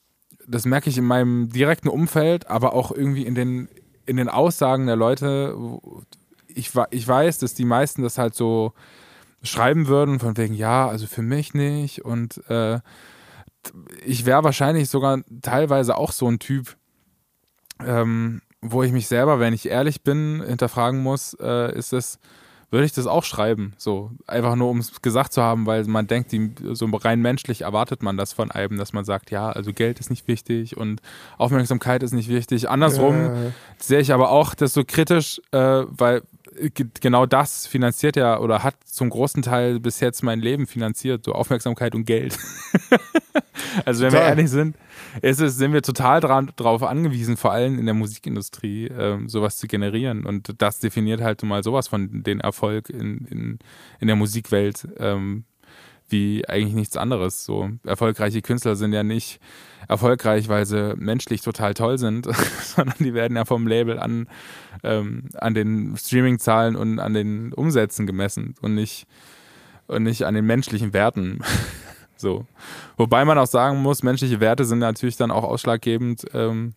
das 0.47 0.65
merke 0.65 0.89
ich 0.89 0.97
in 0.97 1.05
meinem 1.05 1.49
direkten 1.49 1.89
Umfeld, 1.89 2.49
aber 2.49 2.73
auch 2.73 2.91
irgendwie 2.91 3.25
in 3.25 3.35
den, 3.35 3.67
in 4.05 4.17
den 4.17 4.29
Aussagen 4.29 4.87
der 4.87 4.95
Leute. 4.95 5.55
Ich, 6.47 6.71
ich 6.89 7.07
weiß, 7.07 7.37
dass 7.39 7.53
die 7.53 7.65
meisten 7.65 8.01
das 8.01 8.17
halt 8.17 8.33
so 8.33 8.73
schreiben 9.43 9.87
würden, 9.87 10.19
von 10.19 10.37
wegen, 10.37 10.53
ja, 10.53 10.87
also 10.87 11.05
für 11.05 11.21
mich 11.21 11.53
nicht. 11.53 12.03
Und 12.03 12.41
äh, 12.49 12.79
ich 14.05 14.25
wäre 14.25 14.43
wahrscheinlich 14.43 14.89
sogar 14.89 15.21
teilweise 15.41 15.97
auch 15.97 16.11
so 16.11 16.27
ein 16.27 16.39
Typ, 16.39 16.77
ähm, 17.85 18.41
wo 18.61 18.83
ich 18.83 18.91
mich 18.91 19.07
selber, 19.07 19.39
wenn 19.39 19.53
ich 19.53 19.67
ehrlich 19.67 20.01
bin, 20.01 20.43
hinterfragen 20.45 21.03
muss, 21.03 21.35
äh, 21.39 21.77
ist 21.77 21.93
es, 21.93 22.19
würde 22.70 22.86
ich 22.86 22.93
das 22.93 23.07
auch 23.07 23.24
schreiben. 23.24 23.74
So, 23.78 24.11
einfach 24.28 24.55
nur 24.55 24.70
um 24.70 24.80
es 24.80 25.01
gesagt 25.01 25.32
zu 25.34 25.41
haben, 25.41 25.65
weil 25.65 25.86
man 25.86 26.07
denkt, 26.07 26.32
die, 26.32 26.51
so 26.74 26.86
rein 26.88 27.22
menschlich 27.22 27.61
erwartet 27.61 28.03
man 28.03 28.18
das 28.18 28.34
von 28.34 28.51
einem, 28.51 28.78
dass 28.78 28.93
man 28.93 29.05
sagt, 29.05 29.32
ja, 29.32 29.49
also 29.49 29.72
Geld 29.72 29.99
ist 29.99 30.09
nicht 30.09 30.28
wichtig 30.28 30.76
und 30.76 31.01
Aufmerksamkeit 31.38 32.03
ist 32.03 32.13
nicht 32.13 32.30
wichtig. 32.30 32.70
Andersrum 32.70 33.15
ja. 33.15 33.34
sehe 33.78 33.99
ich 33.99 34.13
aber 34.13 34.32
auch 34.32 34.53
das 34.53 34.74
so 34.74 34.84
kritisch, 34.86 35.41
äh, 35.51 35.84
weil 35.88 36.24
genau 37.01 37.26
das 37.26 37.68
finanziert 37.68 38.15
ja 38.15 38.39
oder 38.39 38.63
hat 38.63 38.76
zum 38.86 39.09
großen 39.09 39.43
Teil 39.43 39.80
bis 39.80 39.99
jetzt 39.99 40.24
mein 40.24 40.39
Leben 40.39 40.68
finanziert, 40.68 41.24
so 41.24 41.34
Aufmerksamkeit 41.34 41.95
und 41.95 42.05
Geld. 42.05 42.38
also 43.86 44.03
wenn 44.03 44.09
Total. 44.09 44.26
wir 44.26 44.30
ehrlich 44.30 44.49
sind, 44.49 44.76
ist 45.22 45.41
es, 45.41 45.57
sind 45.57 45.74
wir 45.74 45.82
total 45.82 46.20
dran, 46.20 46.51
darauf 46.55 46.84
angewiesen, 46.84 47.38
vor 47.38 47.51
allem 47.51 47.80
in 47.80 47.86
der 47.86 47.95
Musikindustrie, 47.95 48.88
ähm, 48.88 49.30
sowas 49.30 49.57
zu 49.57 49.68
generieren. 49.68 50.26
Und 50.26 50.61
das 50.61 50.80
definiert 50.80 51.22
halt 51.22 51.43
mal 51.43 51.63
sowas 51.63 51.88
von 51.88 52.24
den 52.24 52.39
Erfolg 52.39 52.89
in, 52.89 53.26
in, 53.30 53.59
in 53.99 54.07
der 54.07 54.15
Musikwelt. 54.15 54.88
Ähm, 54.97 55.45
wie 56.09 56.47
eigentlich 56.47 56.74
nichts 56.74 56.97
anderes. 56.97 57.45
So 57.45 57.70
erfolgreiche 57.84 58.41
Künstler 58.41 58.76
sind 58.76 58.93
ja 58.93 59.03
nicht 59.03 59.39
erfolgreich, 59.88 60.49
weil 60.49 60.65
sie 60.65 60.95
menschlich 60.95 61.41
total 61.41 61.74
toll 61.74 61.97
sind, 61.97 62.28
sondern 62.61 62.97
die 62.99 63.13
werden 63.13 63.38
ja 63.38 63.45
vom 63.45 63.68
Label 63.68 63.99
an, 63.99 64.28
ähm, 64.84 65.30
an 65.36 65.53
den 65.53 65.95
Streaming-Zahlen 65.97 66.76
und 66.76 66.99
an 66.99 67.13
den 67.13 67.53
Umsätzen 67.53 68.07
gemessen 68.07 68.55
und 68.61 68.76
nicht, 68.76 69.07
und 69.88 70.03
nicht 70.03 70.24
an 70.24 70.34
den 70.34 70.45
menschlichen 70.45 70.93
Werten. 70.93 71.39
so. 72.18 72.45
Wobei 72.97 73.26
man 73.26 73.38
auch 73.38 73.47
sagen 73.47 73.82
muss, 73.82 74.03
menschliche 74.03 74.39
Werte 74.39 74.65
sind 74.65 74.80
natürlich 74.80 75.18
dann 75.18 75.32
auch 75.32 75.43
ausschlaggebend, 75.43 76.26
ähm, 76.34 76.74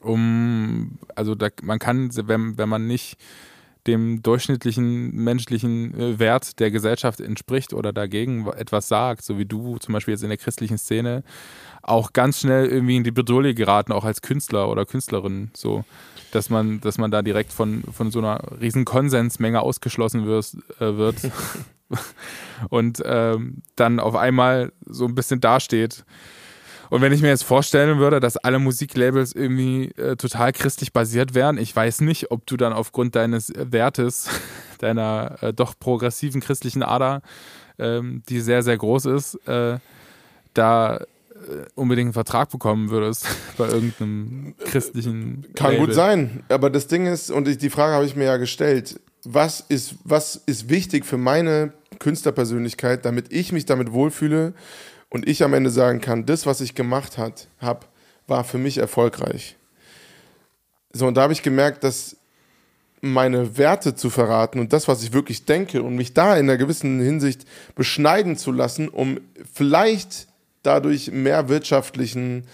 um, 0.00 0.98
also 1.14 1.34
da, 1.34 1.48
man 1.62 1.78
kann, 1.78 2.10
wenn, 2.26 2.58
wenn 2.58 2.68
man 2.68 2.86
nicht 2.86 3.16
dem 3.86 4.22
durchschnittlichen 4.22 5.14
menschlichen 5.14 5.98
äh, 5.98 6.18
Wert 6.18 6.58
der 6.58 6.70
Gesellschaft 6.70 7.20
entspricht 7.20 7.74
oder 7.74 7.92
dagegen 7.92 8.46
etwas 8.46 8.88
sagt, 8.88 9.24
so 9.24 9.38
wie 9.38 9.44
du 9.44 9.76
zum 9.78 9.92
Beispiel 9.92 10.12
jetzt 10.12 10.22
in 10.22 10.30
der 10.30 10.38
christlichen 10.38 10.78
Szene, 10.78 11.22
auch 11.82 12.14
ganz 12.14 12.40
schnell 12.40 12.66
irgendwie 12.66 12.96
in 12.96 13.04
die 13.04 13.10
Bedrohung 13.10 13.54
geraten, 13.54 13.92
auch 13.92 14.04
als 14.04 14.22
Künstler 14.22 14.70
oder 14.70 14.86
Künstlerin, 14.86 15.50
so, 15.54 15.84
dass 16.32 16.48
man, 16.48 16.80
dass 16.80 16.96
man 16.96 17.10
da 17.10 17.20
direkt 17.20 17.52
von, 17.52 17.82
von 17.92 18.10
so 18.10 18.20
einer 18.20 18.40
riesen 18.58 18.86
Konsensmenge 18.86 19.60
ausgeschlossen 19.60 20.24
wird, 20.24 20.56
äh, 20.80 20.96
wird 20.96 21.16
und 22.70 23.02
ähm, 23.04 23.62
dann 23.76 24.00
auf 24.00 24.14
einmal 24.16 24.72
so 24.86 25.06
ein 25.06 25.14
bisschen 25.14 25.40
dasteht. 25.40 26.04
Und 26.90 27.00
wenn 27.00 27.12
ich 27.12 27.22
mir 27.22 27.28
jetzt 27.28 27.44
vorstellen 27.44 27.98
würde, 27.98 28.20
dass 28.20 28.36
alle 28.36 28.58
Musiklabels 28.58 29.32
irgendwie 29.32 29.90
äh, 29.96 30.16
total 30.16 30.52
christlich 30.52 30.92
basiert 30.92 31.34
wären, 31.34 31.58
ich 31.58 31.74
weiß 31.74 32.02
nicht, 32.02 32.30
ob 32.30 32.46
du 32.46 32.56
dann 32.56 32.72
aufgrund 32.72 33.16
deines 33.16 33.52
Wertes, 33.56 34.28
deiner 34.78 35.42
äh, 35.42 35.52
doch 35.52 35.74
progressiven 35.78 36.40
christlichen 36.40 36.82
Ader, 36.82 37.22
ähm, 37.78 38.22
die 38.28 38.40
sehr, 38.40 38.62
sehr 38.62 38.76
groß 38.76 39.06
ist, 39.06 39.34
äh, 39.48 39.78
da 40.52 40.96
äh, 40.96 41.04
unbedingt 41.74 42.06
einen 42.06 42.12
Vertrag 42.12 42.50
bekommen 42.50 42.90
würdest 42.90 43.26
bei 43.58 43.66
irgendeinem 43.66 44.54
christlichen. 44.64 45.46
Kann 45.54 45.72
Label. 45.72 45.86
gut 45.86 45.94
sein, 45.94 46.44
aber 46.48 46.70
das 46.70 46.86
Ding 46.86 47.06
ist, 47.06 47.30
und 47.30 47.60
die 47.60 47.70
Frage 47.70 47.94
habe 47.94 48.06
ich 48.06 48.14
mir 48.14 48.24
ja 48.24 48.36
gestellt, 48.36 49.00
was 49.24 49.60
ist, 49.60 49.96
was 50.04 50.36
ist 50.36 50.68
wichtig 50.68 51.06
für 51.06 51.16
meine 51.16 51.72
Künstlerpersönlichkeit, 52.04 53.06
damit 53.06 53.32
ich 53.32 53.50
mich 53.50 53.64
damit 53.64 53.92
wohlfühle 53.92 54.52
und 55.08 55.26
ich 55.26 55.42
am 55.42 55.54
Ende 55.54 55.70
sagen 55.70 56.02
kann, 56.02 56.26
das, 56.26 56.44
was 56.44 56.60
ich 56.60 56.74
gemacht 56.74 57.16
habe, 57.16 57.80
war 58.26 58.44
für 58.44 58.58
mich 58.58 58.76
erfolgreich. 58.76 59.56
So, 60.92 61.06
und 61.06 61.16
da 61.16 61.22
habe 61.22 61.32
ich 61.32 61.42
gemerkt, 61.42 61.82
dass 61.82 62.16
meine 63.00 63.56
Werte 63.56 63.94
zu 63.94 64.10
verraten 64.10 64.58
und 64.58 64.74
das, 64.74 64.86
was 64.86 65.02
ich 65.02 65.14
wirklich 65.14 65.46
denke 65.46 65.82
und 65.82 65.96
mich 65.96 66.12
da 66.12 66.36
in 66.36 66.48
einer 66.48 66.58
gewissen 66.58 67.00
Hinsicht 67.00 67.46
beschneiden 67.74 68.36
zu 68.36 68.52
lassen, 68.52 68.88
um 68.88 69.18
vielleicht 69.52 70.28
dadurch 70.62 71.10
mehr 71.10 71.48
wirtschaftlichen 71.48 72.44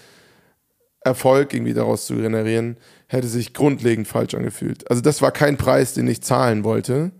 Erfolg 1.01 1.53
irgendwie 1.53 1.73
daraus 1.73 2.05
zu 2.05 2.15
generieren, 2.15 2.77
hätte 3.07 3.27
sich 3.27 3.53
grundlegend 3.53 4.07
falsch 4.07 4.33
angefühlt. 4.33 4.89
Also 4.89 5.01
das 5.01 5.21
war 5.21 5.31
kein 5.31 5.57
Preis, 5.57 5.93
den 5.93 6.07
ich 6.07 6.21
zahlen 6.21 6.63
wollte, 6.63 7.11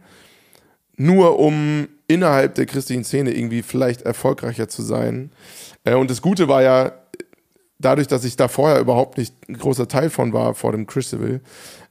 nur 0.96 1.40
um 1.40 1.88
innerhalb 2.12 2.56
der 2.56 2.66
christlichen 2.66 3.04
Szene 3.04 3.32
irgendwie 3.32 3.62
vielleicht 3.62 4.02
erfolgreicher 4.02 4.68
zu 4.68 4.82
sein. 4.82 5.32
Äh, 5.84 5.96
und 5.96 6.10
das 6.10 6.22
Gute 6.22 6.48
war 6.48 6.62
ja, 6.62 6.92
dadurch, 7.80 8.08
dass 8.08 8.26
ich 8.26 8.36
da 8.36 8.48
vorher 8.48 8.80
überhaupt 8.80 9.18
nicht 9.18 9.34
ein 9.48 9.58
großer 9.58 9.88
Teil 9.88 10.10
von 10.10 10.34
war, 10.34 10.54
vor 10.54 10.72
dem 10.72 10.88
Crucible, 10.88 11.42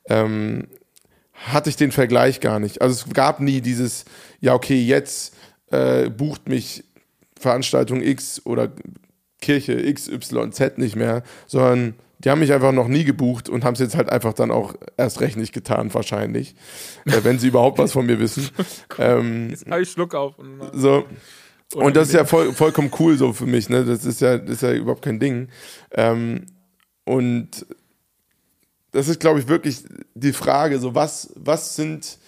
ähm, 0.06 0.66
hatte 1.32 1.70
ich 1.70 1.76
den 1.76 1.90
Vergleich 1.90 2.40
gar 2.40 2.60
nicht. 2.60 2.82
Also 2.82 3.06
es 3.06 3.14
gab 3.14 3.40
nie 3.40 3.60
dieses, 3.60 4.04
ja, 4.40 4.54
okay, 4.54 4.80
jetzt 4.82 5.34
äh, 5.70 6.10
bucht 6.10 6.48
mich 6.48 6.84
Veranstaltung 7.38 8.02
X 8.02 8.42
oder 8.44 8.70
Kirche 9.40 9.92
XYZ 9.92 10.76
nicht 10.76 10.96
mehr, 10.96 11.22
sondern 11.46 11.94
die 12.22 12.30
haben 12.30 12.40
mich 12.40 12.52
einfach 12.52 12.72
noch 12.72 12.88
nie 12.88 13.04
gebucht 13.04 13.48
und 13.48 13.64
haben 13.64 13.74
es 13.74 13.80
jetzt 13.80 13.96
halt 13.96 14.10
einfach 14.10 14.34
dann 14.34 14.50
auch 14.50 14.74
erst 14.96 15.20
recht 15.20 15.36
nicht 15.36 15.52
getan, 15.52 15.92
wahrscheinlich. 15.94 16.54
äh, 17.06 17.22
wenn 17.22 17.38
sie 17.38 17.48
überhaupt 17.48 17.78
was 17.78 17.92
von 17.92 18.06
mir 18.06 18.20
wissen. 18.20 18.48
ähm, 18.98 19.50
jetzt 19.50 19.70
habe 19.70 19.82
ich 19.82 19.90
Schluck 19.90 20.14
auf. 20.14 20.38
Und 20.38 20.60
so. 20.74 21.06
Und 21.74 21.96
das 21.96 22.08
ist 22.08 22.14
ja 22.14 22.24
voll, 22.24 22.52
vollkommen 22.52 22.90
cool 22.98 23.16
so 23.16 23.32
für 23.32 23.46
mich, 23.46 23.68
ne? 23.68 23.84
Das 23.84 24.04
ist 24.04 24.20
ja, 24.20 24.38
das 24.38 24.56
ist 24.56 24.62
ja 24.62 24.72
überhaupt 24.72 25.02
kein 25.02 25.20
Ding. 25.20 25.48
Ähm, 25.92 26.46
und 27.04 27.64
das 28.90 29.08
ist, 29.08 29.20
glaube 29.20 29.38
ich, 29.38 29.48
wirklich 29.48 29.84
die 30.14 30.32
Frage, 30.32 30.78
so 30.78 30.94
was, 30.94 31.32
was 31.36 31.76
sind 31.76 32.18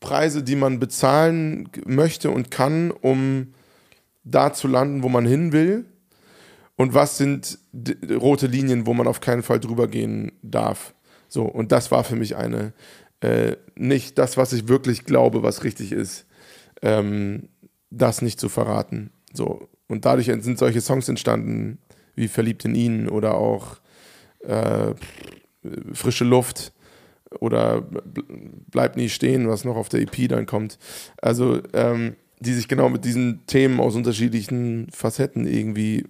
Preise, 0.00 0.42
die 0.42 0.56
man 0.56 0.78
bezahlen 0.78 1.68
möchte 1.84 2.30
und 2.30 2.50
kann, 2.50 2.90
um 2.90 3.54
da 4.22 4.52
zu 4.52 4.68
landen, 4.68 5.02
wo 5.02 5.08
man 5.08 5.26
hin 5.26 5.52
will? 5.52 5.84
Und 6.76 6.94
was 6.94 7.18
sind 7.18 7.58
rote 8.10 8.46
Linien, 8.46 8.86
wo 8.86 8.94
man 8.94 9.06
auf 9.06 9.20
keinen 9.20 9.42
Fall 9.42 9.60
drüber 9.60 9.86
gehen 9.86 10.32
darf? 10.42 10.94
So, 11.28 11.44
und 11.44 11.72
das 11.72 11.90
war 11.90 12.04
für 12.04 12.16
mich 12.16 12.36
eine, 12.36 12.72
äh, 13.20 13.56
nicht 13.76 14.18
das, 14.18 14.36
was 14.36 14.52
ich 14.52 14.68
wirklich 14.68 15.04
glaube, 15.04 15.42
was 15.42 15.64
richtig 15.64 15.92
ist, 15.92 16.26
ähm, 16.82 17.48
das 17.90 18.22
nicht 18.22 18.40
zu 18.40 18.48
verraten. 18.48 19.10
So, 19.32 19.68
und 19.88 20.04
dadurch 20.04 20.26
sind 20.26 20.58
solche 20.58 20.80
Songs 20.80 21.08
entstanden, 21.08 21.78
wie 22.14 22.28
Verliebt 22.28 22.64
in 22.64 22.74
ihn 22.74 23.08
oder 23.08 23.34
auch 23.34 23.78
äh, 24.40 24.94
Frische 25.92 26.24
Luft 26.24 26.72
oder 27.40 27.82
Bleib 28.70 28.96
nie 28.96 29.08
stehen, 29.08 29.48
was 29.48 29.64
noch 29.64 29.76
auf 29.76 29.88
der 29.88 30.00
EP 30.00 30.28
dann 30.28 30.46
kommt. 30.46 30.78
Also, 31.20 31.60
ähm, 31.72 32.16
die 32.40 32.52
sich 32.52 32.68
genau 32.68 32.88
mit 32.88 33.04
diesen 33.04 33.46
Themen 33.46 33.80
aus 33.80 33.94
unterschiedlichen 33.94 34.88
Facetten 34.90 35.46
irgendwie 35.46 36.04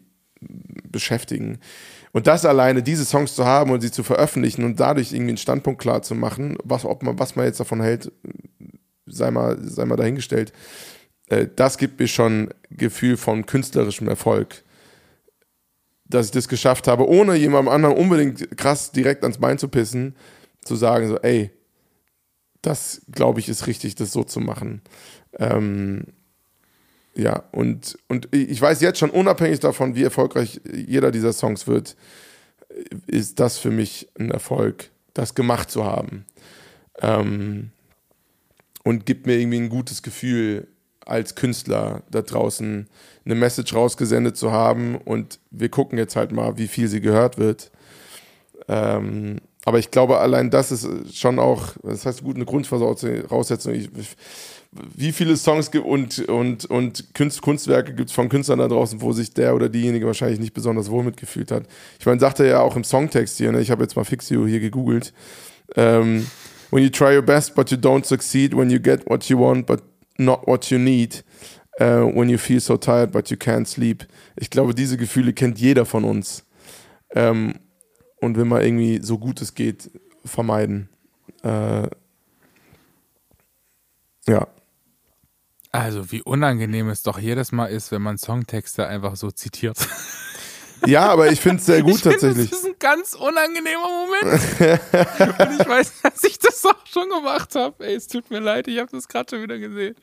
beschäftigen. 0.91 1.59
Und 2.13 2.27
das 2.27 2.45
alleine, 2.45 2.83
diese 2.83 3.05
Songs 3.05 3.35
zu 3.35 3.45
haben 3.45 3.71
und 3.71 3.81
sie 3.81 3.91
zu 3.91 4.03
veröffentlichen 4.03 4.65
und 4.65 4.79
dadurch 4.79 5.13
irgendwie 5.13 5.31
einen 5.31 5.39
Standpunkt 5.39 5.81
klar 5.81 6.03
zu 6.03 6.15
machen, 6.15 6.57
was, 6.63 6.85
ob 6.85 7.03
man, 7.03 7.19
was 7.19 7.37
man 7.37 7.47
jetzt 7.47 7.61
davon 7.61 7.81
hält, 7.81 8.13
sei 9.07 9.31
mal, 9.31 9.59
sei 9.61 9.85
mal 9.85 9.97
dahingestellt, 9.97 10.53
äh, 11.29 11.49
das 11.55 11.79
gibt 11.79 11.99
mir 11.99 12.09
schon 12.09 12.51
Gefühl 12.71 13.17
von 13.17 13.47
künstlerischem 13.47 14.09
Erfolg. 14.09 14.63
Dass 16.07 16.27
ich 16.27 16.33
das 16.33 16.49
geschafft 16.49 16.87
habe, 16.87 17.09
ohne 17.09 17.35
jemandem 17.35 17.73
anderen 17.73 17.97
unbedingt 17.97 18.57
krass 18.57 18.93
direkt 18.93 19.23
ans 19.23 19.39
Bein 19.39 19.59
zu 19.59 19.69
pissen, 19.69 20.15
zu 20.65 20.77
sagen, 20.77 21.09
so, 21.09 21.19
ey, 21.19 21.51
das 22.63 23.03
glaube 23.11 23.41
ich 23.41 23.49
ist 23.49 23.67
richtig, 23.67 23.95
das 23.95 24.13
so 24.13 24.25
zu 24.25 24.41
machen. 24.41 24.83
Ähm, 25.39 26.07
ja, 27.17 27.45
und, 27.53 27.99
und 28.09 28.29
ich 28.33 28.61
weiß 28.61 28.81
jetzt 28.81 28.99
schon, 28.99 29.11
unabhängig 29.11 29.61
davon, 29.61 29.95
wie 29.95 30.03
erfolgreich 30.03 30.61
jeder 30.73 31.11
dieser 31.11 31.33
Songs 31.33 31.67
wird, 31.67 31.97
ist 33.07 33.39
das 33.39 33.59
für 33.59 33.71
mich 33.71 34.09
ein 34.19 34.31
Erfolg, 34.31 34.91
das 35.13 35.35
gemacht 35.35 35.71
zu 35.71 35.85
haben. 35.85 36.25
Ähm, 37.01 37.71
und 38.83 39.07
gibt 39.07 39.27
mir 39.27 39.39
irgendwie 39.39 39.61
ein 39.61 39.69
gutes 39.69 40.03
Gefühl, 40.03 40.67
als 41.07 41.35
Künstler 41.35 42.03
da 42.11 42.23
draußen 42.23 42.89
eine 43.25 43.35
Message 43.35 43.75
rausgesendet 43.75 44.37
zu 44.37 44.53
haben 44.53 44.97
und 44.97 45.39
wir 45.51 45.69
gucken 45.69 45.99
jetzt 45.99 46.17
halt 46.17 46.33
mal, 46.33 46.57
wie 46.59 46.69
viel 46.69 46.89
sie 46.89 47.01
gehört 47.01 47.39
wird. 47.39 47.71
Ähm, 48.69 49.41
aber 49.65 49.79
ich 49.79 49.91
glaube, 49.91 50.19
allein 50.19 50.51
das 50.51 50.73
ist 50.73 51.17
schon 51.17 51.39
auch, 51.39 51.69
das 51.83 52.05
heißt, 52.05 52.23
gut, 52.23 52.37
eine 52.37 52.45
Grundvoraussetzung. 52.45 53.75
Ich, 53.75 53.91
wie 54.95 55.13
viele 55.13 55.37
Songs 55.37 55.69
und, 55.69 56.19
und, 56.29 56.65
und 56.67 57.15
Kunst, 57.15 57.43
Kunstwerke 57.43 57.95
gibt 57.95 58.11
es 58.11 58.15
von 58.15 58.29
Künstlern 58.29 58.59
da 58.59 58.69
draußen, 58.69 59.01
wo 59.01 59.13
sich 59.13 59.33
der 59.33 59.55
oder 59.55 59.69
diejenige 59.69 60.07
wahrscheinlich 60.07 60.41
nicht 60.41 60.55
besonders 60.55 60.91
wohl 60.91 61.05
mitgefühlt 61.05 61.51
hat. 61.51 61.67
Ich 61.99 62.07
meine, 62.07 62.21
sagt 62.21 62.41
er 62.41 62.47
ja 62.47 62.61
auch 62.61 62.77
im 62.77 62.85
Songtext 62.85 63.39
hier, 63.39 63.53
ne? 63.53 63.61
ich 63.61 63.71
habe 63.71 63.83
jetzt 63.83 63.97
mal 63.97 64.05
Fixio 64.05 64.47
hier 64.47 64.61
gegoogelt. 64.61 65.13
Ähm, 65.77 66.27
when 66.71 66.83
you 66.83 66.91
try 66.91 67.15
your 67.17 67.23
best, 67.23 67.55
but 67.55 67.71
you 67.71 67.77
don't 67.77 68.05
succeed, 68.05 68.57
when 68.57 68.71
you 68.71 68.79
get 68.81 69.09
what 69.09 69.25
you 69.29 69.39
want, 69.39 69.67
but 69.67 69.83
not 70.19 70.47
what 70.47 70.71
you 70.71 70.79
need, 70.79 71.25
uh, 71.81 72.05
when 72.15 72.29
you 72.29 72.39
feel 72.39 72.61
so 72.61 72.77
tired, 72.77 73.13
but 73.13 73.31
you 73.31 73.37
can't 73.37 73.67
sleep. 73.67 74.07
Ich 74.37 74.51
glaube, 74.51 74.75
diese 74.75 74.97
Gefühle 74.97 75.33
kennt 75.33 75.59
jeder 75.59 75.85
von 75.85 76.05
uns. 76.05 76.45
Ähm, 77.15 77.55
und 78.21 78.37
will 78.37 78.45
mal 78.45 78.65
irgendwie 78.65 79.01
so 79.03 79.19
gut 79.19 79.41
es 79.41 79.55
geht 79.55 79.91
vermeiden. 80.25 80.89
Äh, 81.43 81.89
ja. 84.27 84.49
Also, 85.75 86.13
wie 86.13 86.23
unangenehm 86.23 86.89
es 86.89 87.03
doch 87.03 87.19
jedes 87.19 87.51
Mal 87.51 87.67
ist, 87.67 87.91
wenn 87.91 88.01
man 88.01 88.17
Songtexte 88.17 88.87
einfach 88.87 89.17
so 89.17 89.31
zitiert. 89.31 89.77
Ja, 90.87 91.07
aber 91.07 91.33
ich 91.33 91.41
finde 91.41 91.61
es 91.61 91.67
sehr 91.67 91.83
gut 91.83 91.95
ich 91.95 92.03
tatsächlich. 92.03 92.51
Das 92.51 92.59
ist 92.59 92.67
ein 92.67 92.75
ganz 92.79 93.15
unangenehmer 93.15 93.89
Moment. 93.89 95.41
Und 95.41 95.61
ich 95.61 95.67
weiß, 95.67 95.93
dass 96.03 96.25
ich 96.25 96.39
das 96.39 96.63
auch 96.67 96.87
schon 96.87 97.09
gemacht 97.09 97.55
habe. 97.55 97.87
Ey, 97.87 97.95
es 97.95 98.07
tut 98.07 98.31
mir 98.31 98.41
leid, 98.41 98.69
ich 98.69 98.79
habe 98.79 98.91
das 98.93 99.09
gerade 99.09 99.31
schon 99.31 99.43
wieder 99.43 99.59
gesehen. 99.59 99.95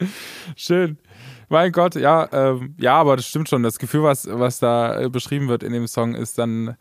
Schön. 0.55 0.97
Mein 1.49 1.71
Gott, 1.71 1.93
ja, 1.93 2.27
ähm, 2.31 2.73
ja, 2.79 2.95
aber 2.95 3.15
das 3.15 3.27
stimmt 3.27 3.47
schon. 3.47 3.61
Das 3.61 3.77
Gefühl, 3.77 4.01
was, 4.01 4.27
was 4.27 4.57
da 4.57 5.01
äh, 5.01 5.09
beschrieben 5.09 5.49
wird 5.49 5.61
in 5.61 5.71
dem 5.71 5.85
Song, 5.85 6.15
ist 6.15 6.39
dann, 6.39 6.75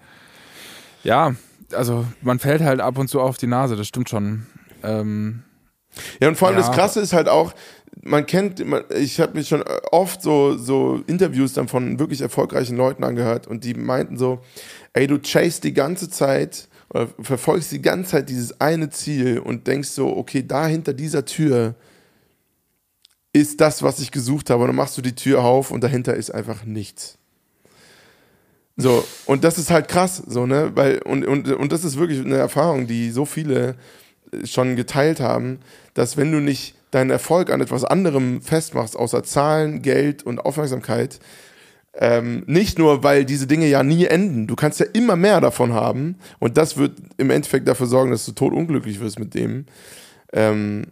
ja, 1.02 1.34
also 1.74 2.06
man 2.22 2.38
fällt 2.38 2.62
halt 2.62 2.80
ab 2.80 2.96
und 2.96 3.08
zu 3.08 3.20
auf 3.20 3.36
die 3.36 3.48
Nase, 3.48 3.76
das 3.76 3.86
stimmt 3.86 4.08
schon. 4.08 4.46
Ähm, 4.82 5.42
ja, 6.20 6.28
und 6.28 6.36
vor 6.36 6.48
allem 6.48 6.56
Ja. 6.58 6.66
das 6.66 6.74
Krasse 6.74 7.00
ist 7.00 7.12
halt 7.12 7.28
auch, 7.28 7.52
man 8.02 8.26
kennt, 8.26 8.64
ich 8.94 9.20
habe 9.20 9.34
mich 9.34 9.48
schon 9.48 9.62
oft 9.90 10.22
so, 10.22 10.56
so 10.56 11.02
Interviews 11.06 11.52
dann 11.52 11.68
von 11.68 11.98
wirklich 11.98 12.20
erfolgreichen 12.20 12.76
Leuten 12.76 13.04
angehört 13.04 13.46
und 13.46 13.64
die 13.64 13.74
meinten 13.74 14.16
so, 14.16 14.40
ey, 14.92 15.06
du 15.06 15.18
chase 15.18 15.60
die 15.60 15.74
ganze 15.74 16.08
Zeit 16.08 16.68
oder 16.88 17.08
verfolgst 17.20 17.72
die 17.72 17.82
ganze 17.82 18.12
Zeit 18.12 18.28
dieses 18.28 18.60
eine 18.60 18.90
Ziel 18.90 19.38
und 19.38 19.66
denkst 19.66 19.90
so, 19.90 20.16
okay, 20.16 20.44
da 20.46 20.66
hinter 20.66 20.92
dieser 20.92 21.24
Tür 21.24 21.74
ist 23.32 23.60
das, 23.60 23.82
was 23.82 24.00
ich 24.00 24.10
gesucht 24.10 24.50
habe. 24.50 24.62
Und 24.62 24.68
dann 24.68 24.76
machst 24.76 24.98
du 24.98 25.02
die 25.02 25.14
Tür 25.14 25.44
auf 25.44 25.70
und 25.70 25.84
dahinter 25.84 26.14
ist 26.14 26.30
einfach 26.30 26.64
nichts. 26.64 27.16
So, 28.76 29.04
und 29.26 29.44
das 29.44 29.58
ist 29.58 29.70
halt 29.70 29.88
krass, 29.88 30.22
so, 30.26 30.46
ne? 30.46 30.72
Weil, 30.74 31.02
und, 31.02 31.24
und, 31.26 31.48
und 31.52 31.70
das 31.70 31.84
ist 31.84 31.98
wirklich 31.98 32.20
eine 32.20 32.38
Erfahrung, 32.38 32.86
die 32.86 33.10
so 33.10 33.24
viele 33.24 33.76
schon 34.44 34.74
geteilt 34.74 35.20
haben, 35.20 35.60
dass 35.92 36.16
wenn 36.16 36.32
du 36.32 36.40
nicht 36.40 36.74
deinen 36.90 37.10
Erfolg 37.10 37.50
an 37.50 37.60
etwas 37.60 37.84
anderem 37.84 38.42
festmachst, 38.42 38.96
außer 38.96 39.22
Zahlen, 39.22 39.82
Geld 39.82 40.22
und 40.22 40.40
Aufmerksamkeit, 40.40 41.20
ähm, 41.94 42.44
nicht 42.46 42.78
nur, 42.78 43.02
weil 43.02 43.24
diese 43.24 43.46
Dinge 43.46 43.66
ja 43.66 43.82
nie 43.82 44.06
enden, 44.06 44.46
du 44.46 44.54
kannst 44.54 44.78
ja 44.80 44.86
immer 44.92 45.16
mehr 45.16 45.40
davon 45.40 45.72
haben 45.72 46.16
und 46.38 46.56
das 46.56 46.76
wird 46.76 46.98
im 47.16 47.30
Endeffekt 47.30 47.66
dafür 47.66 47.86
sorgen, 47.86 48.12
dass 48.12 48.24
du 48.24 48.32
totunglücklich 48.32 49.00
wirst 49.00 49.18
mit 49.18 49.34
dem, 49.34 49.66
ähm, 50.32 50.86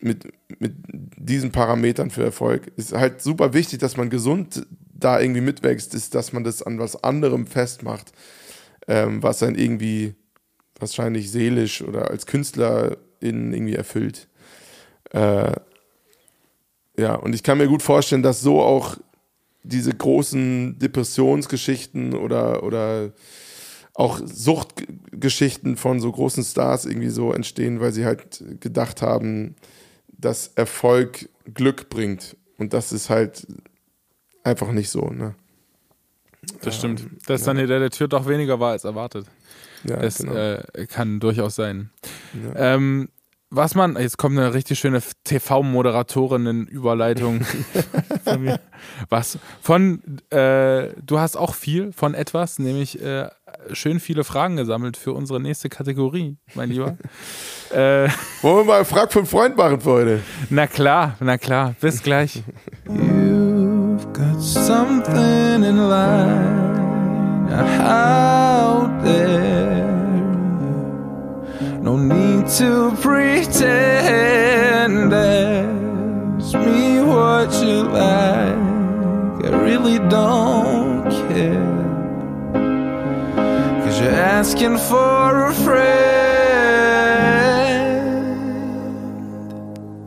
mit, 0.00 0.32
mit 0.58 0.74
diesen 1.16 1.52
Parametern 1.52 2.10
für 2.10 2.24
Erfolg. 2.24 2.72
Ist 2.76 2.92
halt 2.92 3.22
super 3.22 3.54
wichtig, 3.54 3.78
dass 3.78 3.96
man 3.96 4.10
gesund 4.10 4.66
da 4.92 5.20
irgendwie 5.20 5.40
mitwächst, 5.40 5.94
ist, 5.94 6.14
dass 6.14 6.32
man 6.32 6.44
das 6.44 6.62
an 6.62 6.78
was 6.78 7.02
anderem 7.02 7.46
festmacht, 7.46 8.12
ähm, 8.88 9.22
was 9.22 9.38
dann 9.38 9.54
irgendwie 9.54 10.14
wahrscheinlich 10.78 11.30
seelisch 11.30 11.80
oder 11.82 12.10
als 12.10 12.26
Künstler 12.26 12.96
in 13.20 13.52
irgendwie 13.52 13.76
erfüllt. 13.76 14.28
Äh, 15.14 15.52
ja, 16.96 17.14
und 17.14 17.34
ich 17.34 17.42
kann 17.42 17.58
mir 17.58 17.68
gut 17.68 17.82
vorstellen, 17.82 18.22
dass 18.22 18.40
so 18.40 18.60
auch 18.60 18.96
diese 19.62 19.92
großen 19.92 20.78
Depressionsgeschichten 20.78 22.14
oder, 22.14 22.62
oder 22.62 23.12
auch 23.94 24.20
Suchtgeschichten 24.22 25.76
von 25.76 26.00
so 26.00 26.10
großen 26.10 26.44
Stars 26.44 26.84
irgendwie 26.84 27.08
so 27.08 27.32
entstehen, 27.32 27.80
weil 27.80 27.92
sie 27.92 28.04
halt 28.04 28.44
gedacht 28.60 29.02
haben, 29.02 29.54
dass 30.08 30.48
Erfolg 30.56 31.28
Glück 31.52 31.88
bringt. 31.88 32.36
Und 32.58 32.72
das 32.72 32.92
ist 32.92 33.08
halt 33.08 33.46
einfach 34.42 34.72
nicht 34.72 34.90
so, 34.90 35.10
ne? 35.10 35.34
das 36.60 36.76
stimmt. 36.76 37.06
Dass 37.26 37.44
dann 37.44 37.56
hinter 37.56 37.78
der 37.78 37.90
Tür 37.90 38.08
doch 38.08 38.26
weniger 38.26 38.60
war 38.60 38.72
als 38.72 38.84
erwartet. 38.84 39.26
Ja, 39.84 39.96
Das 39.96 40.18
genau. 40.18 40.34
äh, 40.34 40.86
kann 40.88 41.20
durchaus 41.20 41.54
sein. 41.54 41.90
Ähm, 42.54 43.08
was 43.50 43.74
man, 43.74 43.96
jetzt 43.96 44.16
kommt 44.18 44.38
eine 44.38 44.54
richtig 44.54 44.78
schöne 44.78 45.00
TV-Moderatorinnen-Überleitung 45.24 47.40
von 48.24 48.42
mir. 48.42 48.60
Was? 49.08 49.38
Von, 49.60 50.02
äh, 50.30 50.88
du 51.02 51.18
hast 51.18 51.36
auch 51.36 51.54
viel 51.54 51.92
von 51.92 52.14
etwas, 52.14 52.58
nämlich 52.58 53.00
äh, 53.02 53.28
schön 53.72 54.00
viele 54.00 54.24
Fragen 54.24 54.56
gesammelt 54.56 54.96
für 54.96 55.12
unsere 55.12 55.40
nächste 55.40 55.68
Kategorie, 55.68 56.36
mein 56.54 56.70
Lieber. 56.70 56.96
äh, 57.70 58.08
Wollen 58.42 58.56
wir 58.58 58.64
mal 58.64 58.84
Frag 58.84 59.12
für 59.12 59.20
einen 59.20 59.28
Freund 59.28 59.56
machen 59.56 59.80
für 59.80 59.90
heute? 59.90 60.20
na 60.50 60.66
klar, 60.66 61.16
na 61.20 61.38
klar, 61.38 61.74
bis 61.80 62.02
gleich. 62.02 62.42
You've 62.86 64.12
got 64.12 64.40
something 64.42 65.62
in 65.62 65.76
line 65.88 66.64
out 67.80 68.90
there. 69.04 69.93
No 71.84 71.96
need 71.98 72.48
to 72.58 72.92
pretend. 73.02 73.62
Ask 75.12 76.54
me 76.54 77.02
what 77.02 77.52
you 77.62 77.82
like. 77.82 78.56
I 79.44 79.48
really 79.62 79.98
don't 80.08 81.04
care. 81.28 81.84
Cause 83.84 84.00
you're 84.00 84.10
asking 84.10 84.78
for 84.78 85.48
a 85.48 85.52
friend. 85.52 85.84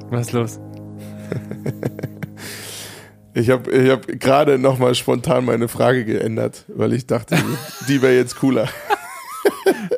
Was 0.10 0.28
ist 0.28 0.34
los? 0.34 0.60
Ich 3.36 3.52
habe 3.52 3.70
ich 3.70 3.92
hab 3.92 4.08
gerade 4.08 4.58
nochmal 4.58 4.96
spontan 4.96 5.46
meine 5.46 5.68
Frage 5.68 6.06
geändert, 6.06 6.66
weil 6.70 6.92
ich 6.94 7.06
dachte, 7.06 7.36
die 7.88 8.02
wäre 8.02 8.16
jetzt 8.16 8.38
cooler. 8.38 8.68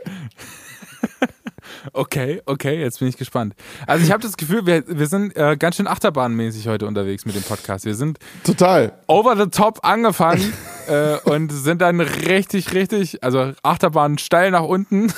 Okay, 1.94 2.42
okay, 2.46 2.80
jetzt 2.80 3.00
bin 3.00 3.08
ich 3.08 3.18
gespannt. 3.18 3.54
Also 3.88 4.04
ich 4.06 4.12
habe 4.12 4.22
das 4.22 4.38
Gefühl, 4.38 4.66
wir, 4.66 4.84
wir 4.88 5.08
sind 5.08 5.36
äh, 5.36 5.58
ganz 5.58 5.78
schön 5.78 5.88
achterbahnmäßig 5.88 6.68
heute 6.68 6.88
unterwegs 6.88 7.26
mit 7.26 7.36
dem 7.36 7.44
Podcast. 7.44 7.86
Wir 7.86 7.96
sind 7.96 8.20
Total. 8.44 8.94
over 9.08 9.36
the 9.36 9.50
top 9.50 9.80
angefangen 9.84 10.54
äh, 10.88 11.18
und 11.24 11.52
sind 11.52 11.82
dann 11.82 12.00
richtig, 12.00 12.74
richtig, 12.74 13.24
also 13.24 13.54
Achterbahn 13.64 14.18
steil 14.18 14.52
nach 14.52 14.64
unten. 14.64 15.12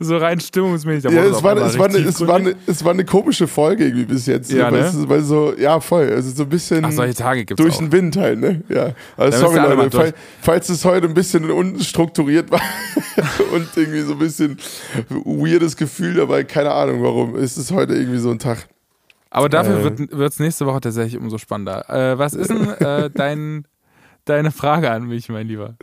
So 0.00 0.16
rein 0.16 0.40
stimmungsmäßig. 0.40 1.10
Ja, 1.10 1.24
es 1.24 1.42
war, 1.42 1.56
es, 1.56 1.78
war 1.78 1.88
eine, 1.88 1.98
es, 1.98 2.26
war 2.26 2.36
eine, 2.36 2.54
es 2.66 2.84
war 2.84 2.92
eine 2.92 3.04
komische 3.04 3.46
Folge 3.46 3.84
irgendwie 3.84 4.04
bis 4.06 4.26
jetzt. 4.26 4.50
Ja, 4.50 4.70
weil, 4.72 4.80
ne? 4.80 4.86
es, 4.86 5.08
weil 5.08 5.22
so, 5.22 5.54
ja, 5.56 5.80
voll. 5.80 6.10
Also 6.10 6.30
so 6.30 6.42
ein 6.42 6.48
bisschen 6.48 6.84
Ach, 6.84 6.92
solche 6.92 7.14
Tage 7.14 7.44
gibt's 7.44 7.62
durch 7.62 7.74
auch. 7.74 7.78
den 7.78 7.92
Wind 7.92 8.16
halt, 8.16 8.38
ne? 8.40 8.62
Ja. 8.68 8.92
Also 9.16 9.38
sorry, 9.38 9.58
Leute, 9.58 9.90
durch. 9.90 9.94
fall, 9.94 10.14
falls 10.40 10.68
es 10.68 10.84
heute 10.84 11.06
ein 11.06 11.14
bisschen 11.14 11.50
unstrukturiert 11.50 12.50
war 12.50 12.60
und 13.54 13.68
irgendwie 13.76 14.00
so 14.02 14.12
ein 14.12 14.18
bisschen 14.18 14.58
weirdes 15.08 15.76
Gefühl 15.76 16.14
dabei, 16.14 16.44
keine 16.44 16.72
Ahnung 16.72 17.02
warum, 17.02 17.36
ist 17.36 17.56
es 17.56 17.70
heute 17.72 17.94
irgendwie 17.94 18.18
so 18.18 18.30
ein 18.30 18.38
Tag. 18.38 18.66
Aber 19.30 19.48
dafür 19.48 19.84
Äh. 19.84 20.08
wird 20.10 20.32
es 20.32 20.38
nächste 20.38 20.66
Woche 20.66 20.80
tatsächlich 20.80 21.20
umso 21.20 21.36
spannender. 21.38 21.88
Äh, 21.90 22.18
was 22.18 22.32
ist 22.34 22.48
denn 22.48 22.68
äh, 22.68 23.10
dein, 23.14 23.66
deine 24.24 24.50
Frage 24.50 24.90
an 24.90 25.06
mich, 25.06 25.28
mein 25.28 25.46
Lieber? 25.46 25.74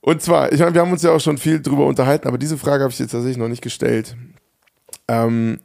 Und 0.00 0.22
zwar, 0.22 0.52
ich 0.52 0.60
meine, 0.60 0.74
wir 0.74 0.80
haben 0.80 0.92
uns 0.92 1.02
ja 1.02 1.12
auch 1.12 1.20
schon 1.20 1.38
viel 1.38 1.60
drüber 1.60 1.86
unterhalten, 1.86 2.26
aber 2.26 2.38
diese 2.38 2.56
Frage 2.56 2.82
habe 2.82 2.92
ich 2.92 2.98
jetzt 2.98 3.10
tatsächlich 3.10 3.36
noch 3.36 3.48
nicht 3.48 3.62
gestellt. 3.62 4.16
Ähm, 5.08 5.60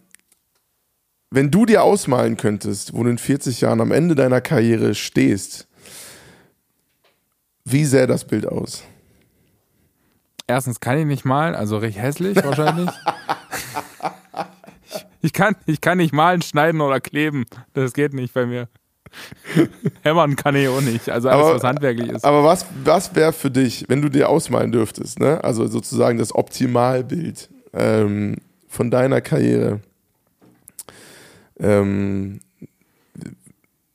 wenn 1.31 1.51
du 1.51 1.65
dir 1.65 1.83
ausmalen 1.83 2.37
könntest, 2.37 2.93
wo 2.93 3.03
du 3.03 3.09
in 3.09 3.17
40 3.17 3.61
Jahren 3.61 3.81
am 3.81 3.91
Ende 3.91 4.15
deiner 4.15 4.41
Karriere 4.41 4.95
stehst, 4.95 5.67
wie 7.63 7.85
sähe 7.85 8.07
das 8.07 8.25
Bild 8.25 8.45
aus? 8.45 8.83
Erstens 10.47 10.79
kann 10.79 10.99
ich 10.99 11.05
nicht 11.05 11.25
malen, 11.25 11.55
also 11.55 11.77
recht 11.77 11.97
hässlich 11.97 12.35
wahrscheinlich. 12.43 12.89
ich, 14.93 15.05
ich, 15.21 15.33
kann, 15.33 15.55
ich 15.65 15.81
kann 15.81 15.97
nicht 15.97 16.13
malen, 16.13 16.41
schneiden 16.41 16.81
oder 16.81 16.99
kleben. 16.99 17.45
Das 17.73 17.93
geht 17.93 18.13
nicht 18.13 18.33
bei 18.33 18.45
mir. 18.45 18.67
Hämmern 20.01 20.35
kann 20.35 20.55
ich 20.55 20.67
auch 20.67 20.81
nicht. 20.81 21.09
Also 21.09 21.29
alles, 21.29 21.45
Aber- 21.45 21.55
was 21.55 21.63
handwerklich 21.63 22.09
ist. 22.09 22.25
Aber 22.25 22.43
was, 22.43 22.65
was 22.83 23.15
wäre 23.15 23.33
für 23.33 23.51
dich, 23.51 23.85
wenn 23.87 24.01
du 24.01 24.09
dir 24.09 24.29
ausmalen 24.29 24.71
dürftest, 24.71 25.19
ne? 25.19 25.43
also 25.43 25.67
sozusagen 25.67 26.17
das 26.17 26.33
Optimalbild 26.33 27.49
ähm, 27.73 28.37
von 28.67 28.91
deiner 28.91 29.21
Karriere? 29.21 29.79
Ähm, 31.59 32.41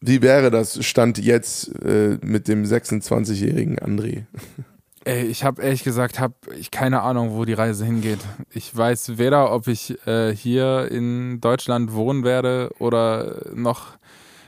wie 0.01 0.23
wäre 0.23 0.51
das 0.51 0.83
Stand 0.85 1.19
jetzt 1.19 1.69
äh, 1.85 2.17
mit 2.23 2.49
dem 2.49 2.65
26-jährigen 2.65 3.79
André? 3.79 4.25
Ey, 5.05 5.25
ich 5.25 5.45
habe 5.45 5.63
ehrlich 5.63 5.83
gesagt, 5.83 6.21
habe 6.21 6.35
ich 6.59 6.71
keine 6.71 7.01
Ahnung, 7.01 7.35
wo 7.35 7.47
die 7.47 7.55
Reise 7.55 7.87
hingeht. 7.87 8.19
Ich 8.53 8.77
weiß 8.77 9.17
weder, 9.17 9.51
ob 9.51 9.67
ich 9.67 9.97
äh, 10.07 10.35
hier 10.35 10.89
in 10.91 11.41
Deutschland 11.41 11.95
wohnen 11.95 12.23
werde 12.23 12.71
oder 12.79 13.47
noch 13.55 13.97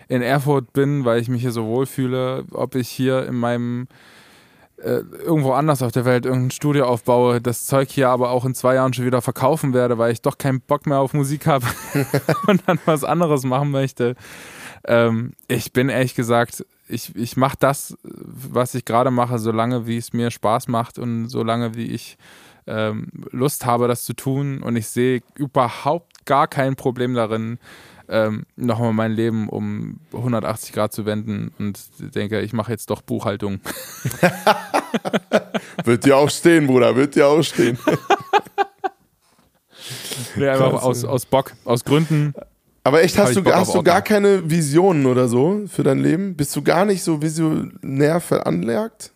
in 0.09 0.23
Erfurt 0.23 0.73
bin, 0.73 1.05
weil 1.05 1.21
ich 1.21 1.29
mich 1.29 1.43
hier 1.43 1.53
so 1.53 1.67
wohlfühle, 1.67 2.45
ob 2.53 2.75
ich 2.75 2.89
hier 2.89 3.27
in 3.27 3.37
meinem 3.37 3.89
äh, 4.83 5.03
irgendwo 5.25 5.53
anders 5.53 5.83
auf 5.83 5.93
der 5.93 6.05
Welt 6.05 6.27
irgendein 6.27 6.51
Studio 6.51 6.87
aufbaue, 6.87 7.41
das 7.41 7.67
Zeug 7.67 7.89
hier 7.91 8.09
aber 8.09 8.31
auch 8.31 8.45
in 8.45 8.55
zwei 8.55 8.75
Jahren 8.75 8.93
schon 8.93 9.05
wieder 9.07 9.23
verkaufen 9.23 9.75
werde, 9.75 9.99
weil 9.99 10.13
ich 10.13 10.23
doch 10.23 10.39
keinen 10.39 10.61
Bock 10.61 10.87
mehr 10.87 10.99
auf 10.99 11.15
Musik 11.15 11.47
habe 11.47 11.67
und 12.47 12.63
dann 12.67 12.79
was 12.85 13.05
anderes 13.05 13.45
machen 13.45 13.71
möchte. 13.71 14.17
Ähm, 14.85 15.35
ich 15.49 15.73
bin 15.73 15.89
ehrlich 15.89 16.15
gesagt, 16.15 16.67
ich, 16.89 17.15
ich 17.15 17.37
mache 17.37 17.57
das, 17.59 17.97
was 18.03 18.75
ich 18.75 18.85
gerade 18.85 19.11
mache, 19.11 19.39
solange 19.39 19.87
wie 19.87 19.97
es 19.97 20.13
mir 20.13 20.31
Spaß 20.31 20.69
macht 20.69 20.99
und 20.99 21.29
solange 21.29 21.75
wie 21.77 21.87
ich 21.87 22.19
ähm, 22.67 23.09
Lust 23.31 23.65
habe, 23.65 23.89
das 23.89 24.05
zu 24.05 24.15
tun. 24.15 24.63
Und 24.63 24.77
ich 24.77 24.89
sehe 24.89 25.23
überhaupt 25.37 26.27
gar 26.27 26.49
kein 26.49 26.77
Problem 26.77 27.15
darin, 27.15 27.59
ähm, 28.09 28.45
nochmal 28.57 28.93
mein 28.93 29.13
Leben 29.13 29.49
um 29.49 30.01
180 30.13 30.73
Grad 30.73 30.93
zu 30.93 31.07
wenden 31.07 31.53
und 31.59 31.81
denke, 32.15 32.41
ich 32.41 32.53
mache 32.53 32.73
jetzt 32.73 32.91
doch 32.91 33.03
Buchhaltung. 33.03 33.61
wird 35.85 36.05
dir 36.05 36.17
auch 36.17 36.31
stehen, 36.31 36.67
Bruder, 36.67 36.97
wird 36.97 37.15
dir 37.15 37.27
auch 37.27 37.43
stehen. 37.43 37.79
nee, 40.37 40.49
einfach 40.49 40.83
aus, 40.83 41.05
aus 41.05 41.27
Bock, 41.27 41.53
aus 41.65 41.85
Gründen. 41.85 42.35
Aber 42.85 43.03
echt, 43.03 43.17
hast 43.19 43.37
du, 43.37 43.43
Bock 43.43 43.55
hast 43.55 43.75
du 43.75 43.83
gar 43.83 44.03
keine 44.03 44.51
Visionen 44.51 45.07
oder 45.07 45.29
so 45.29 45.63
für 45.69 45.83
dein 45.83 46.01
Leben? 46.01 46.35
Bist 46.35 46.55
du 46.57 46.63
gar 46.63 46.85
nicht 46.85 47.03
so 47.03 47.23
visionär 47.23 48.21
veranlagt? 48.21 49.13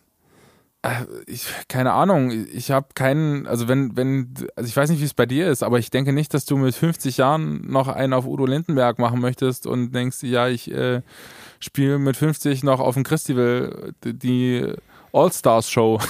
Ich, 1.27 1.47
keine 1.69 1.93
Ahnung, 1.93 2.31
ich 2.31 2.71
habe 2.71 2.89
keinen, 2.95 3.47
also 3.47 3.69
wenn, 3.69 3.97
wenn, 3.97 4.35
also 4.57 4.69
ich 4.69 4.77
weiß 4.77 4.91
nicht, 4.91 5.01
wie 5.01 5.07
es 5.07 5.15
bei 5.15 5.27
dir 5.27 5.51
ist, 5.51 5.63
aber 5.63 5.79
ich 5.79 5.91
denke 5.91 6.13
nicht, 6.13 6.35
dass 6.35 6.45
du 6.45 6.57
mit 6.57 6.75
50 6.75 7.17
Jahren 7.17 7.71
noch 7.71 7.89
einen 7.89 8.13
auf 8.13 8.27
Udo 8.27 8.47
Lindenberg 8.47 8.99
machen 8.99 9.21
möchtest 9.21 9.67
und 9.67 9.93
denkst, 9.93 10.23
ja, 10.23 10.49
ich 10.49 10.71
äh, 10.71 11.03
spiele 11.61 11.99
mit 11.99 12.17
50 12.17 12.63
noch 12.63 12.81
auf 12.81 12.95
dem 12.95 13.05
Christival 13.05 13.95
die 14.05 14.75
All-Stars-Show. 15.13 16.01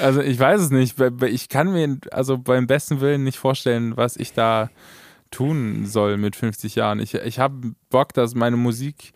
also 0.00 0.20
ich 0.20 0.38
weiß 0.38 0.60
es 0.60 0.70
nicht. 0.70 0.98
Ich 1.00 1.48
kann 1.48 1.72
mir 1.72 1.98
also 2.10 2.38
beim 2.38 2.66
besten 2.66 3.00
Willen 3.00 3.24
nicht 3.24 3.38
vorstellen, 3.38 3.96
was 3.96 4.16
ich 4.16 4.32
da 4.32 4.70
tun 5.30 5.86
soll 5.86 6.16
mit 6.16 6.36
50 6.36 6.74
Jahren. 6.74 7.00
Ich, 7.00 7.14
ich 7.14 7.38
habe 7.38 7.72
Bock, 7.90 8.12
dass 8.12 8.34
meine 8.34 8.56
Musik 8.56 9.12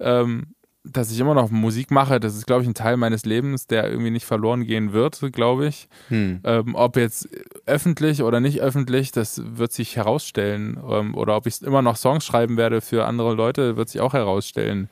ähm, 0.00 0.54
dass 0.84 1.10
ich 1.10 1.18
immer 1.18 1.34
noch 1.34 1.50
Musik 1.50 1.90
mache, 1.90 2.20
das 2.20 2.36
ist, 2.36 2.46
glaube 2.46 2.62
ich, 2.62 2.68
ein 2.68 2.74
Teil 2.74 2.98
meines 2.98 3.24
Lebens, 3.24 3.66
der 3.66 3.90
irgendwie 3.90 4.10
nicht 4.10 4.26
verloren 4.26 4.64
gehen 4.64 4.92
wird, 4.92 5.18
glaube 5.32 5.66
ich. 5.66 5.88
Hm. 6.08 6.40
Ähm, 6.44 6.74
ob 6.74 6.96
jetzt 6.96 7.28
öffentlich 7.64 8.22
oder 8.22 8.40
nicht 8.40 8.60
öffentlich, 8.60 9.10
das 9.10 9.40
wird 9.44 9.72
sich 9.72 9.96
herausstellen. 9.96 10.78
Ähm, 10.88 11.14
oder 11.14 11.36
ob 11.36 11.46
ich 11.46 11.62
immer 11.62 11.80
noch 11.80 11.96
Songs 11.96 12.26
schreiben 12.26 12.58
werde 12.58 12.82
für 12.82 13.06
andere 13.06 13.34
Leute, 13.34 13.76
wird 13.76 13.88
sich 13.88 14.02
auch 14.02 14.12
herausstellen. 14.12 14.90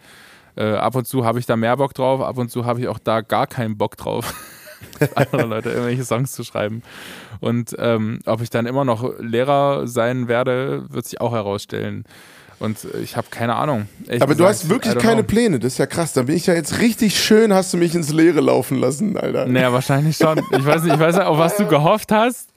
Äh, 0.56 0.72
ab 0.72 0.94
und 0.94 1.06
zu 1.06 1.26
habe 1.26 1.38
ich 1.38 1.46
da 1.46 1.56
mehr 1.56 1.76
Bock 1.76 1.92
drauf, 1.94 2.22
ab 2.22 2.38
und 2.38 2.50
zu 2.50 2.64
habe 2.64 2.80
ich 2.80 2.88
auch 2.88 2.98
da 2.98 3.20
gar 3.20 3.46
keinen 3.46 3.76
Bock 3.76 3.96
drauf, 3.96 4.34
andere 5.14 5.44
Leute 5.44 5.70
irgendwelche 5.70 6.04
Songs 6.04 6.32
zu 6.32 6.42
schreiben. 6.42 6.82
Und 7.40 7.76
ähm, 7.78 8.20
ob 8.24 8.40
ich 8.40 8.48
dann 8.48 8.66
immer 8.66 8.84
noch 8.84 9.18
Lehrer 9.18 9.86
sein 9.86 10.28
werde, 10.28 10.84
wird 10.88 11.04
sich 11.04 11.20
auch 11.20 11.32
herausstellen. 11.32 12.04
Und 12.62 12.86
ich 13.02 13.16
habe 13.16 13.26
keine 13.28 13.56
Ahnung. 13.56 13.88
Ehrlich 14.06 14.22
Aber 14.22 14.34
du 14.34 14.44
gesagt, 14.44 14.60
hast 14.62 14.68
wirklich 14.68 14.94
keine 14.98 15.22
know. 15.22 15.26
Pläne, 15.26 15.58
das 15.58 15.72
ist 15.72 15.78
ja 15.78 15.86
krass. 15.86 16.12
Da 16.12 16.22
bin 16.22 16.36
ich 16.36 16.46
ja 16.46 16.54
jetzt 16.54 16.78
richtig 16.78 17.20
schön, 17.20 17.52
hast 17.52 17.72
du 17.72 17.76
mich 17.76 17.92
ins 17.96 18.12
Leere 18.12 18.40
laufen 18.40 18.78
lassen, 18.78 19.16
Alter. 19.16 19.46
Naja, 19.46 19.72
wahrscheinlich 19.72 20.16
schon. 20.16 20.38
Ich 20.38 20.64
weiß 20.64 20.84
nicht, 20.84 20.94
ich 20.94 21.00
weiß 21.00 21.16
nicht, 21.16 21.24
auf 21.24 21.38
was 21.38 21.56
du 21.56 21.66
gehofft 21.66 22.12
hast. 22.12 22.50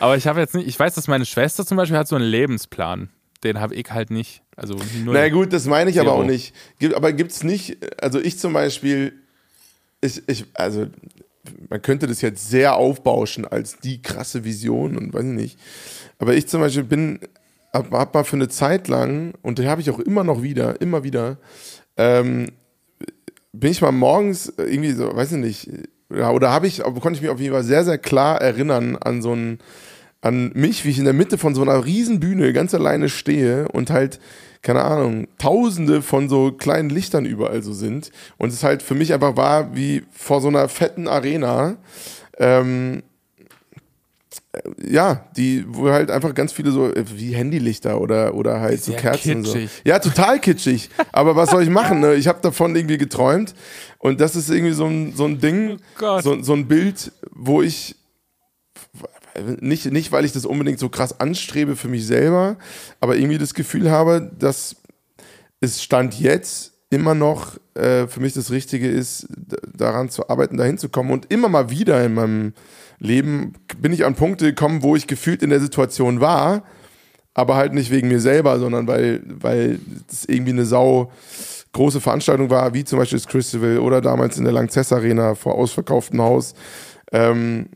Aber 0.00 0.18
ich 0.18 0.26
habe 0.26 0.38
jetzt 0.38 0.54
nicht, 0.54 0.68
ich 0.68 0.78
weiß, 0.78 0.94
dass 0.94 1.08
meine 1.08 1.24
Schwester 1.24 1.64
zum 1.64 1.78
Beispiel 1.78 1.96
hat 1.96 2.08
so 2.08 2.16
einen 2.16 2.26
Lebensplan. 2.26 3.08
Den 3.42 3.58
habe 3.58 3.74
ich 3.74 3.90
halt 3.90 4.10
nicht. 4.10 4.42
Also 4.54 4.76
nur. 5.02 5.14
Na 5.14 5.26
gut, 5.30 5.50
das 5.54 5.64
meine 5.64 5.88
ich 5.88 5.98
aber 5.98 6.10
Zero. 6.10 6.20
auch 6.20 6.26
nicht. 6.26 6.54
Gibt, 6.78 6.92
aber 6.92 7.14
gibt 7.14 7.32
es 7.32 7.42
nicht, 7.42 7.78
also 8.02 8.20
ich 8.20 8.38
zum 8.38 8.52
Beispiel, 8.52 9.14
ich, 10.02 10.28
ich, 10.28 10.44
also 10.52 10.88
man 11.70 11.80
könnte 11.80 12.06
das 12.06 12.20
jetzt 12.20 12.50
sehr 12.50 12.76
aufbauschen 12.76 13.46
als 13.46 13.78
die 13.78 14.02
krasse 14.02 14.44
Vision 14.44 14.98
und 14.98 15.14
weiß 15.14 15.24
ich 15.24 15.30
nicht. 15.30 15.58
Aber 16.18 16.34
ich 16.34 16.48
zum 16.48 16.60
Beispiel 16.60 16.84
bin, 16.84 17.20
hab, 17.72 17.90
hab 17.92 18.14
mal 18.14 18.24
für 18.24 18.36
eine 18.36 18.48
Zeit 18.48 18.88
lang, 18.88 19.34
und 19.42 19.58
die 19.58 19.68
habe 19.68 19.80
ich 19.80 19.90
auch 19.90 19.98
immer 19.98 20.24
noch 20.24 20.42
wieder, 20.42 20.80
immer 20.80 21.04
wieder, 21.04 21.38
ähm, 21.96 22.48
bin 23.52 23.70
ich 23.70 23.82
mal 23.82 23.92
morgens 23.92 24.52
irgendwie 24.56 24.92
so, 24.92 25.14
weiß 25.14 25.32
ich 25.32 25.38
nicht, 25.38 25.70
oder 26.10 26.50
habe 26.50 26.66
ich, 26.66 26.82
konnte 26.82 27.12
ich 27.12 27.22
mich 27.22 27.30
auf 27.30 27.40
jeden 27.40 27.52
Fall 27.52 27.64
sehr, 27.64 27.84
sehr 27.84 27.98
klar 27.98 28.40
erinnern 28.40 28.96
an 28.96 29.20
so 29.20 29.34
ein, 29.34 29.58
an 30.20 30.50
mich, 30.54 30.84
wie 30.84 30.90
ich 30.90 30.98
in 30.98 31.04
der 31.04 31.14
Mitte 31.14 31.38
von 31.38 31.54
so 31.54 31.62
einer 31.62 31.84
riesen 31.84 32.20
Bühne 32.20 32.52
ganz 32.52 32.74
alleine 32.74 33.08
stehe 33.08 33.68
und 33.68 33.90
halt, 33.90 34.18
keine 34.62 34.82
Ahnung, 34.82 35.28
tausende 35.38 36.02
von 36.02 36.28
so 36.28 36.52
kleinen 36.52 36.90
Lichtern 36.90 37.24
überall 37.24 37.62
so 37.62 37.72
sind. 37.72 38.10
Und 38.36 38.52
es 38.52 38.64
halt 38.64 38.82
für 38.82 38.94
mich 38.94 39.12
einfach 39.12 39.36
war 39.36 39.76
wie 39.76 40.02
vor 40.10 40.40
so 40.40 40.48
einer 40.48 40.68
fetten 40.68 41.06
Arena. 41.06 41.76
Ähm, 42.38 43.02
äh, 43.02 43.07
ja, 44.82 45.24
die, 45.36 45.64
wo 45.68 45.90
halt 45.90 46.10
einfach 46.10 46.34
ganz 46.34 46.52
viele 46.52 46.70
so, 46.70 46.92
äh, 46.92 47.04
wie 47.14 47.34
Handylichter 47.34 48.00
oder, 48.00 48.34
oder 48.34 48.60
halt 48.60 48.82
so 48.82 48.92
Sehr 48.92 49.00
Kerzen. 49.00 49.44
So. 49.44 49.52
kitschig. 49.52 49.70
Ja, 49.84 49.98
total 49.98 50.40
kitschig. 50.40 50.90
Aber 51.12 51.36
was 51.36 51.50
soll 51.50 51.62
ich 51.62 51.70
machen? 51.70 52.00
Ne? 52.00 52.14
Ich 52.14 52.28
habe 52.28 52.40
davon 52.42 52.76
irgendwie 52.76 52.98
geträumt. 52.98 53.54
Und 53.98 54.20
das 54.20 54.36
ist 54.36 54.50
irgendwie 54.50 54.74
so 54.74 54.86
ein, 54.86 55.14
so 55.14 55.24
ein 55.24 55.40
Ding, 55.40 55.78
Oh 56.00 56.20
so, 56.20 56.42
so 56.42 56.52
ein 56.52 56.66
Bild, 56.66 57.12
wo 57.30 57.62
ich 57.62 57.96
nicht, 59.60 59.90
nicht, 59.92 60.12
weil 60.12 60.24
ich 60.24 60.32
das 60.32 60.44
unbedingt 60.44 60.78
so 60.78 60.88
krass 60.88 61.20
anstrebe 61.20 61.76
für 61.76 61.88
mich 61.88 62.06
selber, 62.06 62.56
aber 63.00 63.16
irgendwie 63.16 63.38
das 63.38 63.54
Gefühl 63.54 63.90
habe, 63.90 64.30
dass 64.38 64.76
es 65.60 65.82
Stand 65.82 66.18
jetzt 66.18 66.72
immer 66.90 67.14
noch 67.14 67.58
äh, 67.74 68.06
für 68.06 68.20
mich 68.20 68.32
das 68.32 68.50
Richtige 68.50 68.88
ist, 68.88 69.26
daran 69.74 70.08
zu 70.08 70.28
arbeiten, 70.28 70.56
dahin 70.56 70.78
zu 70.78 70.88
kommen. 70.88 71.10
Und 71.10 71.30
immer 71.30 71.48
mal 71.48 71.70
wieder 71.70 72.02
in 72.04 72.14
meinem 72.14 72.52
Leben 72.98 73.54
bin 73.78 73.92
ich 73.92 74.04
an 74.04 74.14
Punkte 74.14 74.46
gekommen, 74.46 74.82
wo 74.82 74.96
ich 74.96 75.06
gefühlt 75.06 75.42
in 75.42 75.50
der 75.50 75.60
Situation 75.60 76.20
war, 76.20 76.62
aber 77.34 77.56
halt 77.56 77.72
nicht 77.72 77.90
wegen 77.90 78.08
mir 78.08 78.20
selber, 78.20 78.58
sondern 78.58 78.86
weil, 78.86 79.22
weil 79.24 79.78
es 80.10 80.24
irgendwie 80.24 80.52
eine 80.52 80.64
sau 80.64 81.12
große 81.72 82.00
Veranstaltung 82.00 82.50
war, 82.50 82.74
wie 82.74 82.84
zum 82.84 82.98
Beispiel 82.98 83.18
das 83.18 83.28
Christival 83.28 83.78
oder 83.78 84.00
damals 84.00 84.38
in 84.38 84.44
der 84.44 84.52
Langzess 84.52 84.92
Arena 84.92 85.34
vor 85.34 85.54
ausverkauftem 85.54 86.20
Haus. 86.20 86.54
Ähm, 87.12 87.66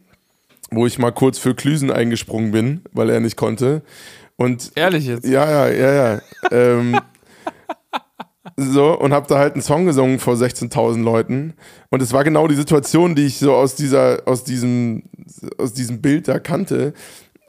wo 0.72 0.86
ich 0.86 0.98
mal 0.98 1.12
kurz 1.12 1.38
für 1.38 1.54
Klüsen 1.54 1.90
eingesprungen 1.90 2.50
bin, 2.50 2.80
weil 2.92 3.10
er 3.10 3.20
nicht 3.20 3.36
konnte. 3.36 3.82
Und 4.36 4.72
Ehrlich 4.74 5.06
jetzt. 5.06 5.26
ja, 5.26 5.68
ja, 5.68 5.68
ja, 5.68 5.92
ja. 5.92 6.20
ähm, 6.50 6.98
so, 8.56 8.98
und 8.98 9.12
habe 9.12 9.28
da 9.28 9.38
halt 9.38 9.54
einen 9.54 9.62
Song 9.62 9.86
gesungen 9.86 10.18
vor 10.18 10.34
16.000 10.34 11.02
Leuten. 11.02 11.54
Und 11.90 12.02
es 12.02 12.12
war 12.12 12.24
genau 12.24 12.48
die 12.48 12.56
Situation, 12.56 13.14
die 13.14 13.26
ich 13.26 13.38
so 13.38 13.54
aus, 13.54 13.76
dieser, 13.76 14.22
aus, 14.26 14.44
diesem, 14.44 15.04
aus 15.58 15.72
diesem 15.72 16.00
Bild 16.00 16.26
da 16.28 16.38
kannte. 16.38 16.92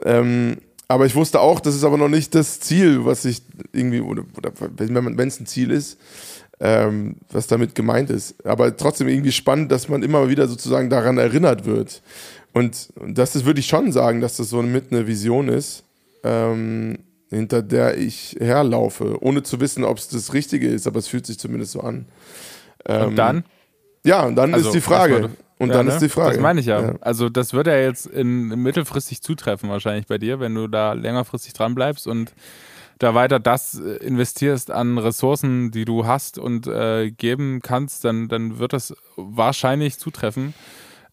Ähm, 0.04 0.58
aber 0.88 1.06
ich 1.08 1.16
wusste 1.16 1.39
auch, 1.39 1.60
das 1.60 1.76
ist 1.76 1.84
aber 1.84 1.98
noch 1.98 2.10
nicht 2.10 2.36
das 2.36 2.60
Ziel, 2.60 3.06
was 3.06 3.26
ich 3.26 3.41
irgendwie, 3.72 4.02
oder, 4.02 4.24
oder 4.38 4.52
wenn 4.60 5.28
es 5.28 5.39
ein 5.39 5.48
Ziel 5.48 5.72
ist, 5.72 5.98
ähm, 6.60 7.16
was 7.32 7.48
damit 7.48 7.74
gemeint 7.74 8.12
ist. 8.12 8.46
Aber 8.46 8.76
trotzdem 8.78 9.08
irgendwie 9.08 9.32
spannend, 9.32 9.72
dass 9.72 9.89
man 9.89 10.04
immer 10.04 10.30
wieder 10.30 10.48
sozusagen 10.48 10.91
daran 10.91 11.18
erinnert 11.18 11.66
wird. 11.66 12.04
Und, 12.54 12.89
und 13.00 13.18
das 13.18 13.36
ist, 13.36 13.46
würde 13.46 13.62
ich 13.62 13.66
schon 13.66 13.91
sagen, 13.91 14.22
dass 14.22 14.38
das 14.38 14.50
so 14.50 14.62
mit 14.62 14.91
eine 14.91 15.08
Vision 15.08 15.50
ist, 15.50 15.84
ähm, 16.24 17.00
hinter 17.34 17.62
der 17.62 17.98
ich 17.98 18.36
herlaufe, 18.40 19.18
ohne 19.22 19.44
zu 19.44 19.60
wissen, 19.60 19.84
ob 19.84 19.98
es 19.98 20.08
das 20.10 20.34
Richtige 20.34 20.68
ist, 20.68 20.88
aber 20.88 21.00
es 21.00 21.08
fühlt 21.08 21.26
sich 21.26 21.40
zumindest 21.40 21.72
so 21.74 21.82
an. 21.82 22.06
Ähm, 22.86 23.10
Und 23.10 23.16
dann? 23.16 23.44
Ja, 24.06 24.24
und 24.26 24.36
dann 24.36 24.54
Also, 24.54 24.70
ist 24.70 24.76
die 24.76 24.82
Frage. 24.82 25.30
Und 25.60 25.70
Ja, 25.70 25.76
dann 25.76 25.86
ne? 25.86 25.94
ist 25.94 26.02
die 26.02 26.10
Frage. 26.10 26.34
Das 26.34 26.42
meine 26.42 26.60
ich 26.60 26.66
ja. 26.66 26.82
ja. 26.82 26.96
Also 27.02 27.30
das 27.30 27.54
wird 27.54 27.68
ja 27.68 27.78
jetzt 27.78 28.06
in, 28.06 28.48
mittelfristig 28.50 29.22
zutreffen 29.22 29.70
wahrscheinlich 29.70 30.08
bei 30.08 30.18
dir, 30.18 30.40
wenn 30.40 30.54
du 30.56 30.68
da 30.68 30.94
längerfristig 30.94 31.54
dran 31.54 31.74
bleibst 31.76 32.08
und 32.08 32.34
da 33.00 33.16
weiter 33.16 33.40
das 33.40 33.80
äh, 33.80 33.98
investierst 34.06 34.72
an 34.72 34.98
Ressourcen, 34.98 35.72
die 35.72 35.86
du 35.86 36.06
hast 36.06 36.38
und 36.38 36.68
äh, 36.68 37.12
geben 37.12 37.62
kannst, 37.62 38.04
dann, 38.06 38.28
dann 38.28 38.60
wird 38.60 38.74
das 38.74 38.96
wahrscheinlich 39.16 40.00
zutreffen. 40.00 40.54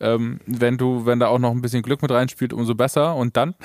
Ähm, 0.00 0.40
wenn 0.46 0.78
du, 0.78 1.04
wenn 1.06 1.20
da 1.20 1.28
auch 1.28 1.38
noch 1.38 1.50
ein 1.52 1.62
bisschen 1.62 1.82
Glück 1.82 2.02
mit 2.02 2.10
reinspielt, 2.10 2.52
umso 2.52 2.74
besser. 2.74 3.14
Und 3.16 3.36
dann? 3.36 3.54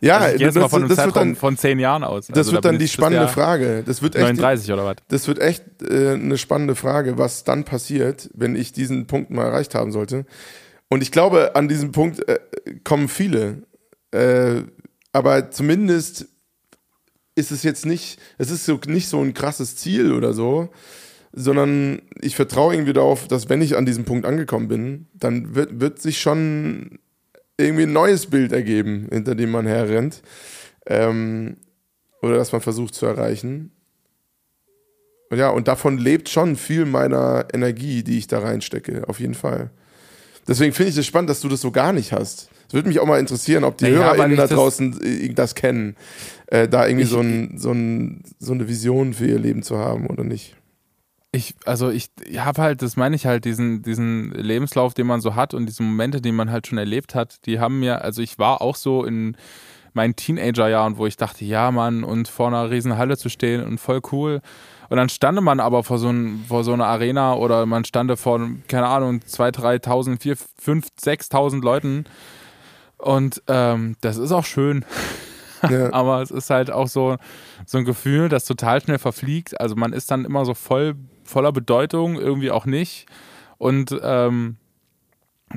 Ja, 0.00 0.18
Also 0.18 0.38
jetzt 0.38 0.54
mal 0.54 0.62
das, 0.62 0.70
von 0.70 0.82
einem 0.84 0.94
Zeitraum 0.94 1.12
dann, 1.12 1.36
von 1.36 1.56
zehn 1.56 1.78
Jahren 1.78 2.04
aus. 2.04 2.26
das 2.26 2.36
Also 2.36 2.52
wird 2.52 2.64
da 2.64 2.70
dann 2.70 2.78
die 2.78 2.88
spannende 2.88 3.28
Frage. 3.28 3.82
Das 3.84 4.02
wird 4.02 4.16
echt 4.16 4.22
39 4.24 4.72
oder 4.72 4.84
was? 4.84 4.96
Das 5.08 5.28
wird 5.28 5.38
echt 5.40 5.64
äh, 5.82 6.12
eine 6.12 6.38
spannende 6.38 6.74
Frage, 6.74 7.18
was 7.18 7.44
dann 7.44 7.64
passiert, 7.64 8.30
wenn 8.34 8.56
ich 8.56 8.72
diesen 8.72 9.06
Punkt 9.06 9.30
mal 9.30 9.44
erreicht 9.46 9.74
haben 9.74 9.92
sollte. 9.92 10.26
Und 10.88 11.02
ich 11.02 11.10
glaube, 11.12 11.56
an 11.56 11.68
diesem 11.68 11.92
Punkt 11.92 12.28
äh, 12.28 12.38
kommen 12.84 13.08
viele. 13.08 13.62
Äh, 14.12 14.62
aber 15.12 15.50
zumindest 15.50 16.26
ist 17.34 17.50
es 17.50 17.62
jetzt 17.62 17.86
nicht, 17.86 18.20
es 18.38 18.50
ist 18.50 18.64
so, 18.64 18.78
nicht 18.86 19.08
so 19.08 19.20
ein 19.20 19.34
krasses 19.34 19.76
Ziel 19.76 20.12
oder 20.12 20.32
so, 20.34 20.70
sondern 21.32 22.02
ich 22.20 22.36
vertraue 22.36 22.74
irgendwie 22.74 22.92
darauf, 22.92 23.26
dass 23.26 23.48
wenn 23.48 23.60
ich 23.60 23.76
an 23.76 23.86
diesem 23.86 24.04
Punkt 24.04 24.24
angekommen 24.24 24.68
bin, 24.68 25.08
dann 25.14 25.54
wird, 25.54 25.80
wird 25.80 26.00
sich 26.00 26.20
schon 26.20 27.00
irgendwie 27.58 27.84
ein 27.84 27.92
neues 27.92 28.26
Bild 28.26 28.52
ergeben, 28.52 29.08
hinter 29.12 29.34
dem 29.34 29.50
man 29.50 29.66
herrennt. 29.66 30.22
Ähm, 30.86 31.56
oder 32.22 32.36
das 32.36 32.52
man 32.52 32.60
versucht 32.60 32.94
zu 32.94 33.06
erreichen. 33.06 33.70
Und 35.30 35.38
ja, 35.38 35.50
und 35.50 35.68
davon 35.68 35.98
lebt 35.98 36.28
schon 36.28 36.56
viel 36.56 36.84
meiner 36.84 37.46
Energie, 37.52 38.02
die 38.02 38.18
ich 38.18 38.26
da 38.26 38.40
reinstecke, 38.40 39.08
auf 39.08 39.20
jeden 39.20 39.34
Fall. 39.34 39.70
Deswegen 40.46 40.72
finde 40.74 40.90
ich 40.90 40.96
es 40.98 41.06
spannend, 41.06 41.30
dass 41.30 41.40
du 41.40 41.48
das 41.48 41.60
so 41.62 41.70
gar 41.70 41.92
nicht 41.92 42.12
hast. 42.12 42.50
Es 42.68 42.74
würde 42.74 42.88
mich 42.88 43.00
auch 43.00 43.06
mal 43.06 43.18
interessieren, 43.20 43.64
ob 43.64 43.78
die 43.78 43.84
Naja, 43.84 43.96
HörerInnen 44.12 44.36
da 44.36 44.42
das- 44.46 44.50
draußen 44.56 45.00
äh, 45.02 45.32
das 45.32 45.54
kennen, 45.54 45.96
äh, 46.48 46.68
da 46.68 46.86
irgendwie 46.86 47.04
Ich- 47.04 47.10
so, 47.10 47.20
ein, 47.20 47.56
so, 47.58 47.72
ein, 47.72 48.22
so 48.38 48.52
eine 48.52 48.68
Vision 48.68 49.14
für 49.14 49.26
ihr 49.26 49.38
Leben 49.38 49.62
zu 49.62 49.78
haben 49.78 50.06
oder 50.06 50.24
nicht. 50.24 50.54
Ich, 51.34 51.56
also 51.64 51.90
ich 51.90 52.10
habe 52.36 52.62
halt, 52.62 52.80
das 52.80 52.96
meine 52.96 53.16
ich 53.16 53.26
halt, 53.26 53.44
diesen, 53.44 53.82
diesen 53.82 54.30
Lebenslauf, 54.30 54.94
den 54.94 55.08
man 55.08 55.20
so 55.20 55.34
hat 55.34 55.52
und 55.52 55.66
diese 55.66 55.82
Momente, 55.82 56.20
die 56.20 56.30
man 56.30 56.48
halt 56.48 56.68
schon 56.68 56.78
erlebt 56.78 57.16
hat, 57.16 57.44
die 57.46 57.58
haben 57.58 57.80
mir, 57.80 58.02
also 58.02 58.22
ich 58.22 58.38
war 58.38 58.62
auch 58.62 58.76
so 58.76 59.04
in 59.04 59.36
meinen 59.94 60.14
Teenagerjahren, 60.14 60.96
wo 60.96 61.06
ich 61.06 61.16
dachte, 61.16 61.44
ja 61.44 61.72
Mann, 61.72 62.04
und 62.04 62.28
vor 62.28 62.46
einer 62.46 62.70
riesen 62.70 62.96
Halle 62.96 63.16
zu 63.16 63.28
stehen 63.28 63.64
und 63.64 63.78
voll 63.78 64.00
cool. 64.12 64.42
Und 64.90 64.96
dann 64.96 65.08
stande 65.08 65.40
man 65.40 65.58
aber 65.58 65.82
vor 65.82 65.98
so, 65.98 66.08
ein, 66.08 66.44
vor 66.46 66.62
so 66.62 66.72
einer 66.72 66.86
Arena 66.86 67.34
oder 67.34 67.66
man 67.66 67.84
stande 67.84 68.16
vor, 68.16 68.40
keine 68.68 68.86
Ahnung, 68.86 69.20
2.000, 69.28 69.82
3.000, 69.82 70.20
4.000, 70.20 70.38
5.000, 70.64 71.30
6.000 71.32 71.64
Leuten. 71.64 72.04
Und 72.98 73.42
ähm, 73.48 73.96
das 74.02 74.18
ist 74.18 74.30
auch 74.30 74.44
schön. 74.44 74.84
Ja. 75.70 75.94
aber 75.94 76.20
es 76.20 76.30
ist 76.30 76.50
halt 76.50 76.70
auch 76.70 76.88
so, 76.88 77.16
so 77.64 77.78
ein 77.78 77.86
Gefühl, 77.86 78.28
das 78.28 78.44
total 78.44 78.82
schnell 78.82 78.98
verfliegt. 78.98 79.58
Also 79.58 79.76
man 79.76 79.94
ist 79.94 80.10
dann 80.10 80.26
immer 80.26 80.44
so 80.44 80.52
voll, 80.52 80.94
voller 81.24 81.52
Bedeutung, 81.52 82.16
irgendwie 82.16 82.50
auch 82.50 82.66
nicht. 82.66 83.06
Und 83.58 83.98
ähm, 84.02 84.56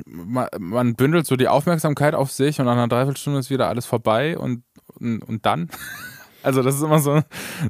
man, 0.06 0.48
man 0.58 0.94
bündelt 0.94 1.26
so 1.26 1.36
die 1.36 1.48
Aufmerksamkeit 1.48 2.14
auf 2.14 2.30
sich 2.30 2.58
und 2.58 2.66
nach 2.66 2.72
einer 2.72 2.88
Dreiviertelstunde 2.88 3.40
ist 3.40 3.50
wieder 3.50 3.68
alles 3.68 3.86
vorbei 3.86 4.38
und, 4.38 4.62
und, 4.98 5.22
und 5.22 5.46
dann. 5.46 5.68
Also 6.42 6.62
das 6.62 6.76
ist 6.76 6.82
immer 6.82 7.00
so, 7.00 7.20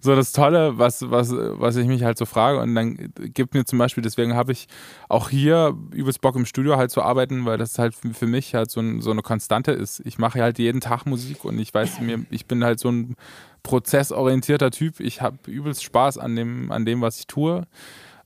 so 0.03 0.15
das 0.15 0.33
Tolle, 0.33 0.79
was, 0.79 1.11
was, 1.11 1.33
was 1.33 1.77
ich 1.77 1.87
mich 1.87 2.03
halt 2.03 2.19
so 2.19 2.27
frage. 2.27 2.61
Und 2.61 2.75
dann 2.75 3.13
gibt 3.17 3.55
mir 3.55 3.65
zum 3.65 3.79
Beispiel, 3.79 4.03
deswegen 4.03 4.35
habe 4.35 4.53
ich 4.53 4.67
auch 5.09 5.31
hier 5.31 5.75
übelst 5.93 6.21
Bock 6.21 6.37
im 6.37 6.45
Studio 6.45 6.77
halt 6.77 6.91
zu 6.91 7.03
arbeiten, 7.03 7.47
weil 7.47 7.57
das 7.57 7.79
halt 7.79 7.95
für 7.95 8.27
mich 8.27 8.55
halt 8.55 8.71
so, 8.71 8.81
ein, 8.81 9.01
so 9.01 9.11
eine 9.11 9.23
Konstante 9.23 9.73
ist. 9.73 10.01
Ich 10.05 10.19
mache 10.19 10.43
halt 10.43 10.59
jeden 10.59 10.81
Tag 10.81 11.07
Musik 11.07 11.45
und 11.45 11.59
ich 11.59 11.73
weiß 11.73 12.01
mir, 12.01 12.27
ich 12.31 12.47
bin 12.47 12.63
halt 12.63 12.79
so 12.79 12.91
ein 12.91 13.17
prozessorientierter 13.63 14.71
Typ. 14.71 15.01
Ich 15.01 15.23
habe 15.23 15.39
übelst 15.47 15.83
Spaß 15.85 16.19
an 16.19 16.37
dem, 16.37 16.71
an 16.71 16.85
dem, 16.85 17.01
was 17.01 17.21
ich 17.21 17.27
tue. 17.27 17.67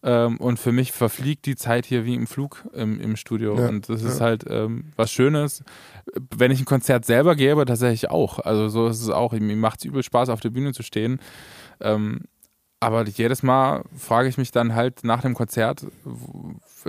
Ähm, 0.05 0.38
und 0.38 0.59
für 0.59 0.72
mich 0.72 0.90
verfliegt 0.90 1.46
die 1.46 1.55
Zeit 1.55 1.86
hier 1.86 2.05
wie 2.05 2.14
im 2.14 2.26
Flug 2.26 2.64
im, 2.74 3.00
im 3.00 3.16
Studio. 3.16 3.57
Ja, 3.57 3.68
und 3.68 3.88
das 3.88 4.03
ist 4.03 4.18
ja. 4.18 4.26
halt 4.26 4.44
ähm, 4.48 4.92
was 4.96 5.12
Schönes. 5.12 5.62
Wenn 6.36 6.50
ich 6.50 6.61
ein 6.61 6.64
Konzert 6.64 7.05
selber 7.05 7.36
gebe, 7.36 7.64
tatsächlich 7.64 8.11
auch. 8.11 8.40
Also 8.40 8.68
so 8.68 8.88
ist 8.88 9.00
es 9.00 9.11
auch. 9.11 9.32
Mir 9.32 9.57
macht 9.57 9.78
es 9.78 9.84
übel 9.84 10.03
Spaß, 10.03 10.28
auf 10.28 10.40
der 10.40 10.50
Bühne 10.50 10.72
zu 10.72 10.82
stehen. 10.82 11.20
Ähm, 11.80 12.22
aber 12.80 13.07
jedes 13.07 13.44
Mal 13.44 13.84
frage 13.96 14.28
ich 14.28 14.38
mich 14.38 14.50
dann 14.50 14.74
halt 14.74 15.05
nach 15.05 15.22
dem 15.22 15.34
Konzert, 15.34 15.86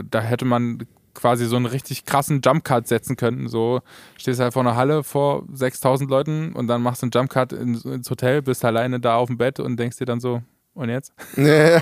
da 0.09 0.21
hätte 0.21 0.43
man 0.43 0.87
quasi 1.13 1.45
so 1.45 1.55
einen 1.55 1.67
richtig 1.67 2.05
krassen 2.05 2.41
Jumpcut 2.43 2.87
setzen 2.87 3.15
können. 3.15 3.47
So 3.47 3.81
stehst 4.17 4.39
halt 4.39 4.53
vor 4.53 4.63
einer 4.63 4.75
Halle 4.75 5.03
vor 5.03 5.43
6000 5.53 6.09
Leuten 6.09 6.53
und 6.53 6.65
dann 6.65 6.81
machst 6.81 7.03
du 7.03 7.05
einen 7.05 7.11
Jumpcut 7.11 7.53
ins, 7.53 7.85
ins 7.85 8.09
Hotel, 8.09 8.41
bist 8.41 8.65
alleine 8.65 8.99
da 8.99 9.17
auf 9.17 9.27
dem 9.27 9.37
Bett 9.37 9.59
und 9.59 9.77
denkst 9.77 9.97
dir 9.97 10.05
dann 10.05 10.19
so, 10.19 10.41
und 10.73 10.89
jetzt? 10.89 11.13
Ja, 11.37 11.79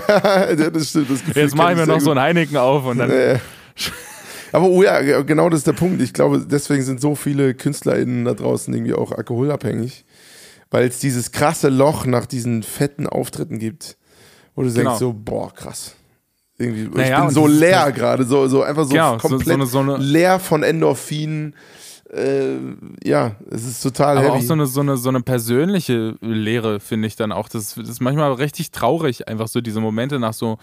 das 0.70 0.88
stimmt. 0.90 1.10
Das 1.10 1.24
Gefühl 1.24 1.42
Jetzt 1.42 1.54
mache 1.54 1.72
ich 1.72 1.78
mir 1.78 1.86
noch 1.86 1.94
sehr 1.94 2.00
so 2.00 2.10
gut. 2.10 2.18
ein 2.18 2.22
Heineken 2.24 2.56
auf 2.56 2.84
und 2.86 2.98
dann. 2.98 3.40
Aber 4.52 4.66
oh 4.66 4.82
ja, 4.82 5.00
ge- 5.00 5.24
genau 5.24 5.48
das 5.48 5.60
ist 5.60 5.66
der 5.66 5.72
Punkt. 5.72 6.02
Ich 6.02 6.12
glaube, 6.12 6.44
deswegen 6.46 6.82
sind 6.82 7.00
so 7.00 7.14
viele 7.14 7.54
KünstlerInnen 7.54 8.24
da 8.26 8.34
draußen 8.34 8.72
irgendwie 8.74 8.92
auch 8.92 9.12
alkoholabhängig, 9.12 10.04
weil 10.70 10.86
es 10.88 10.98
dieses 10.98 11.32
krasse 11.32 11.68
Loch 11.70 12.04
nach 12.04 12.26
diesen 12.26 12.62
fetten 12.62 13.06
Auftritten 13.06 13.58
gibt, 13.58 13.96
wo 14.54 14.62
du 14.62 14.68
Genau. 14.68 14.82
denkst 14.90 14.98
so, 14.98 15.12
boah, 15.14 15.52
krass. 15.54 15.94
Irgendwie, 16.58 16.82
ich 16.84 16.90
Naja, 16.90 17.20
bin 17.20 17.28
und 17.28 17.34
so 17.34 17.46
leer 17.46 17.90
gerade, 17.92 18.24
so, 18.24 18.46
so 18.46 18.62
einfach 18.62 18.84
so 18.84 18.90
Genau, 18.90 19.14
so- 19.14 19.20
so 19.20 19.28
komplett 19.28 19.54
eine- 19.54 19.66
so 19.66 19.78
eine- 19.78 19.96
leer 19.96 20.38
von 20.38 20.62
Endorphinen. 20.62 21.54
Äh, 22.12 22.56
ja, 23.02 23.36
es 23.50 23.64
ist 23.64 23.82
total 23.82 24.18
Aber 24.18 24.28
heavy. 24.28 24.38
auch 24.38 24.42
so 24.42 24.52
eine, 24.52 24.66
so 24.66 24.80
eine, 24.80 24.96
so 24.98 25.08
eine 25.08 25.22
persönliche 25.22 26.16
Lehre, 26.20 26.78
finde 26.78 27.08
ich 27.08 27.16
dann 27.16 27.32
auch. 27.32 27.48
Das, 27.48 27.74
das 27.74 27.88
ist 27.88 28.00
manchmal 28.00 28.32
richtig 28.34 28.70
traurig, 28.70 29.28
einfach 29.28 29.48
so 29.48 29.62
diese 29.62 29.80
Momente 29.80 30.18
nach 30.18 30.34
so 30.34 30.58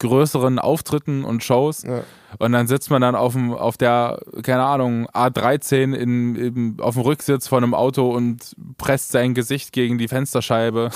größeren 0.00 0.58
Auftritten 0.58 1.24
und 1.24 1.44
Shows. 1.44 1.82
ja. 1.84 2.02
Und 2.38 2.52
dann 2.52 2.66
sitzt 2.66 2.90
man 2.90 3.00
dann 3.00 3.14
auf, 3.14 3.32
dem, 3.32 3.52
auf 3.54 3.78
der, 3.78 4.20
keine 4.42 4.62
Ahnung, 4.62 5.08
A13 5.08 5.94
in, 5.94 6.36
in, 6.36 6.76
auf 6.80 6.94
dem 6.94 7.02
Rücksitz 7.02 7.48
von 7.48 7.64
einem 7.64 7.74
Auto 7.74 8.10
und 8.14 8.54
presst 8.76 9.12
sein 9.12 9.32
Gesicht 9.34 9.72
gegen 9.72 9.96
die 9.96 10.08
Fensterscheibe, 10.08 10.90